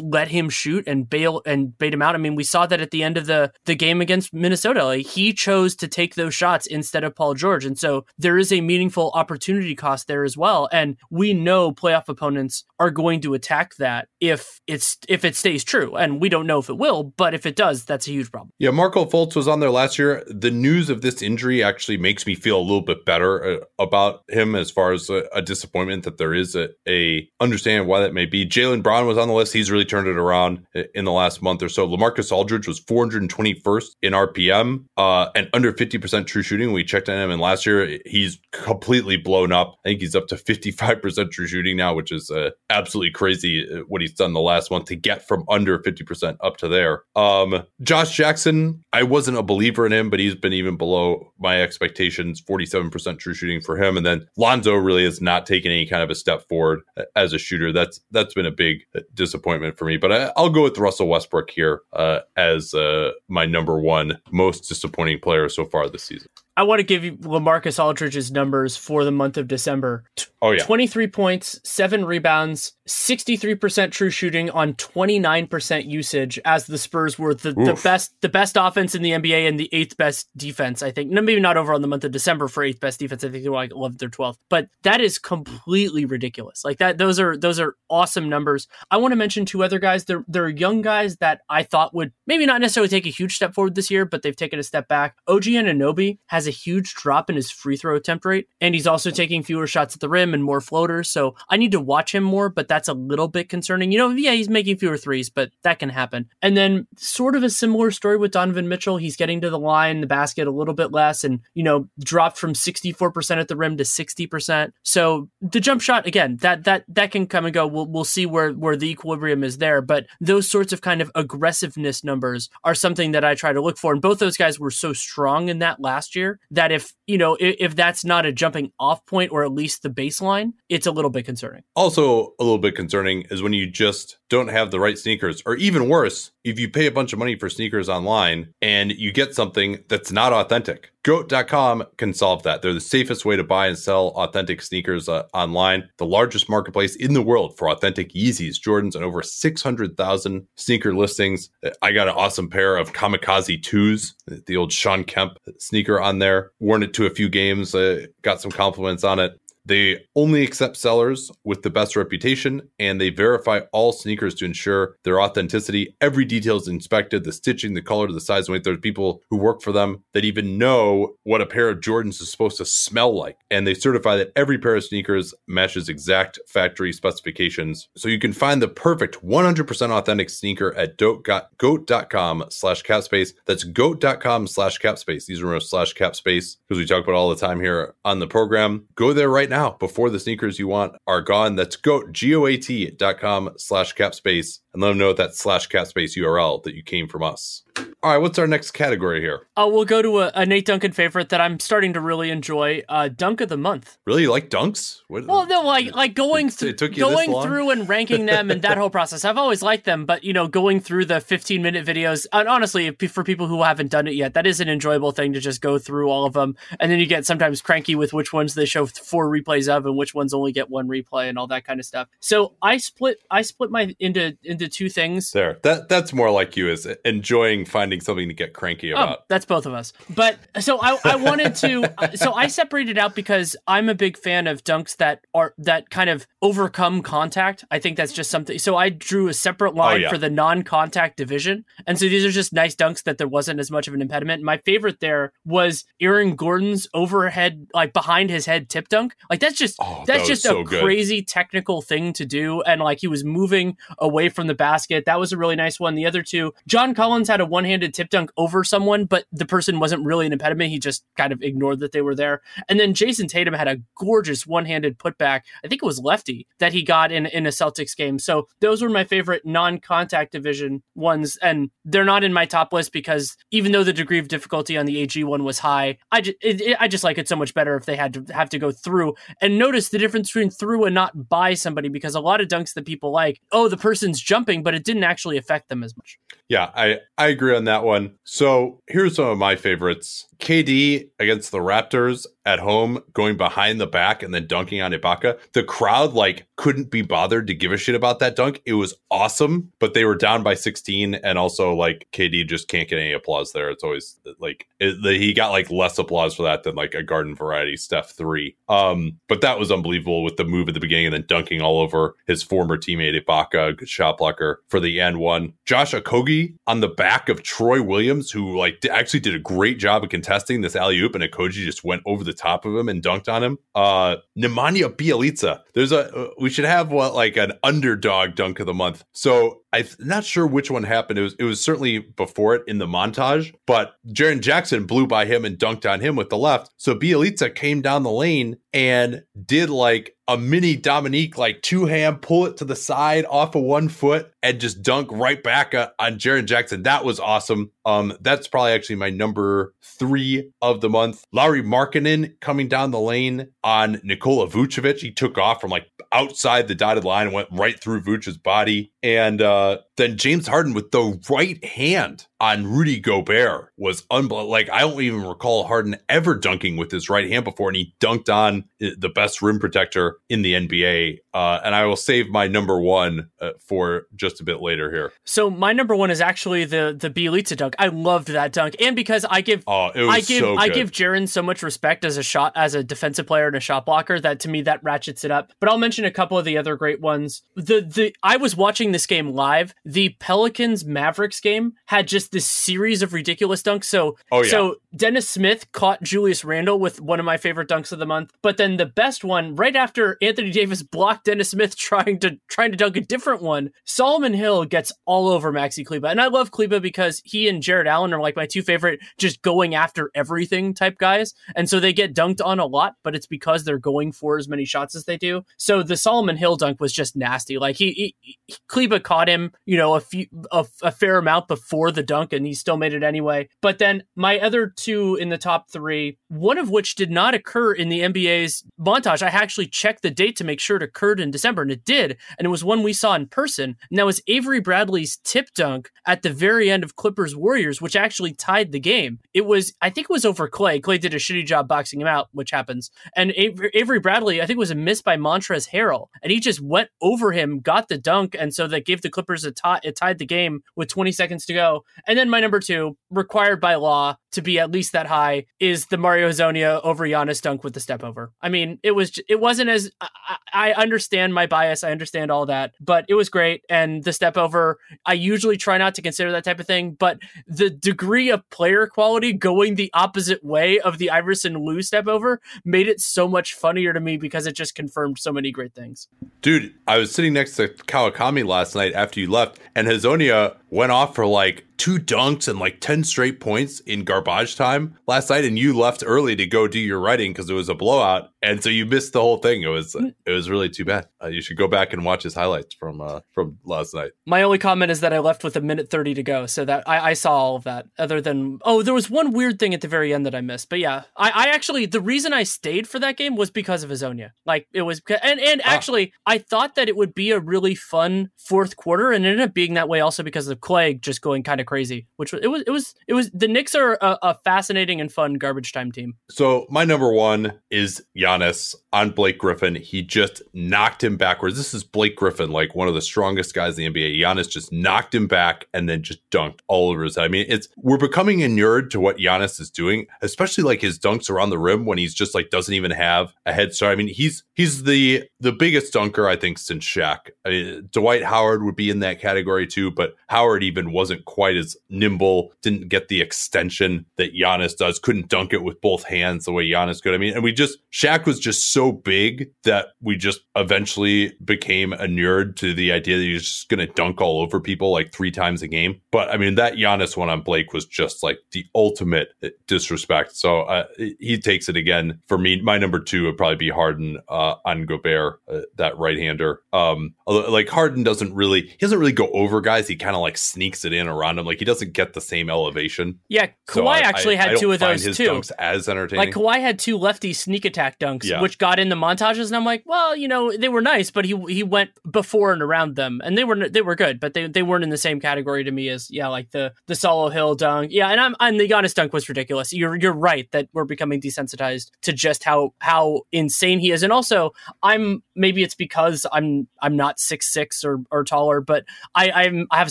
let 0.02 0.28
him 0.28 0.48
shoot 0.48 0.84
and 0.86 1.10
bail 1.10 1.42
and 1.44 1.76
bait 1.78 1.92
him 1.92 2.02
out. 2.02 2.14
I 2.14 2.18
mean, 2.18 2.36
we 2.36 2.44
saw 2.44 2.66
that 2.66 2.80
at 2.80 2.90
the 2.90 3.02
end 3.02 3.16
of 3.16 3.26
the 3.26 3.52
the 3.64 3.74
game 3.74 4.00
against 4.00 4.32
Minnesota. 4.32 4.84
Like, 4.84 5.06
he 5.06 5.32
chose 5.32 5.74
to 5.76 5.88
take 5.88 6.14
those 6.14 6.34
shots 6.34 6.66
instead 6.66 7.04
of 7.04 7.14
Paul 7.14 7.34
George. 7.34 7.64
And 7.64 7.78
so 7.78 8.04
there 8.18 8.38
is 8.38 8.52
a 8.52 8.60
meaningful 8.60 9.10
opportunity 9.14 9.74
cost 9.74 10.06
there 10.06 10.24
as 10.24 10.36
well. 10.36 10.68
And 10.72 10.96
we 11.10 11.34
know 11.36 11.72
playoff 11.72 12.08
opponents 12.08 12.64
are 12.78 12.90
going 12.90 13.20
to 13.20 13.34
attack 13.34 13.76
that 13.76 14.08
if 14.20 14.60
it's 14.66 14.96
if 15.08 15.24
it 15.24 15.36
stays 15.36 15.64
true. 15.64 15.94
And 15.96 16.20
we 16.20 16.28
don't 16.28 16.46
know 16.46 16.58
if 16.58 16.68
it 16.68 16.78
will, 16.78 17.04
but 17.04 17.34
if 17.34 17.46
it 17.46 17.56
does, 17.56 17.84
that's 17.84 18.08
a 18.08 18.10
huge 18.10 18.30
problem. 18.30 18.50
Yeah, 18.58 18.70
Markelle 18.70 19.06
Fultz 19.06 19.36
was 19.36 19.48
on 19.48 19.60
there 19.60 19.70
last 19.70 19.98
year. 19.98 20.24
The 20.28 20.50
news 20.50 20.90
of 20.90 21.02
this 21.02 21.22
injury 21.22 21.62
actually 21.62 21.98
makes 21.98 22.26
me 22.26 22.34
feel 22.34 22.58
a 22.58 22.62
little 22.62 22.82
bit 22.82 23.04
better 23.04 23.44
uh, 23.44 23.64
about 23.78 24.22
him 24.28 24.54
as 24.54 24.70
far 24.70 24.92
as 24.92 25.10
a, 25.10 25.24
a 25.32 25.42
disappointment 25.42 26.04
that 26.04 26.18
there 26.18 26.34
is 26.34 26.54
a, 26.54 26.70
a 26.88 27.28
understanding 27.40 27.86
why 27.88 28.00
that 28.00 28.14
may 28.14 28.26
be. 28.26 28.46
Jaylen 28.46 28.82
Brown 28.82 29.06
was 29.06 29.18
on 29.18 29.28
the 29.28 29.34
list. 29.34 29.52
He's 29.52 29.70
really 29.70 29.84
turned 29.84 30.08
it 30.08 30.16
around 30.16 30.66
in 30.94 31.04
the 31.04 31.12
last 31.12 31.42
month 31.42 31.62
or 31.62 31.68
so. 31.68 31.86
LaMarcus 31.86 32.32
Aldridge 32.32 32.66
was 32.66 32.80
421st 32.80 33.96
in 34.02 34.12
RPM 34.12 34.84
uh, 34.96 35.28
and 35.34 35.48
under 35.52 35.72
50% 35.72 36.26
true 36.26 36.42
shooting. 36.42 36.72
We 36.72 36.84
checked 36.84 37.08
on 37.08 37.18
him, 37.18 37.30
and 37.30 37.40
last 37.40 37.66
year 37.66 37.98
he's 38.06 38.38
completely 38.52 39.16
blown 39.16 39.52
up. 39.52 39.76
I 39.84 39.90
think 39.90 40.00
he's 40.00 40.14
up 40.14 40.26
to 40.28 40.36
55% 40.36 41.30
true 41.30 41.46
shooting 41.46 41.76
now, 41.76 41.94
which 41.94 42.12
is 42.12 42.30
uh, 42.30 42.50
absolutely 42.70 43.12
crazy 43.12 43.66
uh, 43.70 43.80
what 43.88 44.00
he's 44.00 44.14
done 44.16 44.32
the 44.32 44.40
last 44.40 44.70
one 44.70 44.84
to 44.86 44.96
get 44.96 45.26
from 45.26 45.44
under 45.48 45.78
50% 45.78 46.36
up 46.40 46.56
to 46.58 46.68
there. 46.68 47.02
Um, 47.14 47.62
Josh 47.82 48.16
Jackson, 48.16 48.82
I 48.92 49.02
wasn't 49.02 49.38
a 49.38 49.42
believer 49.42 49.86
in 49.86 49.92
him, 49.92 50.10
but 50.10 50.20
he's 50.20 50.34
been 50.34 50.52
even 50.52 50.76
below 50.76 51.32
my 51.38 51.62
expectations 51.62 52.40
47% 52.40 53.18
true 53.18 53.34
shooting 53.34 53.60
for 53.60 53.80
him. 53.80 53.96
And 53.96 54.04
then 54.04 54.26
Lonzo 54.36 54.74
really 54.74 55.04
has 55.04 55.20
not 55.20 55.46
taken 55.46 55.70
any 55.70 55.86
kind 55.86 56.02
of 56.02 56.10
a 56.10 56.14
step 56.14 56.48
forward 56.48 56.80
as 57.14 57.32
a 57.32 57.38
shooter. 57.38 57.72
That's 57.72 58.00
that's 58.10 58.34
been 58.34 58.46
a 58.46 58.50
big 58.50 58.84
disappointment 59.14 59.78
for 59.78 59.84
me. 59.84 59.96
But 59.96 60.12
I, 60.12 60.32
will 60.36 60.50
go 60.50 60.62
with 60.62 60.78
Russell 60.78 61.08
Westbrook 61.08 61.50
here 61.50 61.82
uh, 61.92 62.20
as 62.36 62.74
uh, 62.74 63.12
my 63.28 63.46
number 63.46 63.78
one 63.78 64.18
most 64.30 64.68
disappointing 64.68 65.20
player 65.20 65.48
so 65.48 65.64
far 65.64 65.88
this 65.88 66.04
season. 66.04 66.28
I 66.56 66.62
want 66.62 66.78
to 66.78 66.84
give 66.84 67.04
you 67.04 67.16
LaMarcus 67.18 67.78
Aldridge's 67.78 68.32
numbers 68.32 68.76
for 68.76 69.04
the 69.04 69.10
month 69.10 69.36
of 69.36 69.46
December. 69.46 70.04
Oh 70.40 70.52
yeah. 70.52 70.64
23 70.64 71.06
points, 71.08 71.60
7 71.64 72.04
rebounds, 72.04 72.72
63% 72.86 73.90
true 73.90 74.10
shooting 74.10 74.50
on 74.50 74.74
29% 74.74 75.88
usage 75.88 76.38
as 76.44 76.66
the 76.66 76.78
Spurs 76.78 77.18
were 77.18 77.34
the, 77.34 77.52
the 77.52 77.80
best 77.82 78.14
the 78.20 78.28
best 78.28 78.56
offense 78.58 78.94
in 78.94 79.02
the 79.02 79.10
NBA 79.10 79.48
and 79.48 79.58
the 79.58 79.68
eighth 79.72 79.96
best 79.96 80.28
defense, 80.36 80.82
I 80.82 80.90
think. 80.90 81.10
Maybe 81.10 81.40
not 81.40 81.56
over 81.56 81.74
on 81.74 81.82
the 81.82 81.88
month 81.88 82.04
of 82.04 82.12
December 82.12 82.48
for 82.48 82.62
eighth 82.62 82.80
best 82.80 83.00
defense. 83.00 83.24
I 83.24 83.28
think 83.28 83.42
they 83.42 83.48
were 83.48 83.56
like 83.56 83.70
11th 83.70 84.02
or 84.02 84.08
12th. 84.08 84.36
But 84.48 84.68
that 84.82 85.00
is 85.00 85.18
completely 85.18 86.04
ridiculous. 86.04 86.64
Like 86.64 86.78
that 86.78 86.98
those 86.98 87.18
are 87.18 87.36
those 87.36 87.58
are 87.58 87.76
awesome 87.90 88.28
numbers. 88.28 88.68
I 88.90 88.98
want 88.98 89.12
to 89.12 89.16
mention 89.16 89.44
two 89.44 89.64
other 89.64 89.78
guys. 89.78 90.04
They're 90.04 90.24
they're 90.28 90.48
young 90.48 90.82
guys 90.82 91.16
that 91.16 91.40
I 91.48 91.62
thought 91.62 91.94
would 91.94 92.12
maybe 92.26 92.46
not 92.46 92.60
necessarily 92.60 92.88
take 92.88 93.06
a 93.06 93.10
huge 93.10 93.34
step 93.34 93.54
forward 93.54 93.74
this 93.74 93.90
year, 93.90 94.04
but 94.04 94.22
they've 94.22 94.36
taken 94.36 94.58
a 94.58 94.62
step 94.62 94.88
back. 94.88 95.16
OG 95.26 95.44
Anunoby 95.44 96.18
has 96.26 96.46
a 96.46 96.52
huge 96.52 96.94
drop 96.94 97.28
in 97.30 97.36
his 97.36 97.50
free 97.50 97.76
throw 97.76 97.96
attempt 97.96 98.24
rate, 98.24 98.48
and 98.60 98.74
he's 98.74 98.86
also 98.86 99.10
taking 99.10 99.42
fewer 99.42 99.66
shots 99.66 99.94
at 99.94 100.00
the 100.00 100.08
rim 100.08 100.34
and 100.34 100.44
more 100.44 100.60
floaters. 100.60 101.10
So 101.10 101.34
I 101.48 101.56
need 101.56 101.72
to 101.72 101.80
watch 101.80 102.14
him 102.14 102.22
more, 102.22 102.48
but 102.48 102.68
that's 102.76 102.88
a 102.88 102.94
little 102.94 103.28
bit 103.28 103.48
concerning. 103.48 103.90
You 103.90 103.96
know, 103.96 104.10
yeah, 104.10 104.32
he's 104.32 104.50
making 104.50 104.76
fewer 104.76 104.98
threes, 104.98 105.30
but 105.30 105.50
that 105.62 105.78
can 105.78 105.88
happen. 105.88 106.28
And 106.42 106.58
then 106.58 106.86
sort 106.98 107.34
of 107.34 107.42
a 107.42 107.48
similar 107.48 107.90
story 107.90 108.18
with 108.18 108.32
Donovan 108.32 108.68
Mitchell. 108.68 108.98
He's 108.98 109.16
getting 109.16 109.40
to 109.40 109.48
the 109.48 109.58
line, 109.58 110.02
the 110.02 110.06
basket 110.06 110.46
a 110.46 110.50
little 110.50 110.74
bit 110.74 110.92
less, 110.92 111.24
and 111.24 111.40
you 111.54 111.62
know, 111.62 111.88
dropped 111.98 112.36
from 112.36 112.52
64% 112.52 113.38
at 113.38 113.48
the 113.48 113.56
rim 113.56 113.78
to 113.78 113.84
60%. 113.84 114.72
So 114.82 115.30
the 115.40 115.58
jump 115.58 115.80
shot, 115.80 116.06
again, 116.06 116.36
that 116.42 116.64
that 116.64 116.84
that 116.88 117.12
can 117.12 117.26
come 117.26 117.46
and 117.46 117.54
go. 117.54 117.66
We'll 117.66 117.86
we'll 117.86 118.04
see 118.04 118.26
where 118.26 118.52
where 118.52 118.76
the 118.76 118.90
equilibrium 118.90 119.42
is 119.42 119.56
there. 119.56 119.80
But 119.80 120.06
those 120.20 120.46
sorts 120.46 120.74
of 120.74 120.82
kind 120.82 121.00
of 121.00 121.10
aggressiveness 121.14 122.04
numbers 122.04 122.50
are 122.62 122.74
something 122.74 123.12
that 123.12 123.24
I 123.24 123.34
try 123.34 123.54
to 123.54 123.62
look 123.62 123.78
for. 123.78 123.94
And 123.94 124.02
both 124.02 124.18
those 124.18 124.36
guys 124.36 124.60
were 124.60 124.70
so 124.70 124.92
strong 124.92 125.48
in 125.48 125.60
that 125.60 125.80
last 125.80 126.14
year 126.14 126.40
that 126.50 126.72
if 126.72 126.92
you 127.06 127.16
know 127.16 127.38
if, 127.40 127.56
if 127.58 127.74
that's 127.74 128.04
not 128.04 128.26
a 128.26 128.32
jumping 128.32 128.70
off 128.78 129.06
point 129.06 129.32
or 129.32 129.44
at 129.44 129.52
least 129.52 129.82
the 129.82 129.88
baseline, 129.88 130.52
it's 130.68 130.86
a 130.86 130.92
little 130.92 131.10
bit 131.10 131.24
concerning. 131.24 131.62
Also, 131.74 132.34
a 132.38 132.44
little 132.44 132.58
bit 132.58 132.65
concerning 132.72 133.22
is 133.30 133.42
when 133.42 133.52
you 133.52 133.66
just 133.66 134.18
don't 134.28 134.48
have 134.48 134.70
the 134.70 134.80
right 134.80 134.98
sneakers, 134.98 135.42
or 135.46 135.54
even 135.56 135.88
worse, 135.88 136.32
if 136.44 136.58
you 136.58 136.68
pay 136.68 136.86
a 136.86 136.92
bunch 136.92 137.12
of 137.12 137.18
money 137.18 137.36
for 137.36 137.48
sneakers 137.48 137.88
online 137.88 138.52
and 138.60 138.92
you 138.92 139.12
get 139.12 139.34
something 139.34 139.78
that's 139.88 140.10
not 140.10 140.32
authentic. 140.32 140.90
Goat.com 141.04 141.84
can 141.98 142.12
solve 142.12 142.42
that. 142.42 142.62
They're 142.62 142.72
the 142.72 142.80
safest 142.80 143.24
way 143.24 143.36
to 143.36 143.44
buy 143.44 143.68
and 143.68 143.78
sell 143.78 144.08
authentic 144.08 144.60
sneakers 144.60 145.08
uh, 145.08 145.24
online, 145.32 145.88
the 145.98 146.06
largest 146.06 146.48
marketplace 146.48 146.96
in 146.96 147.14
the 147.14 147.22
world 147.22 147.56
for 147.56 147.70
authentic 147.70 148.12
Yeezys, 148.12 148.60
Jordans, 148.60 148.96
and 148.96 149.04
over 149.04 149.22
600,000 149.22 150.46
sneaker 150.56 150.94
listings. 150.94 151.50
I 151.82 151.92
got 151.92 152.08
an 152.08 152.14
awesome 152.14 152.50
pair 152.50 152.76
of 152.76 152.92
Kamikaze 152.92 153.60
2s, 153.60 154.44
the 154.46 154.56
old 154.56 154.72
Sean 154.72 155.04
Kemp 155.04 155.38
sneaker 155.58 156.00
on 156.00 156.18
there. 156.18 156.50
Worn 156.58 156.82
it 156.82 156.94
to 156.94 157.06
a 157.06 157.10
few 157.10 157.28
games, 157.28 157.74
uh, 157.74 158.06
got 158.22 158.40
some 158.40 158.50
compliments 158.50 159.04
on 159.04 159.20
it 159.20 159.40
They 159.66 160.06
only 160.14 160.44
accept 160.44 160.76
sellers 160.76 161.30
with 161.44 161.62
the 161.62 161.70
best 161.70 161.96
reputation 161.96 162.62
and 162.78 163.00
they 163.00 163.10
verify 163.10 163.60
all 163.72 163.92
sneakers 163.92 164.34
to 164.36 164.44
ensure 164.44 164.96
their 165.02 165.20
authenticity. 165.20 165.96
Every 166.00 166.24
detail 166.24 166.56
is 166.56 166.68
inspected 166.68 167.24
the 167.24 167.32
stitching, 167.32 167.74
the 167.74 167.82
color, 167.82 168.06
the 168.10 168.20
size, 168.20 168.46
and 168.46 168.52
weight. 168.52 168.62
There's 168.62 168.78
people 168.78 169.22
who 169.28 169.36
work 169.36 169.62
for 169.62 169.72
them 169.72 170.04
that 170.14 170.24
even 170.24 170.56
know 170.56 171.16
what 171.24 171.40
a 171.40 171.46
pair 171.46 171.68
of 171.68 171.80
Jordans 171.80 172.20
is 172.22 172.30
supposed 172.30 172.58
to 172.58 172.64
smell 172.64 173.12
like. 173.12 173.38
And 173.50 173.66
they 173.66 173.74
certify 173.74 174.16
that 174.16 174.32
every 174.36 174.56
pair 174.56 174.76
of 174.76 174.84
sneakers 174.84 175.34
matches 175.48 175.88
exact 175.88 176.38
factory 176.46 176.92
specifications. 176.92 177.88
So 177.96 178.08
you 178.08 178.20
can 178.20 178.32
find 178.32 178.62
the 178.62 178.68
perfect 178.68 179.24
100% 179.24 179.90
authentic 179.90 180.30
sneaker 180.30 180.74
at 180.74 180.96
goat.com 180.96 182.44
slash 182.50 182.84
capspace. 182.84 183.32
That's 183.46 183.64
goat.com 183.64 184.46
slash 184.46 184.78
capspace. 184.78 185.26
These 185.26 185.42
are 185.42 185.58
slash 185.58 185.94
capspace 185.94 186.56
because 186.68 186.78
we 186.78 186.86
talk 186.86 187.02
about 187.02 187.16
all 187.16 187.30
the 187.30 187.36
time 187.36 187.60
here 187.60 187.94
on 188.04 188.20
the 188.20 188.28
program. 188.28 188.86
Go 188.94 189.12
there 189.12 189.28
right 189.28 189.50
now 189.50 189.55
before 189.78 190.10
the 190.10 190.20
sneakers 190.20 190.58
you 190.58 190.68
want 190.68 190.96
are 191.06 191.22
gone. 191.22 191.56
That's 191.56 191.76
goat, 191.76 192.12
G-O-A-T 192.12 192.90
dot 192.92 193.18
com 193.18 193.50
slash 193.56 193.94
capspace 193.94 194.60
and 194.76 194.82
let 194.82 194.90
them 194.90 194.98
know 194.98 195.14
that 195.14 195.34
slash 195.34 195.68
capspace 195.70 196.18
URL 196.18 196.62
that 196.64 196.74
you 196.74 196.82
came 196.82 197.08
from 197.08 197.22
us. 197.22 197.62
All 198.02 198.12
right, 198.12 198.18
what's 198.18 198.38
our 198.38 198.46
next 198.46 198.72
category 198.72 199.20
here? 199.20 199.46
Uh, 199.56 199.68
we'll 199.70 199.86
go 199.86 200.02
to 200.02 200.20
a, 200.20 200.30
a 200.34 200.46
Nate 200.46 200.66
Duncan 200.66 200.92
favorite 200.92 201.30
that 201.30 201.40
I'm 201.40 201.58
starting 201.58 201.94
to 201.94 202.00
really 202.00 202.30
enjoy. 202.30 202.82
Uh, 202.88 203.08
Dunk 203.08 203.40
of 203.40 203.48
the 203.48 203.56
month. 203.56 203.96
Really, 204.06 204.22
you 204.22 204.30
like 204.30 204.50
dunks? 204.50 205.00
What, 205.08 205.26
well, 205.26 205.46
no, 205.46 205.62
like 205.62 205.94
like 205.94 206.14
going 206.14 206.50
through 206.50 206.74
going 206.74 207.32
through 207.42 207.70
and 207.70 207.88
ranking 207.88 208.26
them 208.26 208.50
and 208.50 208.62
that 208.62 208.78
whole 208.78 208.90
process. 208.90 209.24
I've 209.24 209.38
always 209.38 209.62
liked 209.62 209.86
them, 209.86 210.04
but 210.04 210.24
you 210.24 210.32
know, 210.32 210.46
going 210.46 210.80
through 210.80 211.06
the 211.06 211.20
15 211.20 211.62
minute 211.62 211.86
videos. 211.86 212.26
And 212.32 212.48
honestly, 212.48 212.90
for 212.90 213.24
people 213.24 213.46
who 213.46 213.62
haven't 213.62 213.90
done 213.90 214.06
it 214.06 214.14
yet, 214.14 214.34
that 214.34 214.46
is 214.46 214.60
an 214.60 214.68
enjoyable 214.68 215.12
thing 215.12 215.32
to 215.32 215.40
just 215.40 215.60
go 215.60 215.78
through 215.78 216.10
all 216.10 216.26
of 216.26 216.34
them. 216.34 216.54
And 216.78 216.92
then 216.92 216.98
you 216.98 217.06
get 217.06 217.26
sometimes 217.26 217.62
cranky 217.62 217.94
with 217.94 218.12
which 218.12 218.32
ones 218.32 218.54
they 218.54 218.66
show 218.66 218.86
four 218.86 219.28
replays 219.46 219.68
of 219.68 219.86
and 219.86 219.96
which 219.96 220.14
ones 220.14 220.34
only 220.34 220.52
get 220.52 220.70
one 220.70 220.88
replay 220.88 221.28
and 221.28 221.38
all 221.38 221.46
that 221.48 221.64
kind 221.64 221.80
of 221.80 221.86
stuff. 221.86 222.08
So 222.20 222.54
I 222.62 222.78
split 222.78 223.18
I 223.30 223.42
split 223.42 223.70
my 223.70 223.94
into 223.98 224.36
into 224.42 224.68
two 224.68 224.88
things. 224.88 225.32
There, 225.32 225.58
that 225.62 225.88
that's 225.88 226.12
more 226.12 226.30
like 226.30 226.56
you 226.56 226.70
is 226.70 226.86
enjoying 227.04 227.64
finding 227.64 228.00
something 228.00 228.28
to 228.28 228.34
get 228.34 228.52
cranky 228.52 228.92
oh, 228.92 228.96
about. 228.96 229.18
Oh, 229.18 229.22
that's 229.28 229.44
both 229.44 229.66
of 229.66 229.74
us. 229.74 229.92
But 230.10 230.38
so 230.60 230.78
I, 230.80 230.98
I 231.04 231.16
wanted 231.16 231.54
to, 231.56 231.92
so 232.14 232.32
I 232.32 232.48
separated 232.48 232.98
out 232.98 233.14
because 233.14 233.56
I'm 233.66 233.88
a 233.88 233.94
big 233.94 234.16
fan 234.16 234.46
of 234.46 234.64
dunks 234.64 234.96
that 234.96 235.24
are 235.34 235.54
that 235.58 235.90
kind 235.90 236.10
of 236.10 236.26
overcome 236.42 237.02
contact. 237.02 237.64
I 237.70 237.78
think 237.78 237.96
that's 237.96 238.12
just 238.12 238.30
something. 238.30 238.58
So 238.58 238.76
I 238.76 238.90
drew 238.90 239.28
a 239.28 239.34
separate 239.34 239.72
oh, 239.72 239.78
line 239.78 239.96
oh, 239.96 240.00
yeah. 240.02 240.10
for 240.10 240.18
the 240.18 240.30
non-contact 240.30 241.16
division, 241.16 241.64
and 241.86 241.98
so 241.98 242.06
these 242.06 242.24
are 242.24 242.30
just 242.30 242.52
nice 242.52 242.74
dunks 242.74 243.02
that 243.04 243.18
there 243.18 243.28
wasn't 243.28 243.60
as 243.60 243.70
much 243.70 243.88
of 243.88 243.94
an 243.94 244.02
impediment. 244.02 244.42
My 244.42 244.58
favorite 244.58 245.00
there 245.00 245.32
was 245.44 245.84
Aaron 246.00 246.36
Gordon's 246.36 246.88
overhead, 246.94 247.68
like 247.74 247.92
behind 247.92 248.30
his 248.30 248.46
head 248.46 248.68
tip 248.68 248.88
dunk. 248.88 249.14
Like 249.30 249.35
that's 249.40 249.56
just 249.56 249.76
oh, 249.80 250.04
that's 250.06 250.22
that 250.22 250.26
just 250.26 250.42
so 250.42 250.60
a 250.60 250.64
good. 250.64 250.82
crazy 250.82 251.22
technical 251.22 251.82
thing 251.82 252.12
to 252.14 252.24
do, 252.24 252.62
and 252.62 252.80
like 252.80 253.00
he 253.00 253.06
was 253.06 253.24
moving 253.24 253.76
away 253.98 254.28
from 254.28 254.46
the 254.46 254.54
basket. 254.54 255.04
That 255.06 255.18
was 255.18 255.32
a 255.32 255.36
really 255.36 255.56
nice 255.56 255.78
one. 255.80 255.94
The 255.94 256.06
other 256.06 256.22
two, 256.22 256.54
John 256.66 256.94
Collins 256.94 257.28
had 257.28 257.40
a 257.40 257.46
one-handed 257.46 257.94
tip 257.94 258.10
dunk 258.10 258.30
over 258.36 258.64
someone, 258.64 259.04
but 259.04 259.24
the 259.32 259.46
person 259.46 259.80
wasn't 259.80 260.04
really 260.04 260.26
an 260.26 260.32
impediment. 260.32 260.70
He 260.70 260.78
just 260.78 261.04
kind 261.16 261.32
of 261.32 261.42
ignored 261.42 261.80
that 261.80 261.92
they 261.92 262.02
were 262.02 262.14
there. 262.14 262.42
And 262.68 262.78
then 262.78 262.94
Jayson 262.94 263.28
Tatum 263.28 263.54
had 263.54 263.68
a 263.68 263.78
gorgeous 263.96 264.46
one-handed 264.46 264.98
putback. 264.98 265.42
I 265.64 265.68
think 265.68 265.82
it 265.82 265.86
was 265.86 265.98
lefty 265.98 266.46
that 266.58 266.72
he 266.72 266.82
got 266.82 267.12
in 267.12 267.26
in 267.26 267.46
a 267.46 267.50
Celtics 267.50 267.96
game. 267.96 268.18
So 268.18 268.48
those 268.60 268.82
were 268.82 268.88
my 268.88 269.04
favorite 269.04 269.44
non-contact 269.44 270.32
division 270.32 270.82
ones, 270.94 271.36
and 271.42 271.70
they're 271.84 272.04
not 272.04 272.24
in 272.24 272.32
my 272.32 272.46
top 272.46 272.72
list 272.72 272.92
because 272.92 273.36
even 273.50 273.72
though 273.72 273.84
the 273.84 273.92
degree 273.92 274.18
of 274.18 274.28
difficulty 274.28 274.76
on 274.76 274.86
the 274.86 274.98
AG 275.00 275.22
one 275.24 275.44
was 275.44 275.60
high, 275.60 275.98
I 276.10 276.20
just 276.20 276.36
it, 276.42 276.60
it, 276.60 276.76
I 276.80 276.88
just 276.88 277.04
like 277.04 277.18
it 277.18 277.28
so 277.28 277.36
much 277.36 277.54
better 277.54 277.76
if 277.76 277.84
they 277.86 277.96
had 277.96 278.14
to 278.14 278.32
have 278.32 278.50
to 278.50 278.58
go 278.58 278.70
through 278.70 279.14
and 279.40 279.58
notice 279.58 279.88
the 279.88 279.98
difference 279.98 280.28
between 280.28 280.50
through 280.50 280.84
and 280.84 280.94
not 280.94 281.28
by 281.28 281.54
somebody 281.54 281.88
because 281.88 282.14
a 282.14 282.20
lot 282.20 282.40
of 282.40 282.48
dunks 282.48 282.74
that 282.74 282.86
people 282.86 283.10
like, 283.10 283.40
oh, 283.52 283.68
the 283.68 283.76
person's 283.76 284.20
jumping, 284.20 284.62
but 284.62 284.74
it 284.74 284.84
didn't 284.84 285.04
actually 285.04 285.36
affect 285.36 285.68
them 285.68 285.82
as 285.82 285.96
much. 285.96 286.18
Yeah, 286.48 286.70
I 286.74 286.98
I 287.18 287.28
agree 287.28 287.56
on 287.56 287.64
that 287.64 287.84
one. 287.84 288.14
So 288.24 288.80
here's 288.86 289.16
some 289.16 289.26
of 289.26 289.38
my 289.38 289.56
favorites. 289.56 290.26
KD 290.38 291.10
against 291.18 291.50
the 291.50 291.58
Raptors 291.58 292.26
at 292.46 292.60
home, 292.60 293.00
going 293.12 293.36
behind 293.36 293.80
the 293.80 293.86
back 293.86 294.22
and 294.22 294.32
then 294.32 294.46
dunking 294.46 294.80
on 294.80 294.92
Ibaka. 294.92 295.38
The 295.52 295.64
crowd 295.64 296.14
like 296.14 296.46
couldn't 296.56 296.90
be 296.90 297.02
bothered 297.02 297.48
to 297.48 297.54
give 297.54 297.72
a 297.72 297.76
shit 297.76 297.94
about 297.94 298.20
that 298.20 298.36
dunk. 298.36 298.62
It 298.64 298.74
was 298.74 298.94
awesome, 299.10 299.72
but 299.80 299.92
they 299.92 300.04
were 300.04 300.14
down 300.14 300.42
by 300.42 300.54
16, 300.54 301.16
and 301.16 301.38
also 301.38 301.74
like 301.74 302.06
KD 302.12 302.46
just 302.48 302.68
can't 302.68 302.88
get 302.88 302.98
any 302.98 303.12
applause 303.12 303.52
there. 303.52 303.68
It's 303.68 303.84
always 303.84 304.18
like 304.38 304.66
it, 304.78 305.02
the, 305.02 305.18
he 305.18 305.34
got 305.34 305.50
like 305.50 305.70
less 305.70 305.98
applause 305.98 306.34
for 306.34 306.44
that 306.44 306.62
than 306.62 306.76
like 306.76 306.94
a 306.94 307.02
garden 307.02 307.34
variety 307.34 307.76
Steph 307.76 308.10
three. 308.10 308.56
Um, 308.68 309.18
but 309.28 309.40
that 309.40 309.58
was 309.58 309.72
unbelievable 309.72 310.22
with 310.22 310.36
the 310.36 310.44
move 310.44 310.68
at 310.68 310.74
the 310.74 310.80
beginning 310.80 311.06
and 311.06 311.14
then 311.14 311.24
dunking 311.26 311.60
all 311.60 311.80
over 311.80 312.14
his 312.26 312.42
former 312.42 312.78
teammate 312.78 313.20
Ibaka, 313.20 313.76
good 313.76 313.88
shot 313.88 314.18
blocker 314.18 314.62
for 314.68 314.78
the 314.78 315.00
end 315.00 315.18
one. 315.18 315.52
Josh 315.64 315.92
Okogie 315.92 316.54
on 316.68 316.80
the 316.80 316.88
back 316.88 317.28
of 317.28 317.42
Troy 317.42 317.82
Williams, 317.82 318.30
who 318.30 318.56
like 318.56 318.84
actually 318.90 319.20
did 319.20 319.34
a 319.34 319.40
great 319.40 319.78
job 319.78 320.04
of 320.04 320.10
contesting 320.10 320.60
this 320.60 320.76
alley 320.76 320.98
oop, 321.00 321.14
and 321.14 321.24
Okogie 321.24 321.64
just 321.64 321.84
went 321.84 322.02
over 322.06 322.22
the 322.22 322.35
top 322.36 322.64
of 322.64 322.74
him 322.74 322.88
and 322.88 323.02
dunked 323.02 323.32
on 323.32 323.42
him. 323.42 323.58
Uh, 323.74 324.16
Nemanja 324.38 324.94
Bjelica. 324.94 325.62
There's 325.74 325.92
a 325.92 326.14
uh, 326.14 326.30
we 326.38 326.50
should 326.50 326.64
have 326.64 326.90
what 326.90 327.14
like 327.14 327.36
an 327.36 327.52
underdog 327.62 328.34
dunk 328.34 328.60
of 328.60 328.66
the 328.66 328.74
month. 328.74 329.04
So 329.12 329.62
I'm 329.72 329.86
not 329.98 330.24
sure 330.24 330.46
which 330.46 330.70
one 330.70 330.84
happened. 330.84 331.18
It 331.18 331.22
was 331.22 331.34
it 331.38 331.44
was 331.44 331.60
certainly 331.60 331.98
before 331.98 332.54
it 332.54 332.62
in 332.66 332.78
the 332.78 332.86
montage, 332.86 333.54
but 333.66 333.96
Jaren 334.08 334.40
Jackson 334.40 334.86
blew 334.86 335.06
by 335.06 335.26
him 335.26 335.44
and 335.44 335.58
dunked 335.58 335.90
on 335.90 336.00
him 336.00 336.16
with 336.16 336.30
the 336.30 336.38
left. 336.38 336.70
So 336.76 336.94
Bjelica 336.94 337.54
came 337.54 337.82
down 337.82 338.02
the 338.02 338.10
lane 338.10 338.58
and 338.76 339.24
did 339.46 339.70
like 339.70 340.14
a 340.28 340.36
mini 340.36 340.76
Dominique, 340.76 341.38
like 341.38 341.62
two 341.62 341.86
hand, 341.86 342.20
pull 342.20 342.44
it 342.44 342.58
to 342.58 342.66
the 342.66 342.76
side 342.76 343.24
off 343.24 343.54
of 343.54 343.62
one 343.62 343.88
foot 343.88 344.30
and 344.42 344.60
just 344.60 344.82
dunk 344.82 345.08
right 345.10 345.42
back 345.42 345.72
uh, 345.72 345.88
on 345.98 346.18
Jaren 346.18 346.44
Jackson. 346.44 346.82
That 346.82 347.02
was 347.02 347.18
awesome. 347.18 347.70
Um, 347.86 348.12
that's 348.20 348.48
probably 348.48 348.72
actually 348.72 348.96
my 348.96 349.08
number 349.08 349.74
three 349.82 350.52
of 350.60 350.82
the 350.82 350.90
month. 350.90 351.24
Lauri 351.32 351.62
Markkanen 351.62 352.38
coming 352.40 352.68
down 352.68 352.90
the 352.90 353.00
lane 353.00 353.48
on 353.64 353.98
Nikola 354.04 354.46
Vucevic. 354.46 354.98
He 354.98 355.10
took 355.10 355.38
off 355.38 355.58
from 355.58 355.70
like 355.70 355.86
outside 356.12 356.68
the 356.68 356.74
dotted 356.74 357.04
line 357.04 357.28
and 357.28 357.34
went 357.34 357.48
right 357.50 357.80
through 357.80 358.02
Vucevic's 358.02 358.36
body. 358.36 358.92
And 359.02 359.40
uh, 359.40 359.78
then 359.96 360.18
James 360.18 360.46
Harden 360.46 360.74
with 360.74 360.90
the 360.90 361.18
right 361.30 361.62
hand 361.64 362.26
on 362.40 362.66
Rudy 362.66 363.00
Gobert 363.00 363.72
was 363.76 364.04
unbelievable. 364.10 364.50
Like 364.50 364.70
I 364.70 364.80
don't 364.80 365.00
even 365.00 365.24
recall 365.24 365.64
Harden 365.64 365.96
ever 366.08 366.34
dunking 366.34 366.76
with 366.76 366.90
his 366.90 367.08
right 367.08 367.30
hand 367.30 367.44
before, 367.44 367.68
and 367.68 367.76
he 367.76 367.94
dunked 368.00 368.32
on 368.32 368.64
eh, 368.80 368.90
the 368.98 369.08
best 369.08 369.40
rim 369.40 369.58
protector 369.58 370.18
in 370.28 370.42
the 370.42 370.54
NBA. 370.54 371.18
Uh, 371.36 371.60
and 371.62 371.74
I 371.74 371.84
will 371.84 371.96
save 371.96 372.30
my 372.30 372.48
number 372.48 372.80
one 372.80 373.28
uh, 373.42 373.50
for 373.58 374.06
just 374.16 374.40
a 374.40 374.42
bit 374.42 374.62
later 374.62 374.90
here. 374.90 375.12
So 375.24 375.50
my 375.50 375.74
number 375.74 375.94
one 375.94 376.10
is 376.10 376.22
actually 376.22 376.64
the 376.64 376.96
the 376.98 377.10
Bjelica 377.10 377.54
dunk. 377.54 377.76
I 377.78 377.88
loved 377.88 378.28
that 378.28 378.54
dunk, 378.54 378.74
and 378.80 378.96
because 378.96 379.26
I 379.28 379.42
give 379.42 379.62
oh, 379.66 379.90
I 379.94 380.22
give 380.22 380.40
so 380.40 380.56
I 380.56 380.70
give 380.70 380.92
Jaren 380.92 381.28
so 381.28 381.42
much 381.42 381.62
respect 381.62 382.06
as 382.06 382.16
a 382.16 382.22
shot 382.22 382.54
as 382.56 382.74
a 382.74 382.82
defensive 382.82 383.26
player 383.26 383.48
and 383.48 383.56
a 383.56 383.60
shot 383.60 383.84
blocker 383.84 384.18
that 384.18 384.40
to 384.40 384.48
me 384.48 384.62
that 384.62 384.82
ratchets 384.82 385.24
it 385.24 385.30
up. 385.30 385.52
But 385.60 385.68
I'll 385.68 385.76
mention 385.76 386.06
a 386.06 386.10
couple 386.10 386.38
of 386.38 386.46
the 386.46 386.56
other 386.56 386.74
great 386.74 387.02
ones. 387.02 387.42
The 387.54 387.82
the 387.82 388.16
I 388.22 388.38
was 388.38 388.56
watching 388.56 388.92
this 388.92 389.06
game 389.06 389.28
live. 389.28 389.74
The 389.84 390.16
Pelicans 390.18 390.86
Mavericks 390.86 391.40
game 391.40 391.74
had 391.84 392.08
just 392.08 392.32
this 392.32 392.46
series 392.46 393.02
of 393.02 393.12
ridiculous 393.12 393.62
dunks. 393.62 393.84
So 393.84 394.16
oh, 394.32 394.42
yeah. 394.42 394.50
so 394.50 394.76
Dennis 394.96 395.28
Smith 395.28 395.70
caught 395.72 396.02
Julius 396.02 396.46
Randle 396.46 396.78
with 396.78 396.98
one 396.98 397.20
of 397.20 397.26
my 397.26 397.36
favorite 397.36 397.68
dunks 397.68 397.92
of 397.92 397.98
the 397.98 398.06
month. 398.06 398.32
But 398.40 398.56
then 398.56 398.78
the 398.78 398.86
best 398.86 399.22
one 399.22 399.54
right 399.54 399.76
after 399.76 400.16
Anthony 400.22 400.50
Davis 400.50 400.82
blocked 400.82 401.25
Dennis 401.26 401.50
Smith 401.50 401.76
trying 401.76 402.20
to 402.20 402.38
trying 402.46 402.70
to 402.70 402.76
dunk 402.76 402.96
a 402.96 403.00
different 403.00 403.42
one, 403.42 403.70
Solomon 403.84 404.32
Hill 404.32 404.64
gets 404.64 404.92
all 405.06 405.28
over 405.28 405.52
Maxi 405.52 405.84
Kleber. 405.84 406.06
And 406.06 406.20
I 406.20 406.28
love 406.28 406.52
Kleber 406.52 406.78
because 406.78 407.20
he 407.24 407.48
and 407.48 407.60
Jarrett 407.60 407.88
Allen 407.88 408.14
are 408.14 408.20
like 408.20 408.36
my 408.36 408.46
two 408.46 408.62
favorite 408.62 409.00
just 409.18 409.42
going 409.42 409.74
after 409.74 410.12
everything 410.14 410.72
type 410.72 410.98
guys. 410.98 411.34
And 411.56 411.68
so 411.68 411.80
they 411.80 411.92
get 411.92 412.14
dunked 412.14 412.40
on 412.44 412.60
a 412.60 412.66
lot, 412.66 412.94
but 413.02 413.16
it's 413.16 413.26
because 413.26 413.64
they're 413.64 413.76
going 413.76 414.12
for 414.12 414.38
as 414.38 414.48
many 414.48 414.64
shots 414.64 414.94
as 414.94 415.04
they 415.04 415.16
do. 415.16 415.42
So 415.56 415.82
the 415.82 415.96
Solomon 415.96 416.36
Hill 416.36 416.54
dunk 416.54 416.80
was 416.80 416.92
just 416.92 417.16
nasty. 417.16 417.58
Like 417.58 417.74
he, 417.74 418.14
he, 418.20 418.38
he 418.46 418.56
Kleber 418.68 419.00
caught 419.00 419.28
him, 419.28 419.50
you 419.64 419.76
know, 419.76 419.96
a 419.96 420.00
few 420.00 420.26
a, 420.52 420.64
a 420.82 420.92
fair 420.92 421.18
amount 421.18 421.48
before 421.48 421.90
the 421.90 422.04
dunk 422.04 422.32
and 422.34 422.46
he 422.46 422.54
still 422.54 422.76
made 422.76 422.94
it 422.94 423.02
anyway. 423.02 423.48
But 423.60 423.78
then 423.78 424.04
my 424.14 424.38
other 424.38 424.72
two 424.76 425.16
in 425.16 425.30
the 425.30 425.38
top 425.38 425.72
three, 425.72 426.18
one 426.28 426.56
of 426.56 426.70
which 426.70 426.94
did 426.94 427.10
not 427.10 427.34
occur 427.34 427.72
in 427.72 427.88
the 427.88 428.02
NBA's 428.02 428.62
montage. 428.80 429.24
I 429.24 429.30
actually 429.30 429.66
checked 429.66 430.02
the 430.02 430.10
date 430.12 430.36
to 430.36 430.44
make 430.44 430.60
sure 430.60 430.76
it 430.76 430.84
occurred 430.84 431.15
in 431.20 431.30
December, 431.30 431.62
and 431.62 431.70
it 431.70 431.84
did. 431.84 432.16
And 432.38 432.46
it 432.46 432.50
was 432.50 432.64
one 432.64 432.82
we 432.82 432.92
saw 432.92 433.14
in 433.14 433.26
person. 433.26 433.76
And 433.90 433.98
that 433.98 434.06
was 434.06 434.22
Avery 434.26 434.60
Bradley's 434.60 435.18
tip 435.24 435.48
dunk 435.54 435.90
at 436.06 436.22
the 436.22 436.30
very 436.30 436.70
end 436.70 436.84
of 436.84 436.96
Clippers 436.96 437.34
Warriors 437.34 437.80
which 437.80 437.96
actually 437.96 438.32
tied 438.32 438.72
the 438.72 438.80
game. 438.80 439.18
It 439.32 439.46
was, 439.46 439.72
I 439.80 439.90
think 439.90 440.06
it 440.06 440.12
was 440.12 440.24
over 440.24 440.48
Clay. 440.48 440.80
Clay 440.80 440.98
did 440.98 441.14
a 441.14 441.18
shitty 441.18 441.46
job 441.46 441.68
boxing 441.68 442.00
him 442.00 442.06
out, 442.06 442.28
which 442.32 442.50
happens. 442.50 442.90
And 443.14 443.32
Avery 443.36 444.00
Bradley, 444.00 444.42
I 444.42 444.46
think, 444.46 444.58
was 444.58 444.70
a 444.70 444.74
miss 444.74 445.02
by 445.02 445.16
Montrezl 445.16 445.70
Harrell, 445.70 446.08
and 446.22 446.32
he 446.32 446.40
just 446.40 446.60
went 446.60 446.90
over 447.00 447.32
him, 447.32 447.60
got 447.60 447.88
the 447.88 447.98
dunk, 447.98 448.36
and 448.38 448.54
so 448.54 448.66
that 448.66 448.86
gave 448.86 449.02
the 449.02 449.10
Clippers 449.10 449.44
a 449.44 449.52
tie. 449.52 449.80
It 449.82 449.96
tied 449.96 450.18
the 450.18 450.26
game 450.26 450.62
with 450.74 450.88
20 450.88 451.12
seconds 451.12 451.46
to 451.46 451.54
go. 451.54 451.84
And 452.06 452.18
then 452.18 452.30
my 452.30 452.40
number 452.40 452.60
two, 452.60 452.96
required 453.10 453.60
by 453.60 453.76
law 453.76 454.16
to 454.32 454.42
be 454.42 454.58
at 454.58 454.70
least 454.70 454.92
that 454.92 455.06
high, 455.06 455.46
is 455.60 455.86
the 455.86 455.96
Mario 455.98 456.28
Hezonja 456.28 456.80
over 456.82 457.06
Giannis 457.06 457.40
dunk 457.40 457.64
with 457.64 457.74
the 457.74 457.80
step 457.80 458.02
over. 458.02 458.32
I 458.42 458.48
mean, 458.48 458.78
it 458.82 458.92
was 458.92 459.18
it 459.28 459.40
wasn't 459.40 459.70
as 459.70 459.90
I, 460.00 460.10
I 460.52 460.72
understand 460.72 460.95
my 461.32 461.46
bias, 461.46 461.84
I 461.84 461.90
understand 461.90 462.30
all 462.30 462.46
that, 462.46 462.74
but 462.80 463.04
it 463.08 463.14
was 463.14 463.28
great. 463.28 463.64
And 463.68 464.04
the 464.04 464.12
step 464.12 464.36
over, 464.36 464.78
I 465.04 465.14
usually 465.14 465.56
try 465.56 465.78
not 465.78 465.94
to 465.96 466.02
consider 466.02 466.32
that 466.32 466.44
type 466.44 466.60
of 466.60 466.66
thing, 466.66 466.92
but 466.92 467.18
the 467.46 467.70
degree 467.70 468.30
of 468.30 468.48
player 468.50 468.86
quality 468.86 469.32
going 469.32 469.74
the 469.74 469.90
opposite 469.94 470.44
way 470.44 470.78
of 470.80 470.98
the 470.98 471.10
Iverson 471.10 471.58
Lue 471.64 471.82
step 471.82 472.06
over 472.06 472.40
made 472.64 472.88
it 472.88 473.00
so 473.00 473.28
much 473.28 473.54
funnier 473.54 473.92
to 473.92 474.00
me 474.00 474.16
because 474.16 474.46
it 474.46 474.52
just 474.52 474.74
confirmed 474.74 475.18
so 475.18 475.32
many 475.32 475.50
great 475.50 475.74
things. 475.74 476.08
Dude, 476.42 476.74
I 476.86 476.98
was 476.98 477.12
sitting 477.12 477.32
next 477.32 477.56
to 477.56 477.68
Kawakami 477.68 478.46
last 478.46 478.74
night 478.74 478.92
after 478.94 479.20
you 479.20 479.30
left, 479.30 479.58
and 479.74 479.86
Hezonja 479.86 480.56
went 480.70 480.92
off 480.92 481.14
for 481.14 481.26
like 481.26 481.64
two 481.76 481.98
dunks 481.98 482.48
and 482.48 482.58
like 482.58 482.80
10 482.80 483.04
straight 483.04 483.38
points 483.38 483.80
in 483.80 484.04
garbage 484.04 484.56
time 484.56 484.96
last 485.06 485.30
night 485.30 485.44
and 485.44 485.58
you 485.58 485.76
left 485.76 486.02
early 486.06 486.34
to 486.34 486.46
go 486.46 486.66
do 486.66 486.78
your 486.78 486.98
writing 486.98 487.32
because 487.32 487.50
it 487.50 487.54
was 487.54 487.68
a 487.68 487.74
blowout 487.74 488.30
and 488.46 488.62
so 488.62 488.70
you 488.70 488.86
missed 488.86 489.12
the 489.12 489.20
whole 489.20 489.38
thing. 489.38 489.62
It 489.62 489.68
was 489.68 489.96
it 489.96 490.30
was 490.30 490.48
really 490.48 490.68
too 490.68 490.84
bad. 490.84 491.08
Uh, 491.22 491.26
you 491.26 491.42
should 491.42 491.56
go 491.56 491.66
back 491.66 491.92
and 491.92 492.04
watch 492.04 492.22
his 492.22 492.34
highlights 492.34 492.74
from 492.74 493.00
uh 493.00 493.20
from 493.32 493.58
last 493.64 493.92
night. 493.92 494.12
My 494.24 494.42
only 494.42 494.58
comment 494.58 494.92
is 494.92 495.00
that 495.00 495.12
i 495.12 495.18
left 495.18 495.42
with 495.42 495.56
a 495.56 495.60
minute 495.60 495.90
30 495.90 496.14
to 496.14 496.22
go 496.22 496.46
so 496.46 496.64
that 496.64 496.84
i, 496.86 497.10
I 497.10 497.12
saw 497.14 497.32
all 497.32 497.56
of 497.56 497.64
that 497.64 497.86
other 497.98 498.20
than 498.20 498.58
oh 498.62 498.82
there 498.82 498.94
was 498.94 499.10
one 499.10 499.32
weird 499.32 499.58
thing 499.58 499.74
at 499.74 499.80
the 499.80 499.88
very 499.88 500.14
end 500.14 500.26
that 500.26 500.34
i 500.34 500.40
missed 500.40 500.68
but 500.68 500.78
yeah. 500.78 501.04
I, 501.16 501.30
I 501.30 501.46
actually 501.48 501.86
the 501.86 502.00
reason 502.00 502.32
i 502.32 502.44
stayed 502.44 502.88
for 502.88 502.98
that 503.00 503.16
game 503.16 503.36
was 503.36 503.50
because 503.50 503.82
of 503.82 503.90
Hezonja. 503.90 504.30
Like 504.44 504.68
it 504.72 504.82
was 504.82 505.02
and 505.22 505.40
and 505.40 505.60
ah. 505.64 505.68
actually 505.70 506.12
i 506.24 506.38
thought 506.38 506.76
that 506.76 506.88
it 506.88 506.96
would 506.96 507.14
be 507.14 507.32
a 507.32 507.40
really 507.40 507.74
fun 507.74 508.30
fourth 508.36 508.76
quarter 508.76 509.10
and 509.10 509.26
it 509.26 509.30
ended 509.30 509.48
up 509.48 509.54
being 509.54 509.74
that 509.74 509.88
way 509.88 510.00
also 510.00 510.22
because 510.22 510.46
of 510.48 510.55
Klay 510.56 511.00
just 511.00 511.20
going 511.20 511.42
kind 511.42 511.60
of 511.60 511.66
crazy 511.66 512.06
which 512.16 512.32
was 512.32 512.42
it 512.42 512.48
was 512.48 512.62
it 512.66 512.70
was 512.70 512.94
it 513.06 513.14
was 513.14 513.30
the 513.30 513.48
Knicks 513.48 513.74
are 513.74 513.98
a, 514.00 514.18
a, 514.22 514.34
fascinating 514.44 515.00
and 515.00 515.12
fun 515.12 515.34
garbage 515.34 515.72
time 515.72 515.92
team. 515.92 516.14
So 516.30 516.66
my 516.70 516.84
number 516.84 517.12
one 517.12 517.52
is 517.70 518.04
Giannis 518.16 518.74
on 518.92 519.10
Blake 519.10 519.38
Griffin. 519.38 519.74
He 519.74 520.02
just 520.02 520.42
knocked 520.54 521.02
him 521.02 521.16
backwards. 521.16 521.56
This 521.56 521.74
is 521.74 521.84
Blake 521.84 522.16
Griffin, 522.16 522.50
like 522.50 522.74
one 522.74 522.88
of 522.88 522.94
the 522.94 523.02
strongest 523.02 523.54
guys 523.54 523.78
in 523.78 523.92
the 523.92 524.00
NBA. 524.00 524.20
Giannis 524.20 524.48
just 524.48 524.72
knocked 524.72 525.14
him 525.14 525.26
back 525.26 525.66
and 525.74 525.88
then 525.88 526.02
just 526.02 526.28
dunked 526.30 526.60
all 526.68 526.90
over 526.90 527.04
his 527.04 527.16
head. 527.16 527.24
I 527.24 527.28
mean, 527.28 527.46
it's 527.48 527.68
we're 527.76 527.98
becoming 527.98 528.40
inured 528.40 528.90
to 528.92 529.00
what 529.00 529.18
Giannis 529.18 529.60
is 529.60 529.70
doing, 529.70 530.06
especially 530.22 530.64
like 530.64 530.80
his 530.80 530.98
dunks 530.98 531.28
around 531.28 531.50
the 531.50 531.58
rim 531.58 531.84
when 531.84 531.98
he's 531.98 532.14
just 532.14 532.34
like 532.34 532.50
doesn't 532.50 532.74
even 532.74 532.90
have 532.90 533.32
a 533.44 533.52
head 533.52 533.74
start. 533.74 533.92
I 533.92 533.96
mean, 533.96 534.08
he's 534.08 534.44
he's 534.54 534.84
the 534.84 535.24
the 535.40 535.52
biggest 535.52 535.92
dunker 535.92 536.28
I 536.28 536.36
think 536.36 536.58
since 536.58 536.84
Shaq. 536.84 537.30
I 537.44 537.50
mean, 537.50 537.88
Dwight 537.92 538.24
Howard 538.24 538.62
would 538.62 538.76
be 538.76 538.90
in 538.90 539.00
that 539.00 539.20
category 539.20 539.66
too, 539.66 539.90
but 539.90 540.14
Howard 540.28 540.45
even 540.54 540.92
wasn't 540.92 541.24
quite 541.24 541.56
as 541.56 541.76
nimble, 541.88 542.52
didn't 542.62 542.88
get 542.88 543.08
the 543.08 543.20
extension 543.20 544.06
that 544.16 544.34
Giannis 544.34 544.76
does, 544.76 544.98
couldn't 544.98 545.28
dunk 545.28 545.52
it 545.52 545.62
with 545.62 545.80
both 545.80 546.04
hands 546.04 546.44
the 546.44 546.52
way 546.52 546.68
Giannis 546.68 547.02
could. 547.02 547.14
I 547.14 547.18
mean, 547.18 547.34
and 547.34 547.42
we 547.42 547.52
just, 547.52 547.78
Shaq 547.92 548.26
was 548.26 548.38
just 548.38 548.72
so 548.72 548.92
big 548.92 549.50
that 549.64 549.88
we 550.00 550.16
just 550.16 550.40
eventually 550.54 551.32
became 551.44 551.92
inured 551.94 552.56
to 552.58 552.74
the 552.74 552.92
idea 552.92 553.16
that 553.18 553.24
he's 553.24 553.42
just 553.42 553.68
going 553.68 553.86
to 553.86 553.92
dunk 553.94 554.20
all 554.20 554.40
over 554.40 554.60
people 554.60 554.92
like 554.92 555.12
three 555.12 555.30
times 555.30 555.62
a 555.62 555.68
game. 555.68 556.00
But 556.10 556.28
I 556.28 556.36
mean, 556.36 556.54
that 556.56 556.74
Giannis 556.74 557.16
one 557.16 557.30
on 557.30 557.42
Blake 557.42 557.72
was 557.72 557.86
just 557.86 558.22
like 558.22 558.38
the 558.52 558.64
ultimate 558.74 559.28
disrespect. 559.66 560.36
So 560.36 560.62
uh, 560.62 560.86
he 560.96 561.38
takes 561.38 561.68
it 561.68 561.76
again. 561.76 562.20
For 562.28 562.38
me, 562.38 562.60
my 562.60 562.78
number 562.78 563.00
two 563.00 563.24
would 563.24 563.36
probably 563.36 563.56
be 563.56 563.70
Harden 563.70 564.18
uh, 564.28 564.56
on 564.64 564.86
Gobert, 564.86 565.40
uh, 565.50 565.60
that 565.76 565.98
right 565.98 566.18
hander. 566.18 566.62
Um, 566.72 567.14
like 567.26 567.68
Harden 567.68 568.02
doesn't 568.02 568.34
really, 568.34 568.62
he 568.62 568.76
doesn't 568.80 568.98
really 568.98 569.12
go 569.12 569.28
over 569.32 569.60
guys. 569.60 569.88
He 569.88 569.96
kind 569.96 570.14
of 570.14 570.22
like 570.22 570.35
sneaks 570.36 570.84
it 570.84 570.92
in 570.92 571.08
around 571.08 571.38
him. 571.38 571.46
Like 571.46 571.58
he 571.58 571.64
doesn't 571.64 571.92
get 571.92 572.12
the 572.12 572.20
same 572.20 572.50
elevation. 572.50 573.20
Yeah, 573.28 573.46
Kawhi 573.68 573.74
so 573.74 573.86
I, 573.86 573.98
actually 573.98 574.36
had 574.36 574.50
I, 574.50 574.54
two 574.56 574.72
of 574.72 574.80
those 574.80 575.02
his 575.02 575.16
too. 575.16 575.28
Dunks 575.28 575.52
as 575.58 575.88
entertaining. 575.88 576.26
Like 576.26 576.34
Kawhi 576.34 576.60
had 576.60 576.78
two 576.78 576.98
lefty 576.98 577.32
sneak 577.32 577.64
attack 577.64 577.98
dunks, 577.98 578.24
yeah. 578.24 578.40
which 578.40 578.58
got 578.58 578.78
in 578.78 578.88
the 578.88 578.96
montages, 578.96 579.46
and 579.46 579.56
I'm 579.56 579.64
like, 579.64 579.82
well, 579.86 580.16
you 580.16 580.28
know, 580.28 580.56
they 580.56 580.68
were 580.68 580.80
nice, 580.80 581.10
but 581.10 581.24
he 581.24 581.36
he 581.48 581.62
went 581.62 581.90
before 582.10 582.52
and 582.52 582.62
around 582.62 582.96
them, 582.96 583.20
and 583.24 583.36
they 583.36 583.44
were 583.44 583.68
they 583.68 583.82
were 583.82 583.94
good, 583.94 584.20
but 584.20 584.34
they, 584.34 584.46
they 584.46 584.62
weren't 584.62 584.84
in 584.84 584.90
the 584.90 584.96
same 584.96 585.20
category 585.20 585.64
to 585.64 585.70
me 585.70 585.88
as 585.88 586.10
yeah, 586.10 586.28
like 586.28 586.50
the 586.50 586.72
the 586.86 586.94
solo 586.94 587.28
hill 587.28 587.54
dunk. 587.54 587.92
Yeah, 587.92 588.08
and 588.08 588.20
I'm 588.20 588.34
and 588.40 588.58
the 588.60 588.68
Giannis 588.68 588.94
dunk 588.94 589.12
was 589.12 589.28
ridiculous. 589.28 589.72
You're 589.72 589.96
you're 589.96 590.12
right 590.12 590.50
that 590.52 590.68
we're 590.72 590.84
becoming 590.84 591.20
desensitized 591.20 591.90
to 592.02 592.12
just 592.12 592.44
how 592.44 592.74
how 592.80 593.22
insane 593.32 593.78
he 593.78 593.92
is, 593.92 594.02
and 594.02 594.12
also 594.12 594.52
I'm 594.82 595.22
maybe 595.34 595.62
it's 595.62 595.74
because 595.74 596.26
I'm 596.32 596.68
I'm 596.82 596.96
not 596.96 597.20
six 597.20 597.52
six 597.52 597.84
or 597.84 598.00
or 598.10 598.24
taller, 598.24 598.60
but 598.60 598.84
I 599.14 599.30
I'm 599.30 599.66
I 599.70 599.78
have 599.78 599.88
a 599.88 599.90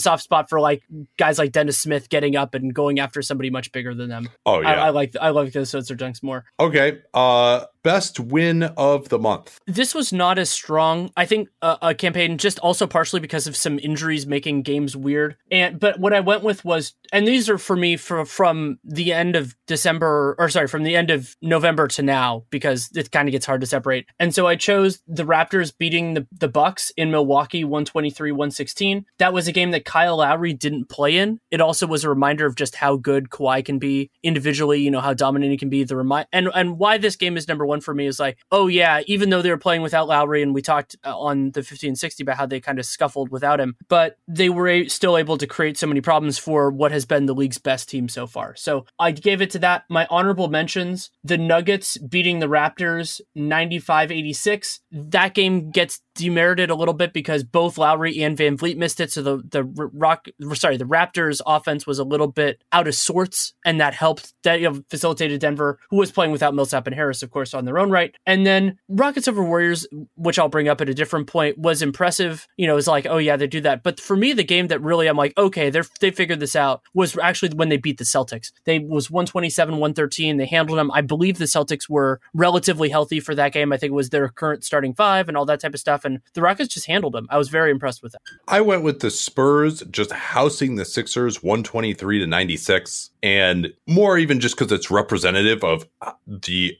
soft 0.00 0.22
spot 0.22 0.35
for 0.44 0.60
like 0.60 0.82
guys 1.16 1.38
like 1.38 1.52
Dennis 1.52 1.78
Smith 1.78 2.08
getting 2.08 2.36
up 2.36 2.54
and 2.54 2.74
going 2.74 2.98
after 2.98 3.22
somebody 3.22 3.50
much 3.50 3.72
bigger 3.72 3.94
than 3.94 4.08
them. 4.08 4.28
Oh 4.44 4.60
yeah, 4.60 4.68
I, 4.68 4.86
I 4.86 4.90
like 4.90 5.14
I 5.20 5.30
like 5.30 5.52
those 5.52 5.74
of 5.74 5.84
dunks 5.84 6.22
more. 6.22 6.44
Okay, 6.60 7.00
uh, 7.14 7.64
best 7.82 8.20
win 8.20 8.64
of 8.64 9.08
the 9.08 9.18
month. 9.18 9.58
This 9.66 9.94
was 9.94 10.12
not 10.12 10.38
as 10.38 10.50
strong. 10.50 11.10
I 11.16 11.24
think 11.24 11.48
uh, 11.62 11.76
a 11.80 11.94
campaign 11.94 12.36
just 12.38 12.58
also 12.58 12.86
partially 12.86 13.20
because 13.20 13.46
of 13.46 13.56
some 13.56 13.78
injuries 13.78 14.26
making 14.26 14.62
games 14.62 14.96
weird. 14.96 15.36
And 15.50 15.78
but 15.78 16.00
what 16.00 16.12
I 16.12 16.20
went 16.20 16.42
with 16.42 16.64
was, 16.64 16.94
and 17.12 17.26
these 17.26 17.48
are 17.48 17.58
for 17.58 17.76
me 17.76 17.96
for 17.96 18.24
from 18.24 18.78
the 18.84 19.12
end 19.12 19.36
of 19.36 19.56
December 19.66 20.34
or 20.38 20.48
sorry 20.48 20.66
from 20.66 20.82
the 20.82 20.96
end 20.96 21.10
of 21.10 21.36
November 21.42 21.88
to 21.88 22.02
now 22.02 22.44
because 22.50 22.90
it 22.94 23.10
kind 23.10 23.28
of 23.28 23.32
gets 23.32 23.46
hard 23.46 23.60
to 23.60 23.66
separate. 23.66 24.06
And 24.18 24.34
so 24.34 24.46
I 24.46 24.56
chose 24.56 25.00
the 25.06 25.24
Raptors 25.24 25.76
beating 25.76 26.14
the 26.14 26.26
the 26.32 26.48
Bucks 26.48 26.90
in 26.96 27.10
Milwaukee 27.10 27.64
123-116. 27.64 29.04
That 29.18 29.32
was 29.32 29.48
a 29.48 29.52
game 29.52 29.70
that 29.72 29.84
Kyle 29.84 30.18
Lowry 30.18 30.52
didn't 30.52 30.88
play 30.88 31.16
in. 31.16 31.40
It 31.50 31.60
also 31.60 31.86
was 31.86 32.04
a 32.04 32.08
reminder 32.08 32.46
of 32.46 32.54
just 32.54 32.76
how 32.76 32.96
good 32.96 33.30
Kawhi 33.30 33.64
can 33.64 33.78
be 33.78 34.10
individually, 34.22 34.80
you 34.80 34.90
know, 34.90 35.00
how 35.00 35.14
dominant 35.14 35.50
he 35.50 35.58
can 35.58 35.68
be. 35.68 35.84
The 35.84 35.96
remind 35.96 36.26
and 36.32 36.48
and 36.54 36.78
why 36.78 36.98
this 36.98 37.16
game 37.16 37.36
is 37.36 37.48
number 37.48 37.66
one 37.66 37.80
for 37.80 37.94
me 37.94 38.06
is 38.06 38.18
like, 38.18 38.38
oh 38.50 38.66
yeah, 38.66 39.00
even 39.06 39.30
though 39.30 39.42
they 39.42 39.50
were 39.50 39.58
playing 39.58 39.82
without 39.82 40.08
Lowry, 40.08 40.42
and 40.42 40.54
we 40.54 40.62
talked 40.62 40.96
uh, 41.04 41.16
on 41.18 41.50
the 41.52 41.60
1560 41.60 42.22
about 42.22 42.36
how 42.36 42.46
they 42.46 42.60
kind 42.60 42.78
of 42.78 42.86
scuffled 42.86 43.30
without 43.30 43.60
him, 43.60 43.76
but 43.88 44.18
they 44.28 44.48
were 44.48 44.68
a- 44.68 44.88
still 44.88 45.16
able 45.16 45.38
to 45.38 45.46
create 45.46 45.76
so 45.78 45.86
many 45.86 46.00
problems 46.00 46.38
for 46.38 46.70
what 46.70 46.92
has 46.96 47.04
been 47.04 47.26
the 47.26 47.34
league's 47.34 47.58
best 47.58 47.88
team 47.88 48.08
so 48.08 48.26
far. 48.26 48.56
So 48.56 48.86
I 48.98 49.10
gave 49.12 49.42
it 49.42 49.50
to 49.50 49.58
that. 49.60 49.84
My 49.88 50.06
honorable 50.10 50.48
mentions: 50.48 51.10
the 51.22 51.38
Nuggets 51.38 51.98
beating 51.98 52.38
the 52.38 52.48
Raptors 52.48 53.20
95-86. 53.36 54.80
That 54.90 55.34
game 55.34 55.70
gets 55.70 56.00
demerited 56.16 56.70
a 56.70 56.74
little 56.74 56.94
bit 56.94 57.12
because 57.12 57.44
both 57.44 57.78
Lowry 57.78 58.22
and 58.22 58.36
VanVleet 58.36 58.76
missed 58.76 59.00
it. 59.00 59.12
So 59.12 59.22
the 59.22 59.42
the 59.48 59.64
rock, 59.64 60.26
sorry, 60.54 60.76
the 60.76 60.84
Raptors 60.84 61.40
offense 61.46 61.86
was 61.86 61.98
a 61.98 62.04
little 62.04 62.26
bit 62.26 62.62
out 62.72 62.88
of 62.88 62.94
sorts, 62.94 63.52
and 63.64 63.80
that 63.80 63.94
helped 63.94 64.32
that 64.42 64.60
you 64.60 64.70
know, 64.70 64.82
facilitated 64.90 65.40
Denver, 65.40 65.78
who 65.90 65.96
was 65.96 66.10
playing 66.10 66.32
without 66.32 66.54
Millsap 66.54 66.86
and 66.86 66.96
Harris, 66.96 67.22
of 67.22 67.30
course, 67.30 67.54
on 67.54 67.64
their 67.64 67.78
own 67.78 67.90
right. 67.90 68.14
And 68.26 68.46
then 68.46 68.78
Rockets 68.88 69.28
over 69.28 69.44
Warriors, 69.44 69.86
which 70.16 70.38
I'll 70.38 70.48
bring 70.48 70.68
up 70.68 70.80
at 70.80 70.88
a 70.88 70.94
different 70.94 71.26
point, 71.26 71.58
was 71.58 71.82
impressive. 71.82 72.48
You 72.56 72.66
know, 72.66 72.76
it's 72.76 72.86
like, 72.86 73.06
oh 73.06 73.18
yeah, 73.18 73.36
they 73.36 73.46
do 73.46 73.60
that. 73.60 73.82
But 73.82 74.00
for 74.00 74.16
me, 74.16 74.32
the 74.32 74.44
game 74.44 74.68
that 74.68 74.82
really 74.82 75.06
I'm 75.06 75.16
like, 75.16 75.34
okay, 75.36 75.70
they're 75.70 75.84
they 76.00 76.10
figured 76.10 76.40
this 76.40 76.56
out 76.56 76.82
was 76.94 77.16
actually 77.18 77.54
when 77.54 77.68
they 77.68 77.76
beat 77.76 77.98
the 77.98 78.04
Celtics. 78.04 78.52
They 78.64 78.78
was 78.78 79.10
127, 79.10 79.74
113. 79.74 80.36
They 80.36 80.46
handled 80.46 80.78
them. 80.78 80.90
I 80.92 81.00
believe 81.00 81.38
the 81.38 81.44
Celtics 81.44 81.88
were 81.88 82.20
relatively 82.34 82.88
healthy 82.88 83.20
for 83.20 83.34
that 83.34 83.52
game. 83.52 83.72
I 83.72 83.76
think 83.76 83.90
it 83.90 83.94
was 83.94 84.10
their 84.10 84.28
current 84.28 84.64
starting 84.64 84.94
five 84.94 85.28
and 85.28 85.36
all 85.36 85.46
that 85.46 85.60
type 85.60 85.74
of 85.74 85.80
stuff 85.80 86.04
and 86.04 86.20
the 86.34 86.42
Rockets 86.42 86.72
just 86.72 86.86
handled 86.86 87.14
them. 87.14 87.26
I 87.30 87.38
was 87.38 87.48
very 87.48 87.70
impressed 87.70 88.02
with 88.02 88.12
that. 88.12 88.20
I 88.48 88.60
went 88.60 88.82
with 88.82 89.00
the 89.00 89.10
Spurs 89.10 89.82
just 89.90 90.12
housing 90.12 90.76
the 90.76 90.84
Sixers 90.84 91.42
123 91.42 92.20
to 92.20 92.26
96 92.26 93.10
and 93.26 93.72
more 93.88 94.16
even 94.16 94.38
just 94.38 94.56
because 94.56 94.70
it's 94.70 94.88
representative 94.88 95.64
of 95.64 95.84
uh, 96.00 96.12
the 96.28 96.78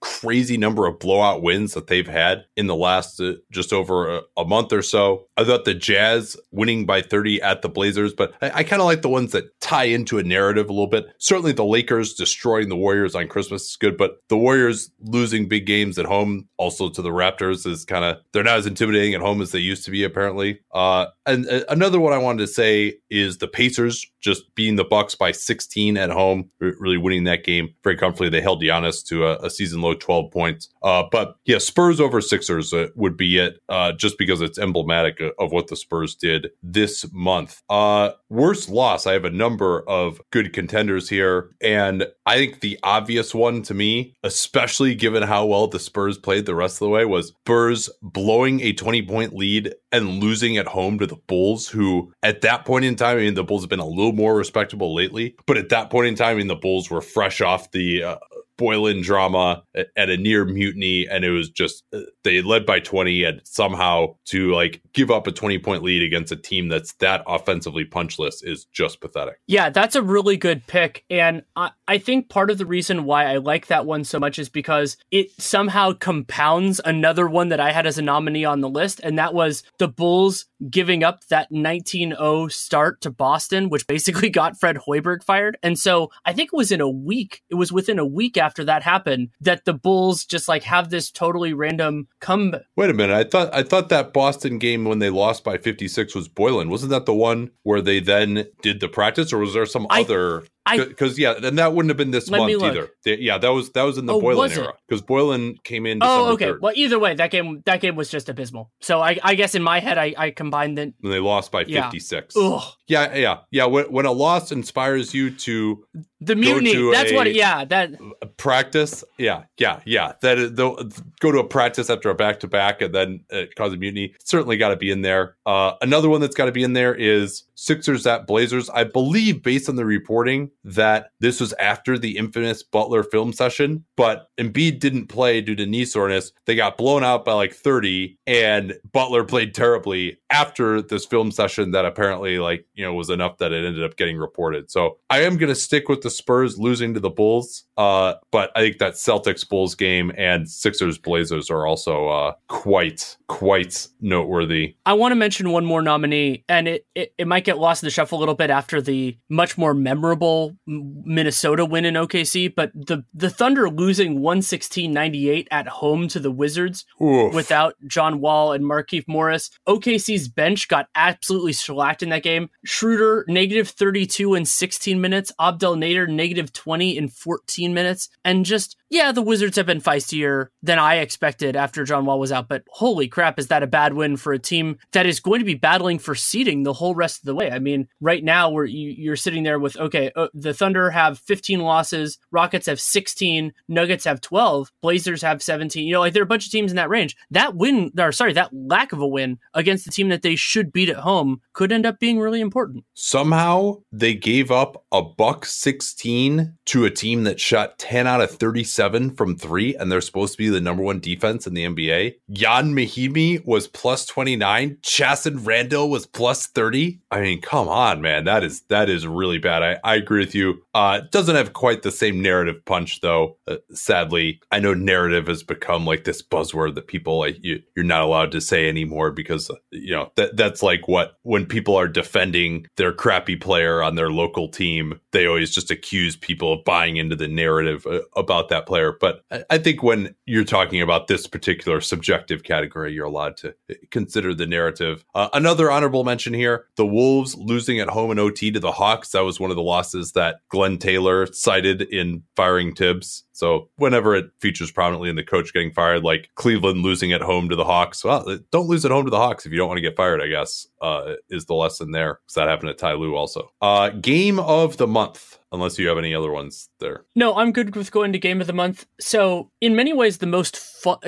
crazy 0.00 0.56
number 0.56 0.86
of 0.86 1.00
blowout 1.00 1.42
wins 1.42 1.74
that 1.74 1.88
they've 1.88 2.06
had 2.06 2.44
in 2.56 2.68
the 2.68 2.76
last 2.76 3.20
uh, 3.20 3.32
just 3.50 3.72
over 3.72 4.18
a, 4.18 4.20
a, 4.36 4.44
month 4.44 4.72
or 4.72 4.82
so. 4.82 5.26
I 5.36 5.42
thought 5.42 5.64
the 5.64 5.74
Jazz 5.74 6.36
winning 6.52 6.86
by 6.86 7.02
30 7.02 7.42
at 7.42 7.62
the 7.62 7.68
Blazers, 7.68 8.14
but 8.14 8.34
I, 8.40 8.50
I 8.50 8.62
kind 8.62 8.80
of 8.80 8.86
like 8.86 9.02
the 9.02 9.08
ones 9.08 9.32
that 9.32 9.60
tie 9.60 9.84
into 9.84 10.18
a 10.18 10.22
narrative 10.22 10.70
a 10.70 10.72
little 10.72 10.86
bit. 10.86 11.06
Certainly 11.18 11.52
the 11.52 11.64
Lakers 11.64 12.14
destroying 12.14 12.68
the 12.68 12.76
Warriors 12.76 13.16
on 13.16 13.26
Christmas 13.26 13.70
is 13.70 13.76
good, 13.76 13.96
but 13.96 14.18
the 14.28 14.38
Warriors 14.38 14.92
losing 15.00 15.48
big 15.48 15.66
games 15.66 15.98
at 15.98 16.06
home 16.06 16.48
also 16.56 16.88
to 16.88 17.02
the 17.02 17.10
Raptors 17.10 17.66
is 17.66 17.84
kind 17.84 18.04
of, 18.04 18.18
they're 18.32 18.44
not 18.44 18.58
as 18.58 18.66
intimidating 18.66 19.14
at 19.14 19.20
home 19.20 19.42
as 19.42 19.50
they 19.50 19.58
used 19.58 19.84
to 19.86 19.90
be, 19.90 20.04
apparently. 20.04 20.60
Uh, 20.72 21.06
and 21.26 21.48
uh, 21.48 21.64
another 21.68 21.98
one 21.98 22.12
I 22.12 22.18
wanted 22.18 22.46
to 22.46 22.52
say 22.52 22.94
is 23.10 23.38
the 23.38 23.48
Pacers 23.48 24.06
just 24.20 24.54
being 24.54 24.76
the 24.76 24.84
Bucks 24.84 25.14
by 25.14 25.32
16 25.32 25.79
16 25.80 25.96
at 25.96 26.10
home, 26.10 26.50
really 26.58 26.98
winning 26.98 27.24
that 27.24 27.44
game 27.44 27.74
very 27.82 27.96
comfortably. 27.96 28.28
They 28.28 28.40
held 28.40 28.62
Giannis 28.62 29.04
to 29.06 29.26
a, 29.26 29.36
a 29.46 29.50
season 29.50 29.80
low 29.80 29.94
12 29.94 30.30
points. 30.30 30.68
Uh, 30.82 31.04
but 31.10 31.36
yeah, 31.44 31.58
Spurs 31.58 32.00
over 32.00 32.20
Sixers 32.20 32.72
uh, 32.72 32.88
would 32.94 33.16
be 33.16 33.38
it 33.38 33.58
uh, 33.68 33.92
just 33.92 34.18
because 34.18 34.40
it's 34.40 34.58
emblematic 34.58 35.20
of 35.38 35.52
what 35.52 35.68
the 35.68 35.76
Spurs 35.76 36.14
did 36.14 36.48
this 36.62 37.06
month. 37.12 37.62
Uh, 37.70 38.10
worst 38.28 38.68
loss, 38.68 39.06
I 39.06 39.12
have 39.12 39.24
a 39.24 39.30
number 39.30 39.82
of 39.88 40.20
good 40.30 40.52
contenders 40.52 41.08
here. 41.08 41.50
And 41.62 42.06
I 42.26 42.36
think 42.36 42.60
the 42.60 42.78
obvious 42.82 43.34
one 43.34 43.62
to 43.62 43.74
me, 43.74 44.14
especially 44.22 44.94
given 44.94 45.22
how 45.22 45.46
well 45.46 45.66
the 45.66 45.78
Spurs 45.78 46.18
played 46.18 46.46
the 46.46 46.54
rest 46.54 46.76
of 46.76 46.80
the 46.80 46.90
way, 46.90 47.04
was 47.04 47.28
Spurs 47.28 47.88
blowing 48.02 48.60
a 48.60 48.72
20 48.72 49.02
point 49.02 49.34
lead 49.34 49.74
and 49.92 50.22
losing 50.22 50.56
at 50.56 50.66
home 50.66 50.98
to 50.98 51.06
the 51.06 51.16
Bulls, 51.16 51.68
who 51.68 52.12
at 52.22 52.42
that 52.42 52.64
point 52.64 52.84
in 52.84 52.96
time, 52.96 53.18
I 53.18 53.20
mean, 53.20 53.34
the 53.34 53.44
Bulls 53.44 53.62
have 53.62 53.70
been 53.70 53.80
a 53.80 53.86
little 53.86 54.12
more 54.12 54.36
respectable 54.36 54.94
lately, 54.94 55.34
but 55.46 55.56
at 55.56 55.70
that 55.70 55.90
point 55.90 56.08
in 56.08 56.14
time, 56.14 56.30
I 56.30 56.34
mean, 56.34 56.46
the 56.46 56.54
Bulls 56.54 56.90
were 56.90 57.00
fresh 57.00 57.40
off 57.40 57.70
the 57.72 58.02
uh, 58.02 58.16
Boylen 58.60 59.02
drama 59.02 59.62
at 59.74 60.10
a 60.10 60.18
near 60.18 60.44
mutiny, 60.44 61.08
and 61.08 61.24
it 61.24 61.30
was 61.30 61.48
just 61.48 61.82
uh, 61.94 62.00
they 62.24 62.42
led 62.42 62.66
by 62.66 62.78
20 62.78 63.24
and 63.24 63.40
somehow 63.44 64.14
to 64.26 64.52
like 64.52 64.82
give 64.92 65.10
up 65.10 65.26
a 65.26 65.32
20 65.32 65.58
point 65.60 65.82
lead 65.82 66.02
against 66.02 66.30
a 66.30 66.36
team 66.36 66.68
that's 66.68 66.92
that 66.94 67.22
offensively 67.26 67.86
punchless 67.86 68.42
is 68.42 68.66
just 68.66 69.00
pathetic. 69.00 69.40
Yeah, 69.46 69.70
that's 69.70 69.96
a 69.96 70.02
really 70.02 70.36
good 70.36 70.66
pick. 70.66 71.04
And 71.08 71.42
I, 71.56 71.70
I 71.88 71.96
think 71.96 72.28
part 72.28 72.50
of 72.50 72.58
the 72.58 72.66
reason 72.66 73.04
why 73.04 73.24
I 73.24 73.38
like 73.38 73.68
that 73.68 73.86
one 73.86 74.04
so 74.04 74.20
much 74.20 74.38
is 74.38 74.50
because 74.50 74.98
it 75.10 75.30
somehow 75.40 75.94
compounds 75.94 76.82
another 76.84 77.26
one 77.26 77.48
that 77.48 77.60
I 77.60 77.72
had 77.72 77.86
as 77.86 77.96
a 77.96 78.02
nominee 78.02 78.44
on 78.44 78.60
the 78.60 78.68
list, 78.68 79.00
and 79.02 79.18
that 79.18 79.32
was 79.32 79.62
the 79.78 79.88
Bulls 79.88 80.46
giving 80.68 81.02
up 81.02 81.26
that 81.28 81.50
19-0 81.50 82.52
start 82.52 83.00
to 83.02 83.10
Boston, 83.10 83.68
which 83.68 83.86
basically 83.86 84.30
got 84.30 84.58
Fred 84.58 84.76
Hoiberg 84.76 85.22
fired. 85.22 85.56
And 85.62 85.78
so 85.78 86.10
I 86.24 86.32
think 86.32 86.50
it 86.52 86.56
was 86.56 86.72
in 86.72 86.80
a 86.80 86.88
week, 86.88 87.42
it 87.48 87.54
was 87.54 87.72
within 87.72 87.98
a 87.98 88.06
week 88.06 88.36
after 88.36 88.64
that 88.64 88.82
happened 88.82 89.30
that 89.40 89.64
the 89.64 89.74
Bulls 89.74 90.24
just 90.24 90.48
like 90.48 90.64
have 90.64 90.90
this 90.90 91.10
totally 91.10 91.52
random 91.52 92.08
come. 92.20 92.54
Wait 92.76 92.90
a 92.90 92.94
minute. 92.94 93.14
I 93.14 93.24
thought 93.24 93.54
I 93.54 93.62
thought 93.62 93.88
that 93.88 94.12
Boston 94.12 94.58
game 94.58 94.84
when 94.84 94.98
they 94.98 95.10
lost 95.10 95.44
by 95.44 95.56
56 95.56 96.14
was 96.14 96.28
Boylen. 96.28 96.68
Wasn't 96.68 96.90
that 96.90 97.06
the 97.06 97.14
one 97.14 97.50
where 97.62 97.80
they 97.80 98.00
then 98.00 98.46
did 98.62 98.80
the 98.80 98.88
practice 98.88 99.32
or 99.32 99.38
was 99.38 99.54
there 99.54 99.66
some 99.66 99.86
I, 99.90 100.02
other 100.02 100.44
because 100.76 101.18
yeah, 101.18 101.34
and 101.42 101.58
that 101.58 101.72
wouldn't 101.72 101.90
have 101.90 101.96
been 101.96 102.10
this 102.10 102.30
month 102.30 102.50
either. 102.50 102.90
Yeah, 103.04 103.38
that 103.38 103.48
was 103.48 103.70
that 103.72 103.82
was 103.82 103.98
in 103.98 104.06
the 104.06 104.14
oh, 104.14 104.20
Boylen 104.20 104.56
era 104.56 104.74
because 104.88 105.02
Boylen 105.02 105.62
came 105.64 105.86
in. 105.86 105.98
Oh, 106.00 106.06
December 106.06 106.30
oh, 106.30 106.32
okay. 106.34 106.46
3rd. 106.46 106.60
Well, 106.60 106.72
either 106.76 106.98
way, 106.98 107.14
that 107.14 107.30
game 107.30 107.62
that 107.66 107.80
game 107.80 107.96
was 107.96 108.10
just 108.10 108.28
abysmal. 108.28 108.70
So 108.80 109.00
I, 109.00 109.18
I 109.22 109.34
guess 109.34 109.54
in 109.54 109.62
my 109.62 109.80
head, 109.80 109.98
I, 109.98 110.14
I 110.16 110.30
combined 110.30 110.78
the. 110.78 110.82
And 110.82 110.94
they 111.02 111.20
lost 111.20 111.52
by 111.52 111.64
fifty 111.64 111.98
six. 111.98 112.34
Yeah. 112.36 112.60
yeah, 112.86 113.14
yeah, 113.14 113.38
yeah. 113.50 113.64
When, 113.66 113.86
when 113.86 114.06
a 114.06 114.12
loss 114.12 114.52
inspires 114.52 115.14
you 115.14 115.30
to 115.30 115.84
the 116.20 116.36
mutiny. 116.36 116.90
That's 116.90 117.12
a, 117.12 117.14
what. 117.14 117.34
Yeah, 117.34 117.64
that 117.64 117.94
practice. 118.36 119.04
Yeah, 119.18 119.44
yeah, 119.58 119.80
yeah. 119.84 120.12
That 120.20 120.38
is, 120.38 120.54
the, 120.54 121.02
go 121.20 121.32
to 121.32 121.38
a 121.38 121.44
practice 121.46 121.88
after 121.90 122.10
a 122.10 122.14
back 122.14 122.40
to 122.40 122.48
back 122.48 122.82
and 122.82 122.94
then 122.94 123.24
it 123.30 123.54
cause 123.54 123.72
a 123.72 123.76
mutiny. 123.76 124.14
Certainly 124.22 124.56
got 124.58 124.68
to 124.70 124.76
be 124.76 124.90
in 124.90 125.02
there. 125.02 125.36
Uh, 125.46 125.72
another 125.80 126.08
one 126.08 126.20
that's 126.20 126.36
got 126.36 126.46
to 126.46 126.52
be 126.52 126.62
in 126.62 126.74
there 126.74 126.94
is 126.94 127.44
Sixers 127.54 128.06
at 128.06 128.26
Blazers. 128.26 128.70
I 128.70 128.84
believe, 128.84 129.42
based 129.42 129.68
on 129.68 129.76
the 129.76 129.84
reporting, 129.84 130.50
that 130.64 131.10
this 131.20 131.40
was 131.40 131.52
after 131.54 131.98
the 131.98 132.16
infamous 132.16 132.62
Butler 132.62 133.02
film 133.02 133.32
session, 133.32 133.84
but 133.96 134.28
Embiid 134.38 134.80
didn't 134.80 135.08
play 135.08 135.40
due 135.40 135.54
to 135.56 135.66
knee 135.66 135.84
soreness. 135.84 136.32
They 136.46 136.54
got 136.54 136.78
blown 136.78 137.04
out 137.04 137.24
by 137.24 137.34
like 137.34 137.52
30, 137.52 138.18
and 138.26 138.74
Butler 138.92 139.24
played 139.24 139.54
terribly 139.54 140.18
after 140.30 140.80
this 140.80 141.04
film 141.04 141.30
session 141.30 141.72
that 141.72 141.84
apparently, 141.84 142.38
like, 142.38 142.66
you 142.74 142.84
know, 142.84 142.94
was 142.94 143.10
enough 143.10 143.38
that 143.38 143.52
it 143.52 143.64
ended 143.64 143.84
up 143.84 143.96
getting 143.96 144.16
reported. 144.16 144.70
So 144.70 144.98
I 145.10 145.22
am 145.22 145.36
going 145.36 145.52
to 145.52 145.54
stick 145.54 145.88
with 145.88 146.00
the 146.00 146.09
Spurs 146.10 146.58
losing 146.58 146.94
to 146.94 147.00
the 147.00 147.10
Bulls, 147.10 147.64
uh, 147.76 148.14
but 148.30 148.50
I 148.56 148.60
think 148.60 148.78
that 148.78 148.94
Celtics 148.94 149.48
Bulls 149.48 149.74
game 149.74 150.12
and 150.16 150.48
Sixers 150.48 150.98
Blazers 150.98 151.50
are 151.50 151.66
also 151.66 152.08
uh, 152.08 152.32
quite, 152.48 153.16
quite 153.28 153.88
noteworthy. 154.00 154.76
I 154.84 154.94
want 154.94 155.12
to 155.12 155.16
mention 155.16 155.50
one 155.50 155.64
more 155.64 155.82
nominee, 155.82 156.44
and 156.48 156.68
it, 156.68 156.86
it, 156.94 157.14
it 157.18 157.26
might 157.26 157.44
get 157.44 157.58
lost 157.58 157.82
in 157.82 157.86
the 157.86 157.90
shuffle 157.90 158.18
a 158.18 158.20
little 158.20 158.34
bit 158.34 158.50
after 158.50 158.80
the 158.80 159.16
much 159.28 159.56
more 159.56 159.74
memorable 159.74 160.56
Minnesota 160.66 161.64
win 161.64 161.84
in 161.84 161.94
OKC, 161.94 162.54
but 162.54 162.72
the 162.74 163.04
the 163.14 163.30
Thunder 163.30 163.70
losing 163.70 164.20
116-98 164.20 165.46
at 165.50 165.68
home 165.68 166.08
to 166.08 166.20
the 166.20 166.30
Wizards 166.30 166.84
Oof. 167.02 167.34
without 167.34 167.74
John 167.86 168.20
Wall 168.20 168.52
and 168.52 168.64
Markieff 168.64 169.04
Morris. 169.06 169.50
OKC's 169.68 170.28
bench 170.28 170.68
got 170.68 170.88
absolutely 170.94 171.52
shellacked 171.52 172.02
in 172.02 172.08
that 172.10 172.22
game. 172.22 172.50
Schroeder 172.64 173.24
negative 173.28 173.68
32 173.68 174.34
in 174.34 174.44
16 174.44 175.00
minutes, 175.00 175.32
Abdel 175.40 175.76
Nader 175.76 175.99
negative 176.06 176.52
20 176.52 176.96
in 176.96 177.08
14 177.08 177.74
minutes, 177.74 178.08
and 178.24 178.44
just 178.44 178.76
yeah, 178.90 179.12
the 179.12 179.22
Wizards 179.22 179.56
have 179.56 179.66
been 179.66 179.80
feistier 179.80 180.48
than 180.64 180.80
I 180.80 180.96
expected 180.96 181.54
after 181.54 181.84
John 181.84 182.04
Wall 182.06 182.18
was 182.18 182.32
out, 182.32 182.48
but 182.48 182.64
holy 182.68 183.06
crap, 183.06 183.38
is 183.38 183.46
that 183.46 183.62
a 183.62 183.68
bad 183.68 183.94
win 183.94 184.16
for 184.16 184.32
a 184.32 184.38
team 184.38 184.78
that 184.90 185.06
is 185.06 185.20
going 185.20 185.38
to 185.38 185.44
be 185.44 185.54
battling 185.54 186.00
for 186.00 186.16
seeding 186.16 186.64
the 186.64 186.72
whole 186.72 186.96
rest 186.96 187.20
of 187.20 187.26
the 187.26 187.34
way? 187.36 187.52
I 187.52 187.60
mean, 187.60 187.86
right 188.00 188.22
now 188.22 188.50
where 188.50 188.64
you, 188.64 189.12
are 189.12 189.16
sitting 189.16 189.44
there 189.44 189.60
with 189.60 189.76
okay, 189.76 190.10
uh, 190.16 190.26
the 190.34 190.52
Thunder 190.52 190.90
have 190.90 191.20
15 191.20 191.60
losses, 191.60 192.18
Rockets 192.32 192.66
have 192.66 192.80
16, 192.80 193.52
Nuggets 193.68 194.04
have 194.04 194.20
12, 194.20 194.72
Blazers 194.82 195.22
have 195.22 195.40
17. 195.40 195.86
You 195.86 195.92
know, 195.92 196.00
like 196.00 196.12
there 196.12 196.22
are 196.22 196.24
a 196.24 196.26
bunch 196.26 196.46
of 196.46 196.52
teams 196.52 196.72
in 196.72 196.76
that 196.76 196.90
range. 196.90 197.16
That 197.30 197.54
win, 197.54 197.92
or 197.96 198.10
sorry, 198.10 198.32
that 198.32 198.50
lack 198.52 198.92
of 198.92 199.00
a 199.00 199.06
win 199.06 199.38
against 199.54 199.84
the 199.84 199.92
team 199.92 200.08
that 200.08 200.22
they 200.22 200.34
should 200.34 200.72
beat 200.72 200.88
at 200.88 200.96
home 200.96 201.40
could 201.52 201.70
end 201.70 201.86
up 201.86 202.00
being 202.00 202.18
really 202.18 202.40
important. 202.40 202.84
Somehow 202.94 203.82
they 203.92 204.14
gave 204.14 204.50
up 204.50 204.84
a 204.90 205.00
buck 205.00 205.46
16 205.46 206.56
to 206.64 206.84
a 206.84 206.90
team 206.90 207.22
that 207.22 207.38
shot 207.38 207.78
10 207.78 208.08
out 208.08 208.20
of 208.20 208.32
37 208.32 208.79
seven 208.80 209.10
from 209.10 209.36
three, 209.36 209.76
and 209.76 209.92
they're 209.92 210.00
supposed 210.00 210.32
to 210.32 210.38
be 210.38 210.48
the 210.48 210.58
number 210.58 210.82
one 210.82 211.00
defense 211.00 211.46
in 211.46 211.52
the 211.52 211.66
NBA. 211.66 212.14
Ian 212.30 212.74
Mahinmi 212.74 213.44
was 213.46 213.68
plus 213.68 214.06
29. 214.06 214.78
Chasson 214.80 215.44
Randle 215.44 215.90
was 215.90 216.06
plus 216.06 216.46
30. 216.46 216.98
I 217.10 217.20
mean, 217.20 217.42
come 217.42 217.68
on, 217.68 218.00
man. 218.00 218.24
That 218.24 218.42
is 218.42 218.62
that 218.68 218.88
is 218.88 219.06
really 219.06 219.36
bad. 219.36 219.62
I, 219.62 219.78
I 219.84 219.96
agree 219.96 220.20
with 220.20 220.34
you. 220.34 220.62
Uh 220.72 221.00
doesn't 221.10 221.36
have 221.36 221.52
quite 221.52 221.82
the 221.82 221.90
same 221.90 222.22
narrative 222.22 222.64
punch 222.64 223.02
though. 223.02 223.36
Uh, 223.46 223.56
sadly, 223.72 224.40
I 224.50 224.60
know 224.60 224.72
narrative 224.72 225.26
has 225.26 225.42
become 225.42 225.84
like 225.84 226.04
this 226.04 226.22
buzzword 226.22 226.74
that 226.76 226.86
people 226.86 227.18
like 227.18 227.36
you 227.42 227.62
you're 227.76 227.84
not 227.84 228.02
allowed 228.02 228.32
to 228.32 228.40
say 228.40 228.66
anymore 228.66 229.10
because 229.10 229.50
uh, 229.50 229.56
you 229.70 229.92
know 229.92 230.10
that 230.16 230.38
that's 230.38 230.62
like 230.62 230.88
what 230.88 231.18
when 231.22 231.44
people 231.44 231.76
are 231.76 231.88
defending 231.88 232.66
their 232.76 232.92
crappy 232.92 233.36
player 233.36 233.82
on 233.82 233.96
their 233.96 234.10
local 234.10 234.48
team, 234.48 234.98
they 235.12 235.26
always 235.26 235.50
just 235.50 235.70
accuse 235.70 236.16
people 236.16 236.54
of 236.54 236.64
buying 236.64 236.96
into 236.96 237.16
the 237.16 237.28
narrative 237.28 237.84
uh, 237.86 238.00
about 238.16 238.48
that 238.48 238.66
player. 238.70 238.96
But 239.00 239.24
I 239.50 239.58
think 239.58 239.82
when 239.82 240.14
you're 240.26 240.44
talking 240.44 240.80
about 240.80 241.08
this 241.08 241.26
particular 241.26 241.80
subjective 241.80 242.44
category, 242.44 242.92
you're 242.92 243.04
allowed 243.04 243.36
to 243.38 243.52
consider 243.90 244.32
the 244.32 244.46
narrative. 244.46 245.04
Uh, 245.12 245.28
another 245.32 245.72
honorable 245.72 246.04
mention 246.04 246.32
here 246.32 246.66
the 246.76 246.86
Wolves 246.86 247.36
losing 247.36 247.80
at 247.80 247.88
home 247.88 248.12
in 248.12 248.20
OT 248.20 248.52
to 248.52 248.60
the 248.60 248.70
Hawks. 248.70 249.10
That 249.10 249.24
was 249.24 249.40
one 249.40 249.50
of 249.50 249.56
the 249.56 249.62
losses 249.62 250.12
that 250.12 250.42
Glen 250.50 250.78
Taylor 250.78 251.26
cited 251.26 251.82
in 251.82 252.22
firing 252.36 252.72
Thibs. 252.72 253.24
So 253.40 253.70
whenever 253.76 254.14
it 254.14 254.30
features 254.38 254.70
prominently 254.70 255.08
in 255.08 255.16
the 255.16 255.24
coach 255.24 255.54
getting 255.54 255.72
fired, 255.72 256.04
like 256.04 256.28
Cleveland 256.34 256.82
losing 256.82 257.10
at 257.14 257.22
home 257.22 257.48
to 257.48 257.56
the 257.56 257.64
Hawks, 257.64 258.04
well, 258.04 258.38
don't 258.52 258.68
lose 258.68 258.84
at 258.84 258.90
home 258.90 259.06
to 259.06 259.10
the 259.10 259.16
Hawks 259.16 259.46
if 259.46 259.52
you 259.52 259.56
don't 259.56 259.68
want 259.68 259.78
to 259.78 259.82
get 259.82 259.96
fired. 259.96 260.20
I 260.20 260.26
guess 260.26 260.66
uh, 260.82 261.14
is 261.30 261.46
the 261.46 261.54
lesson 261.54 261.92
there 261.92 262.20
because 262.22 262.34
that 262.34 262.48
happened 262.48 262.68
at 262.68 262.76
Ty 262.76 262.92
Lue 262.92 263.16
also. 263.16 263.50
Uh, 263.62 263.88
game 263.88 264.38
of 264.38 264.76
the 264.76 264.86
month 264.86 265.38
unless 265.52 265.78
you 265.78 265.88
have 265.88 265.98
any 265.98 266.14
other 266.14 266.30
ones 266.30 266.68
there. 266.78 267.04
No, 267.14 267.34
I'm 267.34 267.52
good 267.52 267.74
with 267.74 267.90
going 267.90 268.12
to 268.12 268.18
game 268.18 268.40
of 268.40 268.46
the 268.46 268.52
month. 268.52 268.86
So, 269.00 269.50
in 269.60 269.74
many 269.74 269.92
ways, 269.92 270.18
the 270.18 270.26
most. 270.26 270.58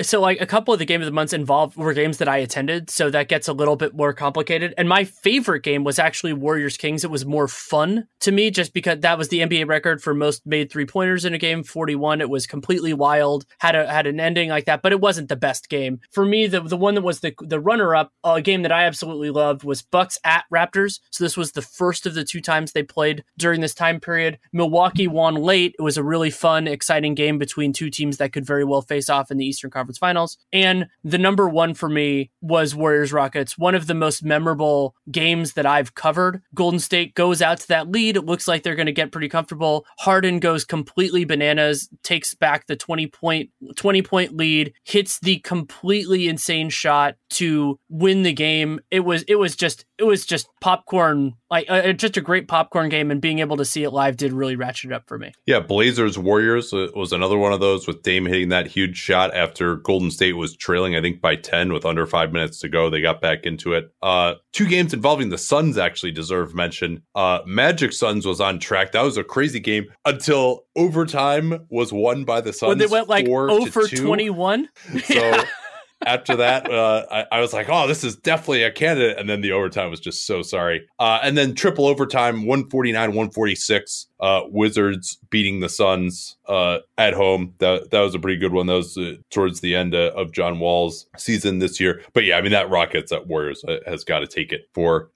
So, 0.03 0.21
like 0.21 0.41
a 0.41 0.45
couple 0.45 0.73
of 0.73 0.79
the 0.79 0.85
game 0.85 1.01
of 1.01 1.05
the 1.05 1.11
months 1.11 1.33
involved 1.33 1.77
were 1.77 1.93
games 1.93 2.17
that 2.17 2.27
I 2.27 2.37
attended. 2.37 2.89
So 2.89 3.09
that 3.09 3.27
gets 3.27 3.47
a 3.47 3.53
little 3.53 3.75
bit 3.75 3.95
more 3.95 4.13
complicated. 4.13 4.73
And 4.77 4.87
my 4.87 5.03
favorite 5.03 5.63
game 5.63 5.83
was 5.83 5.99
actually 5.99 6.33
Warriors 6.33 6.77
Kings. 6.77 7.03
It 7.03 7.11
was 7.11 7.25
more 7.25 7.47
fun 7.47 8.07
to 8.21 8.31
me 8.31 8.51
just 8.51 8.73
because 8.73 8.99
that 8.99 9.17
was 9.17 9.29
the 9.29 9.39
NBA 9.39 9.67
record 9.67 10.01
for 10.01 10.13
most 10.13 10.45
made 10.45 10.71
three 10.71 10.85
pointers 10.85 11.25
in 11.25 11.33
a 11.33 11.37
game, 11.37 11.63
41. 11.63 12.21
It 12.23 12.29
was 12.29 12.47
completely 12.47 12.93
wild, 12.93 13.45
had 13.59 13.75
a 13.75 13.91
had 13.91 14.07
an 14.07 14.19
ending 14.19 14.49
like 14.49 14.65
that, 14.65 14.81
but 14.81 14.91
it 14.91 15.01
wasn't 15.01 15.29
the 15.29 15.35
best 15.35 15.69
game 15.69 15.99
for 16.11 16.25
me. 16.25 16.47
The 16.47 16.61
the 16.61 16.77
one 16.77 16.95
that 16.95 17.01
was 17.01 17.19
the 17.19 17.35
the 17.41 17.59
runner 17.59 17.95
up, 17.95 18.11
a 18.23 18.41
game 18.41 18.63
that 18.63 18.71
I 18.71 18.85
absolutely 18.85 19.29
loved 19.29 19.63
was 19.63 19.81
Bucks 19.81 20.17
at 20.23 20.45
Raptors. 20.51 20.99
So 21.11 21.23
this 21.23 21.37
was 21.37 21.51
the 21.51 21.61
first 21.61 22.05
of 22.05 22.15
the 22.15 22.23
two 22.23 22.41
times 22.41 22.71
they 22.71 22.83
played 22.83 23.23
during 23.37 23.61
this 23.61 23.75
time 23.75 23.99
period. 23.99 24.39
Milwaukee 24.51 25.07
won 25.07 25.35
late. 25.35 25.75
It 25.77 25.83
was 25.83 25.97
a 25.97 26.03
really 26.03 26.31
fun, 26.31 26.67
exciting 26.67 27.13
game 27.13 27.37
between 27.37 27.73
two 27.73 27.89
teams 27.89 28.17
that 28.17 28.33
could 28.33 28.45
very 28.45 28.63
well 28.63 28.81
face 28.81 29.09
off 29.09 29.29
in 29.29 29.37
the 29.37 29.45
Eastern 29.45 29.69
Conference 29.69 29.97
Finals. 29.97 30.37
And 30.51 30.87
the 31.03 31.17
number 31.17 31.49
one 31.49 31.73
for 31.73 31.89
me 31.89 32.31
was 32.41 32.73
Warriors 32.73 33.13
Rockets, 33.13 33.57
one 33.57 33.75
of 33.75 33.87
the 33.87 33.93
most 33.93 34.23
memorable 34.23 34.95
games 35.11 35.53
that 35.53 35.65
I've 35.65 35.95
covered. 35.95 36.41
Golden 36.55 36.79
State 36.79 37.15
goes 37.15 37.41
out 37.41 37.59
to 37.59 37.67
that 37.67 37.89
lead. 37.89 38.15
It 38.15 38.25
looks 38.25 38.47
like 38.47 38.63
they're 38.63 38.75
going 38.75 38.85
to 38.85 38.91
get 38.91 39.11
pretty 39.11 39.29
comfortable. 39.29 39.85
Harden 39.99 40.39
goes 40.39 40.65
completely 40.65 41.25
bananas, 41.25 41.89
takes 42.13 42.35
back 42.35 42.67
the 42.67 42.75
20 42.75 43.07
point 43.07 43.49
20 43.75 44.01
point 44.03 44.37
lead, 44.37 44.73
hits 44.83 45.19
the 45.19 45.39
completely 45.39 46.27
insane 46.27 46.69
shot 46.69 47.15
to 47.31 47.79
win 47.89 48.21
the 48.21 48.33
game. 48.33 48.79
It 48.91 48.99
was 49.01 49.23
it 49.23 49.35
was 49.35 49.55
just 49.55 49.85
it 49.97 50.03
was 50.03 50.25
just 50.25 50.47
popcorn, 50.59 51.33
like 51.51 51.69
uh, 51.69 51.93
just 51.93 52.17
a 52.17 52.21
great 52.21 52.47
popcorn 52.47 52.89
game, 52.89 53.11
and 53.11 53.21
being 53.21 53.39
able 53.39 53.57
to 53.57 53.65
see 53.65 53.83
it 53.83 53.91
live 53.91 54.17
did 54.17 54.33
really 54.33 54.55
ratchet 54.55 54.91
it 54.91 54.93
up 54.93 55.03
for 55.07 55.19
me. 55.19 55.31
Yeah, 55.45 55.59
Blazers 55.59 56.17
Warriors 56.17 56.73
uh, 56.73 56.87
was 56.95 57.13
another 57.13 57.37
one 57.37 57.53
of 57.53 57.59
those 57.59 57.85
with 57.85 58.01
Dame 58.01 58.25
hitting 58.25 58.49
that 58.49 58.67
huge 58.67 58.97
shot 58.97 59.35
after 59.35 59.75
Golden 59.77 60.09
State 60.09 60.33
was 60.33 60.55
trailing, 60.55 60.95
I 60.95 61.01
think 61.01 61.21
by 61.21 61.35
ten 61.35 61.71
with 61.71 61.85
under 61.85 62.07
five 62.07 62.33
minutes 62.33 62.59
to 62.59 62.69
go. 62.69 62.89
They 62.89 63.01
got 63.01 63.21
back 63.21 63.45
into 63.45 63.73
it. 63.73 63.91
Uh, 64.01 64.35
two 64.51 64.67
games 64.67 64.93
involving 64.93 65.29
the 65.29 65.37
Suns 65.37 65.77
actually 65.77 66.11
deserve 66.11 66.55
mention. 66.55 67.03
Uh, 67.13 67.39
Magic 67.45 67.93
Suns 67.93 68.25
was 68.25 68.41
on 68.41 68.59
track. 68.59 68.93
That 68.93 69.03
was 69.03 69.17
a 69.17 69.23
crazy 69.23 69.59
game 69.59 69.85
until 70.05 70.65
overtime 70.75 71.67
was 71.69 71.93
won 71.93 72.23
by 72.23 72.41
the 72.41 72.51
Suns. 72.51 72.69
When 72.69 72.77
they 72.79 72.87
went 72.87 73.09
like 73.09 73.27
4 73.27 73.49
0 73.49 73.65
for 73.65 73.87
21. 73.87 74.69
So 75.03 75.43
after 76.05 76.35
that, 76.37 76.71
uh, 76.71 77.05
I, 77.11 77.25
I 77.37 77.41
was 77.41 77.53
like, 77.53 77.67
oh, 77.69 77.87
this 77.87 78.03
is 78.03 78.15
definitely 78.15 78.63
a 78.63 78.71
candidate. 78.71 79.17
And 79.17 79.29
then 79.29 79.41
the 79.41 79.51
overtime 79.51 79.89
was 79.89 79.99
just 79.99 80.25
so 80.25 80.41
sorry. 80.41 80.87
Uh, 80.99 81.19
and 81.21 81.37
then 81.37 81.55
triple 81.55 81.87
overtime, 81.87 82.45
149, 82.45 83.09
146. 83.09 84.07
Uh, 84.19 84.43
Wizards 84.47 85.17
beating 85.31 85.59
the 85.59 85.67
Suns 85.67 86.37
uh, 86.47 86.77
at 86.97 87.13
home. 87.13 87.53
That 87.57 87.91
that 87.91 87.99
was 87.99 88.15
a 88.15 88.19
pretty 88.19 88.39
good 88.39 88.53
one. 88.53 88.67
That 88.67 88.75
was 88.75 88.97
uh, 88.97 89.15
towards 89.31 89.59
the 89.59 89.75
end 89.75 89.93
uh, 89.93 90.13
of 90.15 90.31
John 90.31 90.59
Wall's 90.59 91.07
season 91.17 91.59
this 91.59 91.77
year. 91.77 92.01
But 92.13 92.23
yeah, 92.23 92.37
I 92.37 92.41
mean 92.41 92.53
that 92.53 92.69
Rockets 92.69 93.11
at 93.11 93.27
Warriors 93.27 93.65
has 93.85 94.05
got 94.05 94.19
to 94.19 94.27
take 94.27 94.53
it 94.53 94.69
for 94.73 95.09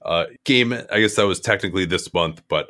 game. 0.43 0.73
I 0.73 0.99
guess 0.99 1.15
that 1.15 1.25
was 1.25 1.39
technically 1.39 1.85
this 1.85 2.13
month, 2.13 2.43
but 2.49 2.69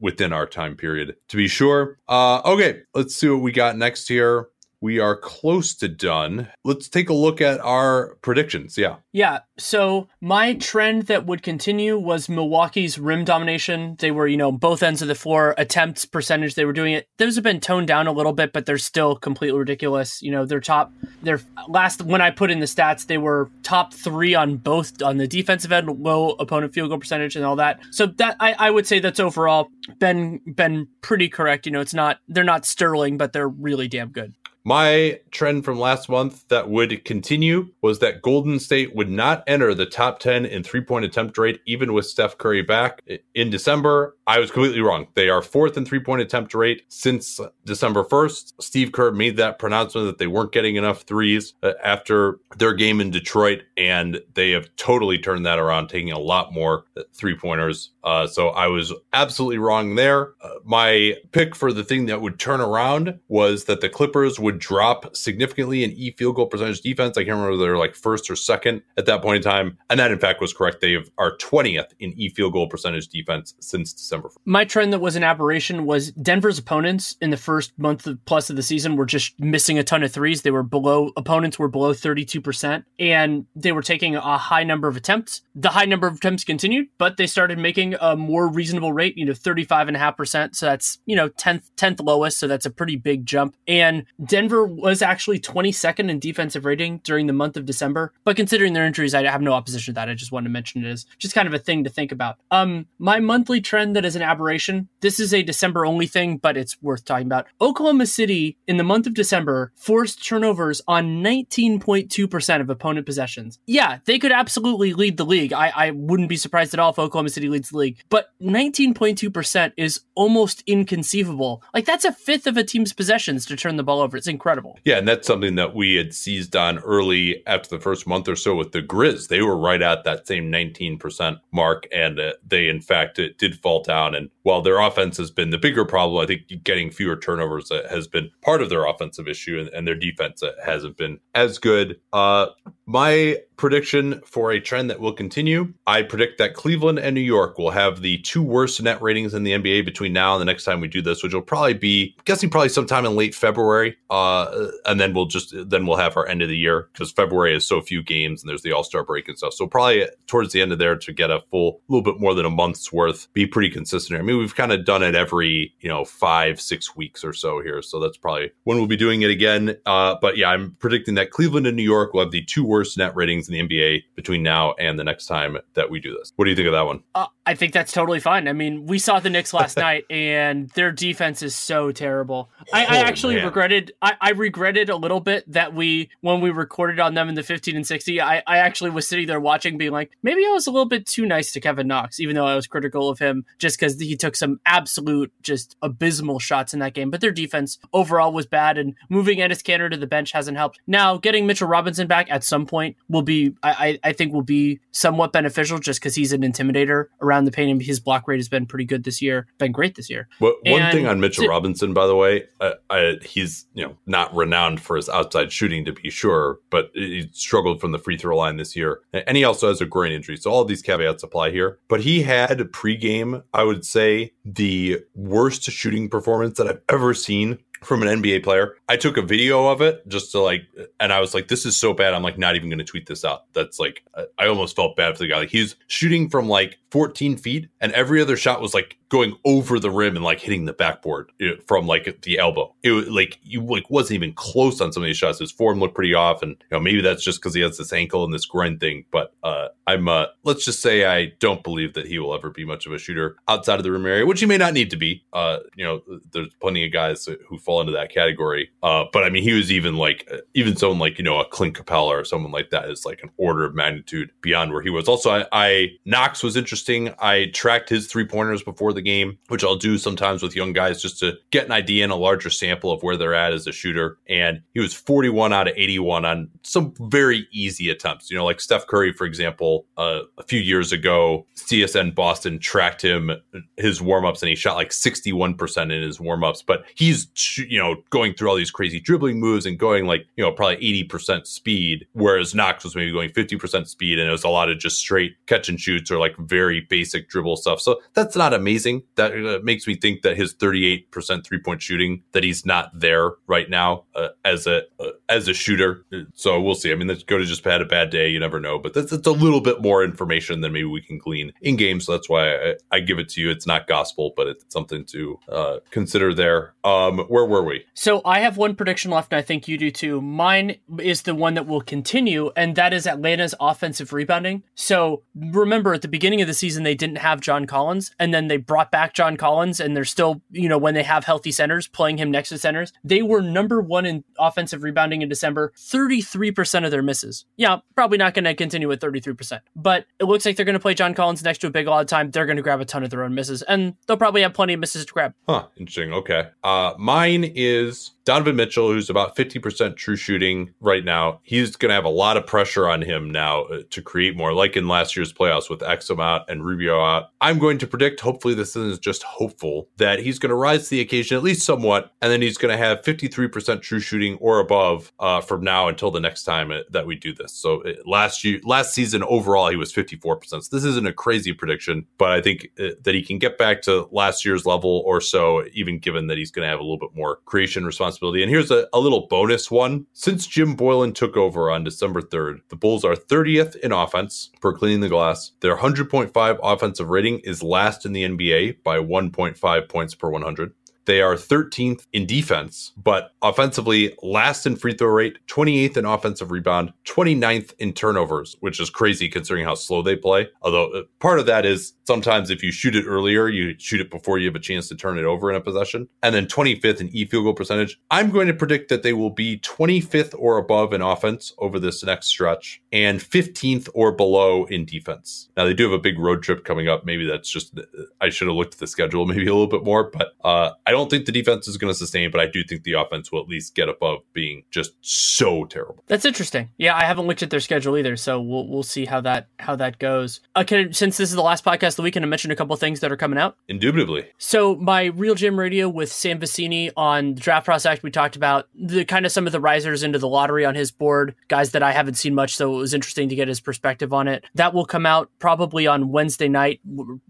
within 0.00 0.32
our 0.32 0.46
time 0.46 0.74
period 0.74 1.16
to 1.28 1.36
be 1.36 1.48
sure. 1.48 1.98
Okay, 2.08 2.80
let's 2.94 3.14
see 3.14 3.28
what 3.28 3.42
we 3.42 3.52
got 3.52 3.76
next 3.76 4.08
here. 4.08 4.48
We 4.84 4.98
are 4.98 5.16
close 5.16 5.74
to 5.76 5.88
done. 5.88 6.48
Let's 6.62 6.90
take 6.90 7.08
a 7.08 7.14
look 7.14 7.40
at 7.40 7.58
our 7.60 8.16
predictions. 8.20 8.76
Yeah. 8.76 8.96
Yeah. 9.12 9.38
So 9.56 10.08
my 10.20 10.56
trend 10.56 11.04
that 11.04 11.24
would 11.24 11.42
continue 11.42 11.98
was 11.98 12.28
Milwaukee's 12.28 12.98
rim 12.98 13.24
domination. 13.24 13.96
They 13.98 14.10
were, 14.10 14.26
you 14.26 14.36
know, 14.36 14.52
both 14.52 14.82
ends 14.82 15.00
of 15.00 15.08
the 15.08 15.14
floor 15.14 15.54
attempts 15.56 16.04
percentage. 16.04 16.54
They 16.54 16.66
were 16.66 16.74
doing 16.74 16.92
it. 16.92 17.08
Those 17.16 17.36
have 17.36 17.44
been 17.44 17.60
toned 17.60 17.86
down 17.86 18.06
a 18.06 18.12
little 18.12 18.34
bit, 18.34 18.52
but 18.52 18.66
they're 18.66 18.76
still 18.76 19.16
completely 19.16 19.58
ridiculous. 19.58 20.20
You 20.20 20.32
know, 20.32 20.44
their 20.44 20.60
top, 20.60 20.92
their 21.22 21.40
last 21.66 22.02
when 22.02 22.20
I 22.20 22.30
put 22.30 22.50
in 22.50 22.60
the 22.60 22.66
stats, 22.66 23.06
they 23.06 23.16
were 23.16 23.48
top 23.62 23.94
three 23.94 24.34
on 24.34 24.58
both 24.58 25.00
on 25.02 25.16
the 25.16 25.26
defensive 25.26 25.72
end, 25.72 25.88
low 25.98 26.32
opponent 26.32 26.74
field 26.74 26.90
goal 26.90 26.98
percentage, 26.98 27.36
and 27.36 27.44
all 27.46 27.56
that. 27.56 27.80
So 27.90 28.04
that 28.18 28.36
I, 28.38 28.52
I 28.58 28.70
would 28.70 28.86
say 28.86 28.98
that's 28.98 29.18
overall 29.18 29.70
been 29.98 30.42
been 30.44 30.88
pretty 31.00 31.30
correct. 31.30 31.64
You 31.64 31.72
know, 31.72 31.80
it's 31.80 31.94
not 31.94 32.18
they're 32.28 32.44
not 32.44 32.66
sterling, 32.66 33.16
but 33.16 33.32
they're 33.32 33.48
really 33.48 33.88
damn 33.88 34.10
good. 34.10 34.34
My 34.66 35.20
trend 35.30 35.66
from 35.66 35.78
last 35.78 36.08
month 36.08 36.48
that 36.48 36.70
would 36.70 37.04
continue 37.04 37.68
was 37.82 37.98
that 37.98 38.22
Golden 38.22 38.58
State 38.58 38.96
would 38.96 39.10
not 39.10 39.44
enter 39.46 39.74
the 39.74 39.84
top 39.84 40.20
10 40.20 40.46
in 40.46 40.62
three 40.62 40.80
point 40.80 41.04
attempt 41.04 41.36
rate, 41.36 41.60
even 41.66 41.92
with 41.92 42.06
Steph 42.06 42.38
Curry 42.38 42.62
back 42.62 43.02
in 43.34 43.50
December. 43.50 44.16
I 44.26 44.38
was 44.38 44.50
completely 44.50 44.80
wrong. 44.80 45.08
They 45.14 45.28
are 45.28 45.42
fourth 45.42 45.76
in 45.76 45.84
three 45.84 46.00
point 46.00 46.22
attempt 46.22 46.54
rate 46.54 46.84
since 46.88 47.38
December 47.66 48.04
1st. 48.04 48.54
Steve 48.60 48.92
Kerr 48.92 49.10
made 49.10 49.36
that 49.36 49.58
pronouncement 49.58 50.06
that 50.06 50.16
they 50.16 50.26
weren't 50.26 50.52
getting 50.52 50.76
enough 50.76 51.02
threes 51.02 51.52
uh, 51.62 51.72
after 51.82 52.38
their 52.56 52.72
game 52.72 53.02
in 53.02 53.10
Detroit, 53.10 53.64
and 53.76 54.22
they 54.32 54.52
have 54.52 54.74
totally 54.76 55.18
turned 55.18 55.44
that 55.44 55.58
around, 55.58 55.88
taking 55.88 56.12
a 56.12 56.18
lot 56.18 56.54
more 56.54 56.84
three 57.12 57.36
pointers. 57.36 57.90
Uh, 58.02 58.26
so 58.26 58.48
I 58.48 58.68
was 58.68 58.94
absolutely 59.12 59.58
wrong 59.58 59.94
there. 59.94 60.32
Uh, 60.42 60.54
my 60.64 61.16
pick 61.32 61.54
for 61.54 61.72
the 61.72 61.84
thing 61.84 62.06
that 62.06 62.22
would 62.22 62.38
turn 62.38 62.60
around 62.60 63.18
was 63.28 63.64
that 63.64 63.82
the 63.82 63.88
Clippers 63.88 64.40
would 64.40 64.53
drop 64.54 65.16
significantly 65.16 65.84
in 65.84 65.92
e 65.92 66.12
field 66.12 66.36
goal 66.36 66.46
percentage 66.46 66.80
defense. 66.80 67.16
I 67.16 67.24
can't 67.24 67.36
remember 67.36 67.56
they're 67.56 67.78
like 67.78 67.94
first 67.94 68.30
or 68.30 68.36
second 68.36 68.82
at 68.96 69.06
that 69.06 69.22
point 69.22 69.36
in 69.36 69.42
time, 69.42 69.78
and 69.90 69.98
that 70.00 70.10
in 70.10 70.18
fact 70.18 70.40
was 70.40 70.52
correct. 70.52 70.80
They 70.80 70.96
are 71.18 71.36
twentieth 71.36 71.92
in 72.00 72.12
e 72.16 72.28
field 72.28 72.52
goal 72.52 72.68
percentage 72.68 73.08
defense 73.08 73.54
since 73.60 73.92
December. 73.92 74.30
My 74.44 74.64
trend 74.64 74.92
that 74.92 75.00
was 75.00 75.16
an 75.16 75.24
aberration 75.24 75.86
was 75.86 76.12
Denver's 76.12 76.58
opponents 76.58 77.16
in 77.20 77.30
the 77.30 77.36
first 77.36 77.78
month 77.78 78.06
plus 78.24 78.50
of 78.50 78.56
the 78.56 78.62
season 78.62 78.96
were 78.96 79.06
just 79.06 79.38
missing 79.40 79.78
a 79.78 79.84
ton 79.84 80.02
of 80.02 80.12
threes. 80.12 80.42
They 80.42 80.50
were 80.50 80.62
below 80.62 81.10
opponents 81.16 81.58
were 81.58 81.68
below 81.68 81.92
thirty 81.92 82.24
two 82.24 82.40
percent, 82.40 82.84
and 82.98 83.46
they 83.56 83.72
were 83.72 83.82
taking 83.82 84.16
a 84.16 84.38
high 84.38 84.64
number 84.64 84.88
of 84.88 84.96
attempts. 84.96 85.42
The 85.54 85.70
high 85.70 85.84
number 85.84 86.06
of 86.06 86.16
attempts 86.16 86.44
continued, 86.44 86.88
but 86.98 87.16
they 87.16 87.26
started 87.26 87.58
making 87.58 87.94
a 88.00 88.16
more 88.16 88.48
reasonable 88.48 88.92
rate. 88.92 89.16
You 89.16 89.24
know, 89.24 89.34
thirty 89.34 89.64
five 89.64 89.88
and 89.88 89.96
a 89.96 90.00
half 90.00 90.16
percent. 90.16 90.56
So 90.56 90.66
that's 90.66 90.98
you 91.06 91.16
know 91.16 91.28
tenth 91.28 91.70
tenth 91.76 92.00
lowest. 92.00 92.38
So 92.38 92.46
that's 92.46 92.66
a 92.66 92.70
pretty 92.70 92.96
big 92.96 93.26
jump. 93.26 93.56
And 93.66 94.04
Denver 94.24 94.43
was 94.50 95.02
actually 95.02 95.40
22nd 95.40 96.10
in 96.10 96.18
defensive 96.18 96.64
rating 96.64 96.98
during 97.04 97.26
the 97.26 97.32
month 97.32 97.56
of 97.56 97.66
December. 97.66 98.12
But 98.24 98.36
considering 98.36 98.72
their 98.72 98.86
injuries, 98.86 99.14
I 99.14 99.22
have 99.24 99.42
no 99.42 99.52
opposition 99.52 99.94
to 99.94 100.00
that. 100.00 100.08
I 100.08 100.14
just 100.14 100.32
wanted 100.32 100.44
to 100.44 100.52
mention 100.52 100.84
it 100.84 100.88
as 100.88 101.06
just 101.18 101.34
kind 101.34 101.48
of 101.48 101.54
a 101.54 101.58
thing 101.58 101.84
to 101.84 101.90
think 101.90 102.12
about. 102.12 102.38
Um, 102.50 102.86
my 102.98 103.20
monthly 103.20 103.60
trend 103.60 103.96
that 103.96 104.04
is 104.04 104.16
an 104.16 104.22
aberration. 104.22 104.88
This 105.00 105.20
is 105.20 105.32
a 105.32 105.42
December 105.42 105.86
only 105.86 106.06
thing, 106.06 106.36
but 106.36 106.56
it's 106.56 106.80
worth 106.82 107.04
talking 107.04 107.26
about. 107.26 107.46
Oklahoma 107.60 108.06
City 108.06 108.58
in 108.66 108.76
the 108.76 108.84
month 108.84 109.06
of 109.06 109.14
December 109.14 109.72
forced 109.74 110.24
turnovers 110.24 110.82
on 110.86 111.22
19.2% 111.22 112.60
of 112.60 112.70
opponent 112.70 113.06
possessions. 113.06 113.58
Yeah, 113.66 113.98
they 114.04 114.18
could 114.18 114.32
absolutely 114.32 114.92
lead 114.92 115.16
the 115.16 115.24
league. 115.24 115.52
I, 115.52 115.72
I 115.74 115.90
wouldn't 115.90 116.28
be 116.28 116.36
surprised 116.36 116.74
at 116.74 116.80
all 116.80 116.90
if 116.90 116.98
Oklahoma 116.98 117.28
City 117.28 117.48
leads 117.48 117.70
the 117.70 117.78
league. 117.78 117.98
But 118.08 118.28
19.2% 118.42 119.72
is 119.76 120.00
almost 120.14 120.62
inconceivable. 120.66 121.62
Like 121.72 121.84
that's 121.84 122.04
a 122.04 122.12
fifth 122.12 122.46
of 122.46 122.56
a 122.56 122.64
team's 122.64 122.92
possessions 122.92 123.46
to 123.46 123.56
turn 123.56 123.76
the 123.76 123.82
ball 123.82 124.00
over. 124.00 124.16
It's 124.16 124.26
incredible. 124.34 124.78
Yeah, 124.84 124.98
and 124.98 125.08
that's 125.08 125.26
something 125.26 125.54
that 125.54 125.74
we 125.74 125.94
had 125.94 126.12
seized 126.12 126.54
on 126.54 126.78
early 126.80 127.42
after 127.46 127.70
the 127.70 127.80
first 127.80 128.06
month 128.06 128.28
or 128.28 128.36
so 128.36 128.54
with 128.54 128.72
the 128.72 128.82
Grizz. 128.82 129.28
They 129.28 129.40
were 129.40 129.56
right 129.56 129.80
at 129.80 130.04
that 130.04 130.26
same 130.26 130.50
19% 130.52 131.38
mark, 131.52 131.86
and 131.92 132.20
uh, 132.20 132.32
they, 132.46 132.68
in 132.68 132.80
fact, 132.80 133.18
it 133.18 133.38
did 133.38 133.58
fall 133.60 133.82
down. 133.82 134.14
And 134.14 134.30
while 134.42 134.60
their 134.60 134.78
offense 134.80 135.16
has 135.16 135.30
been 135.30 135.50
the 135.50 135.58
bigger 135.58 135.84
problem, 135.84 136.22
I 136.22 136.26
think 136.26 136.64
getting 136.64 136.90
fewer 136.90 137.16
turnovers 137.16 137.70
uh, 137.70 137.86
has 137.88 138.06
been 138.06 138.30
part 138.42 138.60
of 138.60 138.68
their 138.68 138.84
offensive 138.84 139.28
issue, 139.28 139.58
and, 139.58 139.68
and 139.70 139.86
their 139.86 139.94
defense 139.94 140.42
uh, 140.42 140.52
hasn't 140.64 140.96
been 140.96 141.18
as 141.34 141.58
good. 141.58 142.00
Uh, 142.12 142.46
my 142.86 143.38
prediction 143.56 144.20
for 144.24 144.52
a 144.52 144.60
trend 144.60 144.90
that 144.90 145.00
will 145.00 145.12
continue 145.12 145.72
I 145.86 146.02
predict 146.02 146.38
that 146.38 146.54
Cleveland 146.54 146.98
and 146.98 147.14
New 147.14 147.20
York 147.20 147.58
will 147.58 147.70
have 147.70 148.00
the 148.00 148.18
two 148.18 148.42
worst 148.42 148.82
net 148.82 149.00
ratings 149.02 149.34
in 149.34 149.42
the 149.42 149.52
NBA 149.52 149.84
between 149.84 150.12
now 150.12 150.34
and 150.34 150.40
the 150.40 150.46
next 150.46 150.64
time 150.64 150.80
we 150.80 150.88
do 150.88 151.02
this, 151.02 151.22
which 151.22 151.34
will 151.34 151.42
probably 151.42 151.74
be, 151.74 152.14
I'm 152.18 152.22
guessing, 152.24 152.50
probably 152.50 152.70
sometime 152.70 153.04
in 153.04 153.16
late 153.16 153.34
February. 153.34 153.96
Uh, 154.08 154.68
and 154.86 154.98
then 154.98 155.12
we'll 155.12 155.26
just, 155.26 155.54
then 155.68 155.86
we'll 155.86 155.96
have 155.96 156.16
our 156.16 156.26
end 156.26 156.42
of 156.42 156.48
the 156.48 156.56
year 156.56 156.88
because 156.92 157.12
February 157.12 157.54
is 157.54 157.66
so 157.66 157.80
few 157.80 158.02
games 158.02 158.42
and 158.42 158.48
there's 158.48 158.62
the 158.62 158.72
All 158.72 158.84
Star 158.84 159.04
break 159.04 159.28
and 159.28 159.36
stuff. 159.36 159.54
So 159.54 159.66
probably 159.66 160.06
towards 160.26 160.52
the 160.52 160.62
end 160.62 160.72
of 160.72 160.78
there 160.78 160.96
to 160.96 161.12
get 161.12 161.30
a 161.30 161.42
full, 161.50 161.80
little 161.88 162.02
bit 162.02 162.20
more 162.20 162.34
than 162.34 162.46
a 162.46 162.50
month's 162.50 162.92
worth, 162.92 163.32
be 163.34 163.46
pretty 163.46 163.70
consistent. 163.70 164.18
I 164.18 164.22
mean, 164.22 164.38
we've 164.38 164.56
kind 164.56 164.72
of 164.72 164.84
done 164.84 165.02
it 165.02 165.14
every, 165.14 165.74
you 165.80 165.88
know, 165.88 166.04
five, 166.04 166.60
six 166.60 166.96
weeks 166.96 167.24
or 167.24 167.32
so 167.32 167.60
here. 167.60 167.82
So 167.82 168.00
that's 168.00 168.16
probably 168.16 168.52
when 168.64 168.78
we'll 168.78 168.86
be 168.86 168.96
doing 168.96 169.22
it 169.22 169.30
again. 169.30 169.76
Uh, 169.84 170.16
but 170.20 170.36
yeah, 170.36 170.48
I'm 170.48 170.76
predicting 170.78 171.14
that 171.16 171.30
Cleveland 171.30 171.66
and 171.66 171.76
New 171.76 171.82
York 171.82 172.14
will 172.14 172.22
have 172.22 172.30
the 172.30 172.44
two 172.44 172.64
worst 172.64 172.96
net 172.96 173.14
ratings 173.14 173.43
in 173.48 173.54
the 173.54 173.68
NBA 173.68 174.04
between 174.14 174.42
now 174.42 174.72
and 174.78 174.98
the 174.98 175.04
next 175.04 175.26
time 175.26 175.56
that 175.74 175.90
we 175.90 176.00
do 176.00 176.16
this. 176.16 176.32
What 176.36 176.44
do 176.44 176.50
you 176.50 176.56
think 176.56 176.66
of 176.66 176.72
that 176.72 176.86
one? 176.86 177.02
Uh, 177.14 177.26
I 177.46 177.54
think 177.54 177.72
that's 177.72 177.92
totally 177.92 178.20
fine. 178.20 178.48
I 178.48 178.52
mean, 178.52 178.86
we 178.86 178.98
saw 178.98 179.20
the 179.20 179.30
Knicks 179.30 179.52
last 179.52 179.76
night, 179.78 180.04
and 180.08 180.70
their 180.70 180.90
defense 180.90 181.42
is 181.42 181.54
so 181.54 181.92
terrible. 181.92 182.50
I, 182.72 182.84
I 182.84 182.96
actually 182.98 183.36
man. 183.36 183.46
regretted. 183.46 183.92
I, 184.00 184.14
I 184.20 184.30
regretted 184.30 184.88
a 184.88 184.96
little 184.96 185.20
bit 185.20 185.44
that 185.52 185.74
we, 185.74 186.10
when 186.20 186.40
we 186.40 186.50
recorded 186.50 187.00
on 187.00 187.14
them 187.14 187.28
in 187.28 187.34
the 187.34 187.42
15 187.42 187.76
and 187.76 187.86
60, 187.86 188.20
I, 188.20 188.42
I 188.46 188.58
actually 188.58 188.90
was 188.90 189.06
sitting 189.06 189.26
there 189.26 189.40
watching, 189.40 189.76
being 189.76 189.92
like, 189.92 190.12
maybe 190.22 190.44
I 190.46 190.50
was 190.50 190.66
a 190.66 190.70
little 190.70 190.88
bit 190.88 191.06
too 191.06 191.26
nice 191.26 191.52
to 191.52 191.60
Kevin 191.60 191.86
Knox, 191.86 192.20
even 192.20 192.34
though 192.34 192.46
I 192.46 192.54
was 192.54 192.66
critical 192.66 193.08
of 193.08 193.18
him 193.18 193.44
just 193.58 193.78
because 193.78 194.00
he 194.00 194.16
took 194.16 194.36
some 194.36 194.60
absolute, 194.64 195.32
just 195.42 195.76
abysmal 195.82 196.38
shots 196.38 196.72
in 196.72 196.80
that 196.80 196.94
game. 196.94 197.10
But 197.10 197.20
their 197.20 197.30
defense 197.30 197.78
overall 197.92 198.32
was 198.32 198.46
bad, 198.46 198.78
and 198.78 198.94
moving 199.08 199.38
Enes 199.38 199.62
Kanter 199.62 199.90
to 199.90 199.96
the 199.96 200.06
bench 200.06 200.32
hasn't 200.32 200.56
helped. 200.56 200.80
Now, 200.86 201.18
getting 201.18 201.46
Mitchell 201.46 201.68
Robinson 201.68 202.06
back 202.06 202.30
at 202.30 202.44
some 202.44 202.66
point 202.66 202.96
will 203.08 203.22
be, 203.22 203.33
I, 203.62 203.98
I, 204.04 204.08
I 204.10 204.12
think, 204.12 204.32
will 204.32 204.42
be 204.42 204.80
somewhat 204.90 205.32
beneficial 205.32 205.78
just 205.78 206.00
because 206.00 206.14
he's 206.14 206.32
an 206.32 206.42
intimidator 206.42 207.06
around 207.20 207.44
the 207.44 207.50
paint, 207.50 207.70
and 207.70 207.82
his 207.82 208.00
block 208.00 208.28
rate 208.28 208.38
has 208.38 208.48
been 208.48 208.66
pretty 208.66 208.84
good 208.84 209.04
this 209.04 209.20
year, 209.20 209.46
been 209.58 209.72
great 209.72 209.94
this 209.94 210.08
year. 210.10 210.28
One 210.38 210.54
And 210.64 210.92
thing 210.92 211.06
on 211.06 211.20
Mitchell 211.20 211.44
to- 211.44 211.50
Robinson, 211.50 211.94
by 211.94 212.06
the 212.06 212.16
way, 212.16 212.44
uh, 212.60 212.72
I, 212.90 213.16
he's 213.22 213.66
you 213.74 213.84
know 213.84 213.96
not 214.06 214.34
renowned 214.34 214.80
for 214.80 214.96
his 214.96 215.08
outside 215.08 215.52
shooting 215.52 215.84
to 215.84 215.92
be 215.92 216.10
sure, 216.10 216.58
but 216.70 216.90
he 216.94 217.28
struggled 217.32 217.80
from 217.80 217.92
the 217.92 217.98
free 217.98 218.16
throw 218.16 218.36
line 218.36 218.56
this 218.56 218.76
year, 218.76 219.00
and 219.12 219.36
he 219.36 219.44
also 219.44 219.68
has 219.68 219.80
a 219.80 219.86
groin 219.86 220.12
injury. 220.12 220.36
So 220.36 220.50
all 220.50 220.62
of 220.62 220.68
these 220.68 220.82
caveats 220.82 221.22
apply 221.22 221.50
here. 221.50 221.78
But 221.88 222.00
he 222.00 222.22
had 222.22 222.58
pregame, 222.72 223.42
I 223.52 223.62
would 223.64 223.84
say, 223.84 224.32
the 224.44 225.00
worst 225.14 225.62
shooting 225.64 226.08
performance 226.08 226.58
that 226.58 226.66
I've 226.66 226.82
ever 226.88 227.14
seen 227.14 227.58
from 227.84 228.02
an 228.02 228.22
NBA 228.22 228.42
player. 228.42 228.76
I 228.88 228.96
took 228.96 229.16
a 229.16 229.22
video 229.22 229.68
of 229.68 229.80
it 229.80 230.06
just 230.08 230.32
to 230.32 230.40
like, 230.40 230.62
and 231.00 231.12
I 231.12 231.20
was 231.20 231.34
like, 231.34 231.48
this 231.48 231.66
is 231.66 231.76
so 231.76 231.92
bad. 231.92 232.14
I'm 232.14 232.22
like, 232.22 232.38
not 232.38 232.56
even 232.56 232.68
going 232.68 232.78
to 232.78 232.84
tweet 232.84 233.06
this 233.06 233.24
out. 233.24 233.52
That's 233.52 233.78
like, 233.78 234.02
I- 234.38 234.46
almost 234.46 234.76
felt 234.76 234.94
bad 234.96 235.14
for 235.16 235.24
the 235.24 235.28
guy. 235.28 235.38
Like, 235.38 235.50
he's 235.50 235.74
shooting 235.88 236.28
from 236.28 236.48
like 236.48 236.78
14 236.90 237.36
feet, 237.36 237.68
and 237.80 237.90
every 237.92 238.22
other 238.22 238.36
shot 238.36 238.60
was 238.60 238.72
like 238.72 238.96
going 239.08 239.36
over 239.44 239.80
the 239.80 239.90
rim 239.90 240.16
and 240.16 240.24
like 240.24 240.40
hitting 240.40 240.64
the 240.64 240.72
backboard 240.72 241.30
from 241.66 241.86
like 241.86 242.22
the 242.22 242.38
elbow. 242.38 242.72
It 242.84 242.92
was 242.92 243.08
like 243.08 243.38
you 243.42 243.62
like 243.62 243.90
wasn't 243.90 244.16
even 244.16 244.32
close 244.32 244.80
on 244.80 244.92
some 244.92 245.02
of 245.02 245.06
these 245.08 245.16
shots. 245.16 245.40
His 245.40 245.50
form 245.50 245.80
looked 245.80 245.94
pretty 245.96 246.14
off, 246.14 246.42
and 246.42 246.52
you 246.52 246.66
know 246.70 246.80
maybe 246.80 247.00
that's 247.00 247.24
just 247.24 247.40
because 247.40 247.52
he 247.54 247.62
has 247.62 247.78
this 247.78 247.92
ankle 247.92 248.24
and 248.24 248.32
this 248.32 248.46
groin 248.46 248.78
thing. 248.78 249.06
But 249.10 249.32
uh, 249.42 249.68
I'm 249.88 250.08
uh, 250.08 250.26
let's 250.44 250.64
just 250.64 250.80
say 250.82 251.04
I 251.04 251.32
don't 251.40 251.64
believe 251.64 251.94
that 251.94 252.06
he 252.06 252.18
will 252.20 252.32
ever 252.32 252.50
be 252.50 252.64
much 252.64 252.86
of 252.86 252.92
a 252.92 252.98
shooter 252.98 253.36
outside 253.48 253.78
of 253.80 253.82
the 253.82 253.90
rim 253.90 254.06
area, 254.06 254.24
which 254.24 254.38
he 254.40 254.46
may 254.46 254.58
not 254.58 254.72
need 254.72 254.90
to 254.90 254.96
be. 254.96 255.24
Uh, 255.32 255.58
you 255.74 255.84
know, 255.84 256.02
there's 256.30 256.54
plenty 256.60 256.86
of 256.86 256.92
guys 256.92 257.28
who 257.48 257.58
fall 257.58 257.73
into 257.80 257.92
that 257.92 258.12
category. 258.12 258.70
Uh, 258.82 259.04
but 259.12 259.24
I 259.24 259.30
mean, 259.30 259.42
he 259.42 259.52
was 259.52 259.70
even 259.70 259.96
like 259.96 260.30
even 260.54 260.76
someone 260.76 260.98
like 260.98 261.18
you 261.18 261.24
know 261.24 261.40
a 261.40 261.44
Clint 261.44 261.76
Capela 261.76 262.20
or 262.20 262.24
someone 262.24 262.52
like 262.52 262.70
that 262.70 262.88
is 262.88 263.04
like 263.04 263.22
an 263.22 263.30
order 263.36 263.64
of 263.64 263.74
magnitude 263.74 264.30
beyond 264.40 264.72
where 264.72 264.82
he 264.82 264.90
was. 264.90 265.08
Also, 265.08 265.30
I, 265.30 265.46
I 265.52 265.88
Knox 266.04 266.42
was 266.42 266.56
interesting. 266.56 267.14
I 267.18 267.50
tracked 267.52 267.88
his 267.88 268.06
three 268.06 268.26
pointers 268.26 268.62
before 268.62 268.92
the 268.92 269.02
game, 269.02 269.38
which 269.48 269.64
I'll 269.64 269.76
do 269.76 269.98
sometimes 269.98 270.42
with 270.42 270.56
young 270.56 270.72
guys 270.72 271.02
just 271.02 271.18
to 271.20 271.34
get 271.50 271.66
an 271.66 271.72
idea 271.72 272.04
and 272.04 272.12
a 272.12 272.16
larger 272.16 272.50
sample 272.50 272.92
of 272.92 273.02
where 273.02 273.16
they're 273.16 273.34
at 273.34 273.52
as 273.52 273.66
a 273.66 273.72
shooter. 273.72 274.18
And 274.28 274.62
he 274.72 274.80
was 274.80 274.94
41 274.94 275.52
out 275.52 275.68
of 275.68 275.74
81 275.76 276.24
on 276.24 276.50
some 276.62 276.94
very 277.00 277.46
easy 277.52 277.90
attempts. 277.90 278.30
You 278.30 278.36
know, 278.36 278.44
like 278.44 278.60
Steph 278.60 278.86
Curry, 278.86 279.12
for 279.12 279.26
example, 279.26 279.86
uh, 279.96 280.20
a 280.38 280.42
few 280.42 280.60
years 280.60 280.92
ago, 280.92 281.46
CSN 281.56 282.14
Boston 282.14 282.58
tracked 282.58 283.02
him 283.02 283.30
his 283.76 284.00
warmups 284.00 284.42
and 284.42 284.48
he 284.48 284.54
shot 284.54 284.76
like 284.76 284.90
61% 284.90 285.82
in 285.82 286.02
his 286.02 286.18
warmups. 286.18 286.62
But 286.64 286.84
he's 286.94 287.26
you 287.68 287.78
know 287.78 287.96
going 288.10 288.34
through 288.34 288.48
all 288.48 288.56
these 288.56 288.70
crazy 288.70 289.00
dribbling 289.00 289.38
moves 289.40 289.66
and 289.66 289.78
going 289.78 290.06
like 290.06 290.26
you 290.36 290.44
know 290.44 290.52
probably 290.52 290.76
80% 290.76 291.46
speed, 291.46 292.06
whereas 292.12 292.54
Knox 292.54 292.84
was 292.84 292.96
maybe 292.96 293.12
going 293.12 293.30
50% 293.30 293.86
speed 293.86 294.18
and 294.18 294.28
it 294.28 294.32
was 294.32 294.44
a 294.44 294.48
lot 294.48 294.70
of 294.70 294.78
just 294.78 294.98
straight 294.98 295.36
catch 295.46 295.68
and 295.68 295.80
shoots 295.80 296.10
or 296.10 296.18
like 296.18 296.36
very 296.38 296.80
basic 296.80 297.28
dribble 297.28 297.56
stuff. 297.56 297.80
So 297.80 298.00
that's 298.14 298.36
not 298.36 298.54
amazing. 298.54 299.02
That 299.16 299.32
uh, 299.32 299.60
makes 299.62 299.86
me 299.86 299.96
think 299.96 300.22
that 300.22 300.36
his 300.36 300.54
38% 300.54 301.44
three 301.44 301.58
point 301.58 301.82
shooting 301.82 302.22
that 302.32 302.44
he's 302.44 302.64
not 302.66 302.90
there 302.98 303.32
right 303.46 303.68
now 303.68 304.04
uh, 304.14 304.28
as 304.44 304.66
a 304.66 304.82
uh, 305.00 305.10
as 305.28 305.48
a 305.48 305.54
shooter. 305.54 306.04
So 306.34 306.60
we'll 306.60 306.74
see. 306.74 306.92
I 306.92 306.94
mean, 306.94 307.08
go 307.26 307.38
to 307.38 307.44
just 307.44 307.64
had 307.64 307.80
a 307.80 307.86
bad 307.86 308.10
day. 308.10 308.28
You 308.28 308.40
never 308.40 308.60
know, 308.60 308.78
but 308.78 308.94
that's, 308.94 309.10
that's 309.10 309.26
a 309.26 309.32
little 309.32 309.60
bit 309.60 309.80
more 309.80 310.04
information 310.04 310.60
than 310.60 310.72
maybe 310.72 310.84
we 310.84 311.00
can 311.00 311.18
glean 311.18 311.52
in 311.60 311.76
game. 311.76 312.00
So 312.00 312.12
that's 312.12 312.28
why 312.28 312.54
I, 312.54 312.74
I 312.90 313.00
give 313.00 313.18
it 313.18 313.28
to 313.30 313.40
you. 313.40 313.50
It's 313.50 313.66
not 313.66 313.86
gospel, 313.86 314.32
but 314.36 314.46
it's 314.46 314.64
something 314.68 315.04
to 315.06 315.38
uh, 315.48 315.78
consider 315.90 316.34
there. 316.34 316.74
Um, 316.84 317.20
where 317.28 317.43
were 317.48 317.62
we? 317.62 317.84
So 317.94 318.20
I 318.24 318.40
have 318.40 318.56
one 318.56 318.74
prediction 318.74 319.10
left, 319.10 319.32
and 319.32 319.38
I 319.38 319.42
think 319.42 319.68
you 319.68 319.78
do 319.78 319.90
too. 319.90 320.20
Mine 320.20 320.76
is 320.98 321.22
the 321.22 321.34
one 321.34 321.54
that 321.54 321.66
will 321.66 321.80
continue, 321.80 322.50
and 322.56 322.76
that 322.76 322.92
is 322.92 323.06
Atlanta's 323.06 323.54
offensive 323.60 324.12
rebounding. 324.12 324.62
So 324.74 325.22
remember, 325.34 325.94
at 325.94 326.02
the 326.02 326.08
beginning 326.08 326.40
of 326.40 326.46
the 326.46 326.54
season, 326.54 326.82
they 326.82 326.94
didn't 326.94 327.18
have 327.18 327.40
John 327.40 327.66
Collins, 327.66 328.12
and 328.18 328.32
then 328.32 328.48
they 328.48 328.56
brought 328.56 328.90
back 328.90 329.14
John 329.14 329.36
Collins, 329.36 329.80
and 329.80 329.96
they're 329.96 330.04
still, 330.04 330.42
you 330.50 330.68
know, 330.68 330.78
when 330.78 330.94
they 330.94 331.02
have 331.02 331.24
healthy 331.24 331.52
centers, 331.52 331.86
playing 331.88 332.18
him 332.18 332.30
next 332.30 332.50
to 332.50 332.58
centers. 332.58 332.92
They 333.02 333.22
were 333.22 333.40
number 333.40 333.80
one 333.80 334.06
in 334.06 334.24
offensive 334.38 334.82
rebounding 334.82 335.22
in 335.22 335.28
December, 335.28 335.72
33% 335.76 336.84
of 336.84 336.90
their 336.90 337.02
misses. 337.02 337.44
Yeah, 337.56 337.78
probably 337.94 338.18
not 338.18 338.34
going 338.34 338.44
to 338.44 338.54
continue 338.54 338.88
with 338.88 339.00
33%, 339.00 339.60
but 339.76 340.06
it 340.18 340.24
looks 340.24 340.44
like 340.44 340.56
they're 340.56 340.64
going 340.64 340.74
to 340.74 340.80
play 340.80 340.94
John 340.94 341.14
Collins 341.14 341.42
next 341.42 341.58
to 341.58 341.66
a 341.66 341.70
big 341.70 341.86
a 341.86 341.90
lot 341.90 342.00
of 342.00 342.06
time. 342.06 342.30
They're 342.30 342.46
going 342.46 342.56
to 342.56 342.62
grab 342.62 342.80
a 342.80 342.84
ton 342.84 343.04
of 343.04 343.10
their 343.10 343.24
own 343.24 343.34
misses, 343.34 343.62
and 343.62 343.94
they'll 344.06 344.16
probably 344.16 344.42
have 344.42 344.54
plenty 344.54 344.74
of 344.74 344.80
misses 344.80 345.04
to 345.04 345.12
grab. 345.12 345.34
Huh, 345.48 345.66
interesting. 345.76 346.12
Okay. 346.12 346.48
Uh, 346.62 346.94
mine 347.38 347.52
is 347.54 348.12
Donovan 348.24 348.56
Mitchell, 348.56 348.90
who's 348.90 349.10
about 349.10 349.36
50% 349.36 349.96
true 349.96 350.16
shooting 350.16 350.72
right 350.80 351.04
now, 351.04 351.40
he's 351.42 351.76
going 351.76 351.90
to 351.90 351.94
have 351.94 352.06
a 352.06 352.08
lot 352.08 352.38
of 352.38 352.46
pressure 352.46 352.88
on 352.88 353.02
him 353.02 353.30
now 353.30 353.64
uh, 353.64 353.82
to 353.90 354.00
create 354.00 354.34
more, 354.34 354.54
like 354.54 354.76
in 354.76 354.88
last 354.88 355.14
year's 355.14 355.32
playoffs 355.32 355.68
with 355.68 355.80
Exum 355.80 356.22
out 356.22 356.48
and 356.48 356.64
Rubio 356.64 357.04
out. 357.04 357.30
I'm 357.42 357.58
going 357.58 357.76
to 357.78 357.86
predict, 357.86 358.20
hopefully, 358.20 358.54
this 358.54 358.76
is 358.76 358.98
just 358.98 359.22
hopeful, 359.24 359.88
that 359.98 360.20
he's 360.20 360.38
going 360.38 360.48
to 360.48 360.56
rise 360.56 360.84
to 360.84 360.90
the 360.90 361.00
occasion 361.02 361.36
at 361.36 361.42
least 361.42 361.66
somewhat, 361.66 362.12
and 362.22 362.32
then 362.32 362.40
he's 362.40 362.56
going 362.56 362.72
to 362.72 362.82
have 362.82 363.02
53% 363.02 363.82
true 363.82 364.00
shooting 364.00 364.36
or 364.36 364.58
above 364.58 365.12
uh, 365.20 365.42
from 365.42 365.62
now 365.62 365.88
until 365.88 366.10
the 366.10 366.20
next 366.20 366.44
time 366.44 366.70
uh, 366.70 366.78
that 366.90 367.06
we 367.06 367.16
do 367.16 367.34
this. 367.34 367.52
So 367.52 367.82
uh, 367.82 367.92
last 368.06 368.42
year, 368.42 368.58
last 368.64 368.94
season 368.94 369.22
overall, 369.24 369.68
he 369.68 369.76
was 369.76 369.92
54%. 369.92 370.46
So 370.46 370.56
this 370.74 370.84
isn't 370.84 371.06
a 371.06 371.12
crazy 371.12 371.52
prediction, 371.52 372.06
but 372.16 372.30
I 372.30 372.40
think 372.40 372.70
that 372.76 373.14
he 373.14 373.22
can 373.22 373.38
get 373.38 373.58
back 373.58 373.82
to 373.82 374.08
last 374.10 374.46
year's 374.46 374.64
level 374.64 375.02
or 375.04 375.20
so, 375.20 375.64
even 375.74 375.98
given 375.98 376.28
that 376.28 376.38
he's 376.38 376.50
going 376.50 376.64
to 376.64 376.70
have 376.70 376.80
a 376.80 376.82
little 376.82 376.98
bit 376.98 377.14
more 377.14 377.40
creation 377.44 377.84
responsibility 377.84 378.13
responsibility. 378.14 378.42
And 378.42 378.50
here's 378.50 378.70
a, 378.70 378.88
a 378.92 379.00
little 379.00 379.26
bonus 379.28 379.70
one. 379.70 380.06
Since 380.12 380.46
Jim 380.46 380.76
Boylen 380.76 381.14
took 381.14 381.36
over 381.36 381.70
on 381.70 381.84
December 381.84 382.22
3rd, 382.22 382.60
the 382.68 382.76
Bulls 382.76 383.04
are 383.04 383.14
30th 383.14 383.76
in 383.76 383.92
offense 383.92 384.50
per 384.60 384.72
cleaning 384.72 385.00
the 385.00 385.08
glass. 385.08 385.52
Their 385.60 385.76
100.5 385.76 386.58
offensive 386.62 387.08
rating 387.08 387.40
is 387.40 387.62
last 387.62 388.06
in 388.06 388.12
the 388.12 388.24
NBA 388.24 388.82
by 388.82 388.98
1.5 388.98 389.88
points 389.88 390.14
per 390.14 390.30
100. 390.30 390.72
They 391.06 391.20
are 391.20 391.34
13th 391.34 392.06
in 392.12 392.26
defense, 392.26 392.92
but 392.96 393.32
offensively, 393.42 394.16
last 394.22 394.66
in 394.66 394.76
free 394.76 394.94
throw 394.94 395.08
rate, 395.08 395.38
28th 395.48 395.96
in 395.96 396.04
offensive 396.04 396.50
rebound, 396.50 396.92
29th 397.04 397.74
in 397.78 397.92
turnovers, 397.92 398.56
which 398.60 398.80
is 398.80 398.90
crazy 398.90 399.28
considering 399.28 399.64
how 399.64 399.74
slow 399.74 400.02
they 400.02 400.16
play. 400.16 400.48
Although 400.62 400.90
uh, 400.92 401.02
part 401.20 401.38
of 401.38 401.46
that 401.46 401.66
is 401.66 401.92
sometimes 402.06 402.50
if 402.50 402.62
you 402.62 402.72
shoot 402.72 402.96
it 402.96 403.06
earlier, 403.06 403.48
you 403.48 403.74
shoot 403.78 404.00
it 404.00 404.10
before 404.10 404.38
you 404.38 404.46
have 404.46 404.56
a 404.56 404.60
chance 404.60 404.88
to 404.88 404.96
turn 404.96 405.18
it 405.18 405.24
over 405.24 405.50
in 405.50 405.56
a 405.56 405.60
possession. 405.60 406.08
And 406.22 406.34
then 406.34 406.46
25th 406.46 407.00
in 407.00 407.08
e 407.14 407.24
field 407.26 407.44
goal 407.44 407.54
percentage. 407.54 408.00
I'm 408.10 408.30
going 408.30 408.46
to 408.46 408.54
predict 408.54 408.88
that 408.88 409.02
they 409.02 409.12
will 409.12 409.30
be 409.30 409.58
25th 409.58 410.34
or 410.38 410.58
above 410.58 410.92
in 410.92 411.02
offense 411.02 411.52
over 411.58 411.78
this 411.78 412.02
next 412.02 412.28
stretch 412.28 412.82
and 412.92 413.20
15th 413.20 413.88
or 413.94 414.12
below 414.12 414.64
in 414.64 414.84
defense. 414.84 415.48
Now, 415.56 415.64
they 415.64 415.74
do 415.74 415.84
have 415.84 415.92
a 415.92 415.98
big 415.98 416.18
road 416.18 416.42
trip 416.42 416.64
coming 416.64 416.88
up. 416.88 417.04
Maybe 417.04 417.26
that's 417.26 417.50
just, 417.50 417.78
I 418.20 418.30
should 418.30 418.48
have 418.48 418.56
looked 418.56 418.74
at 418.74 418.80
the 418.80 418.86
schedule 418.86 419.26
maybe 419.26 419.46
a 419.46 419.54
little 419.54 419.66
bit 419.66 419.84
more, 419.84 420.10
but 420.10 420.34
uh, 420.44 420.70
I 420.86 420.93
don't 420.94 421.10
think 421.10 421.26
the 421.26 421.32
defense 421.32 421.66
is 421.66 421.76
going 421.76 421.92
to 421.92 421.98
sustain, 421.98 422.30
but 422.30 422.40
I 422.40 422.46
do 422.46 422.62
think 422.62 422.84
the 422.84 422.92
offense 422.92 423.32
will 423.32 423.40
at 423.40 423.48
least 423.48 423.74
get 423.74 423.88
above 423.88 424.20
being 424.32 424.62
just 424.70 424.92
so 425.00 425.64
terrible. 425.64 426.02
That's 426.06 426.24
interesting. 426.24 426.70
Yeah, 426.78 426.94
I 426.94 427.04
haven't 427.04 427.26
looked 427.26 427.42
at 427.42 427.50
their 427.50 427.60
schedule 427.60 427.98
either, 427.98 428.16
so 428.16 428.40
we'll 428.40 428.68
we'll 428.68 428.84
see 428.84 429.04
how 429.04 429.20
that 429.22 429.48
how 429.58 429.74
that 429.76 429.98
goes. 429.98 430.40
Uh, 430.54 430.60
okay, 430.60 430.92
since 430.92 431.16
this 431.16 431.30
is 431.30 431.34
the 431.34 431.42
last 431.42 431.64
podcast 431.64 431.88
of 431.88 431.96
the 431.96 432.02
week, 432.02 432.14
and 432.14 432.24
I 432.24 432.28
mentioned 432.28 432.52
a 432.52 432.56
couple 432.56 432.76
things 432.76 433.00
that 433.00 433.10
are 433.10 433.16
coming 433.16 433.38
out. 433.38 433.56
Indubitably. 433.68 434.26
So 434.38 434.76
my 434.76 435.10
RealGM 435.10 435.58
Radio 435.58 435.88
with 435.88 436.12
Sam 436.12 436.38
Vecenie 436.38 436.92
on 436.96 437.34
the 437.34 437.40
Draft 437.40 437.66
Prospect, 437.66 438.04
we 438.04 438.12
talked 438.12 438.36
about 438.36 438.68
the 438.74 439.04
kind 439.04 439.26
of 439.26 439.32
some 439.32 439.46
of 439.46 439.52
the 439.52 439.60
risers 439.60 440.04
into 440.04 440.20
the 440.20 440.28
lottery 440.28 440.64
on 440.64 440.76
his 440.76 440.92
board, 440.92 441.34
guys 441.48 441.72
that 441.72 441.82
I 441.82 441.90
haven't 441.90 442.14
seen 442.14 442.34
much, 442.34 442.54
so 442.54 442.72
it 442.72 442.78
was 442.78 442.94
interesting 442.94 443.28
to 443.30 443.34
get 443.34 443.48
his 443.48 443.60
perspective 443.60 444.12
on 444.12 444.28
it. 444.28 444.44
That 444.54 444.74
will 444.74 444.86
come 444.86 445.06
out 445.06 445.28
probably 445.40 445.88
on 445.88 446.10
Wednesday 446.10 446.48
night. 446.48 446.80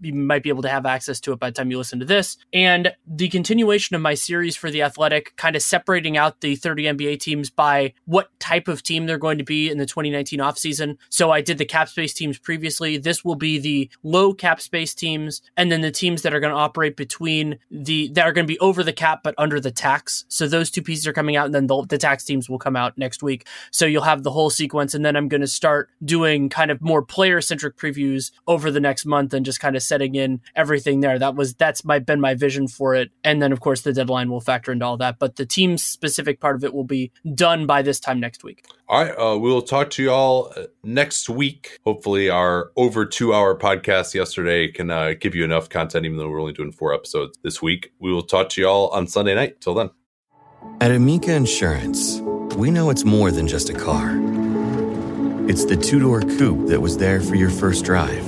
You 0.01 0.13
might 0.13 0.43
be 0.43 0.49
able 0.49 0.61
to 0.61 0.69
have 0.69 0.85
access 0.85 1.19
to 1.21 1.33
it 1.33 1.39
by 1.39 1.49
the 1.49 1.55
time 1.55 1.71
you 1.71 1.79
listen 1.79 1.99
to 1.99 2.05
this, 2.05 2.37
and 2.53 2.93
the 3.07 3.27
continuation 3.27 3.54
continuation 3.55 3.95
of 3.95 4.01
my 4.01 4.13
series 4.13 4.57
for 4.57 4.69
the 4.69 4.81
Athletic, 4.81 5.33
kind 5.37 5.55
of 5.55 5.61
separating 5.61 6.17
out 6.17 6.41
the 6.41 6.57
30 6.57 6.83
NBA 6.83 7.21
teams 7.21 7.49
by 7.49 7.93
what 8.03 8.37
type 8.37 8.67
of 8.67 8.83
team 8.83 9.05
they're 9.05 9.17
going 9.17 9.37
to 9.37 9.45
be 9.45 9.69
in 9.69 9.77
the 9.77 9.85
2019 9.85 10.39
offseason. 10.39 10.97
So 11.07 11.31
I 11.31 11.39
did 11.39 11.57
the 11.57 11.63
cap 11.63 11.87
space 11.87 12.13
teams 12.13 12.37
previously. 12.37 12.97
This 12.97 13.23
will 13.23 13.35
be 13.35 13.57
the 13.57 13.89
low 14.03 14.33
cap 14.33 14.59
space 14.59 14.93
teams, 14.93 15.41
and 15.55 15.71
then 15.71 15.79
the 15.79 15.89
teams 15.89 16.21
that 16.23 16.33
are 16.33 16.41
going 16.41 16.51
to 16.51 16.59
operate 16.59 16.97
between 16.97 17.57
the 17.71 18.09
that 18.09 18.25
are 18.25 18.33
going 18.33 18.45
to 18.45 18.53
be 18.53 18.59
over 18.59 18.83
the 18.83 18.91
cap 18.91 19.21
but 19.23 19.33
under 19.37 19.61
the 19.61 19.71
tax. 19.71 20.25
So 20.27 20.49
those 20.49 20.69
two 20.69 20.81
pieces 20.81 21.07
are 21.07 21.13
coming 21.13 21.37
out, 21.37 21.45
and 21.45 21.55
then 21.55 21.67
the, 21.67 21.85
the 21.87 21.97
tax 21.97 22.25
teams 22.25 22.49
will 22.49 22.59
come 22.59 22.75
out 22.75 22.97
next 22.97 23.23
week. 23.23 23.47
So 23.71 23.85
you'll 23.85 24.03
have 24.03 24.23
the 24.23 24.31
whole 24.31 24.49
sequence, 24.49 24.93
and 24.93 25.05
then 25.05 25.15
I'm 25.15 25.29
going 25.29 25.39
to 25.39 25.47
start 25.47 25.89
doing 26.03 26.49
kind 26.49 26.71
of 26.71 26.81
more 26.81 27.01
player 27.01 27.39
centric 27.39 27.77
previews 27.77 28.31
over 28.47 28.69
the 28.69 28.81
next 28.81 29.05
month 29.05 29.33
and 29.33 29.45
just 29.45 29.61
kind 29.61 29.77
of 29.77 29.81
setting 29.81 30.15
in 30.15 30.41
everything 30.57 30.99
there. 30.99 31.17
That 31.17 31.35
was 31.35 31.53
that's 31.53 31.85
my 31.85 31.99
been 31.99 32.19
my 32.19 32.33
vision 32.33 32.67
for 32.67 32.95
it, 32.95 33.11
and 33.23 33.41
then 33.45 33.51
of 33.51 33.59
course 33.59 33.81
the 33.81 33.93
deadline 33.93 34.29
will 34.29 34.41
factor 34.41 34.71
into 34.71 34.83
all 34.83 34.97
that. 34.97 35.19
But 35.19 35.35
the 35.35 35.45
team 35.45 35.77
specific 35.77 36.39
part 36.39 36.55
of 36.55 36.63
it 36.63 36.73
will 36.73 36.83
be 36.83 37.11
done 37.35 37.67
by 37.67 37.83
this 37.83 37.99
time 37.99 38.19
next 38.19 38.43
week. 38.43 38.65
All 38.89 39.03
right, 39.03 39.11
uh, 39.11 39.37
we 39.37 39.49
will 39.49 39.61
talk 39.61 39.91
to 39.91 40.03
you 40.03 40.11
all 40.11 40.51
uh, 40.57 40.63
next 40.83 41.29
week. 41.29 41.79
Hopefully, 41.85 42.27
our 42.29 42.71
over 42.75 43.05
two 43.05 43.33
hour 43.33 43.55
podcast 43.57 44.15
yesterday 44.15 44.71
can 44.71 44.89
uh, 44.89 45.13
give 45.19 45.35
you 45.35 45.43
enough 45.43 45.69
content, 45.69 46.05
even 46.05 46.17
though 46.17 46.27
we're 46.27 46.41
only 46.41 46.53
doing 46.53 46.71
four 46.71 46.93
episodes 46.93 47.37
this 47.43 47.61
week. 47.61 47.93
We 47.99 48.11
will 48.11 48.23
talk 48.23 48.49
to 48.49 48.61
you 48.61 48.67
all 48.67 48.89
on 48.89 49.07
Sunday 49.07 49.35
night. 49.35 49.61
Till 49.61 49.75
then. 49.75 49.91
At 50.81 50.89
Amica 50.89 51.33
Insurance, 51.33 52.19
we 52.57 52.71
know 52.71 52.89
it's 52.89 53.05
more 53.05 53.29
than 53.29 53.47
just 53.47 53.69
a 53.69 53.73
car. 53.73 54.19
It's 55.47 55.65
the 55.65 55.77
two 55.77 55.99
door 55.99 56.21
coupe 56.21 56.67
that 56.69 56.81
was 56.81 56.97
there 56.97 57.21
for 57.21 57.35
your 57.35 57.51
first 57.51 57.85
drive 57.85 58.25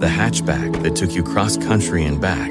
the 0.00 0.06
hatchback 0.06 0.80
that 0.84 0.94
took 0.94 1.12
you 1.12 1.24
cross 1.24 1.56
country 1.56 2.04
and 2.04 2.20
back, 2.20 2.50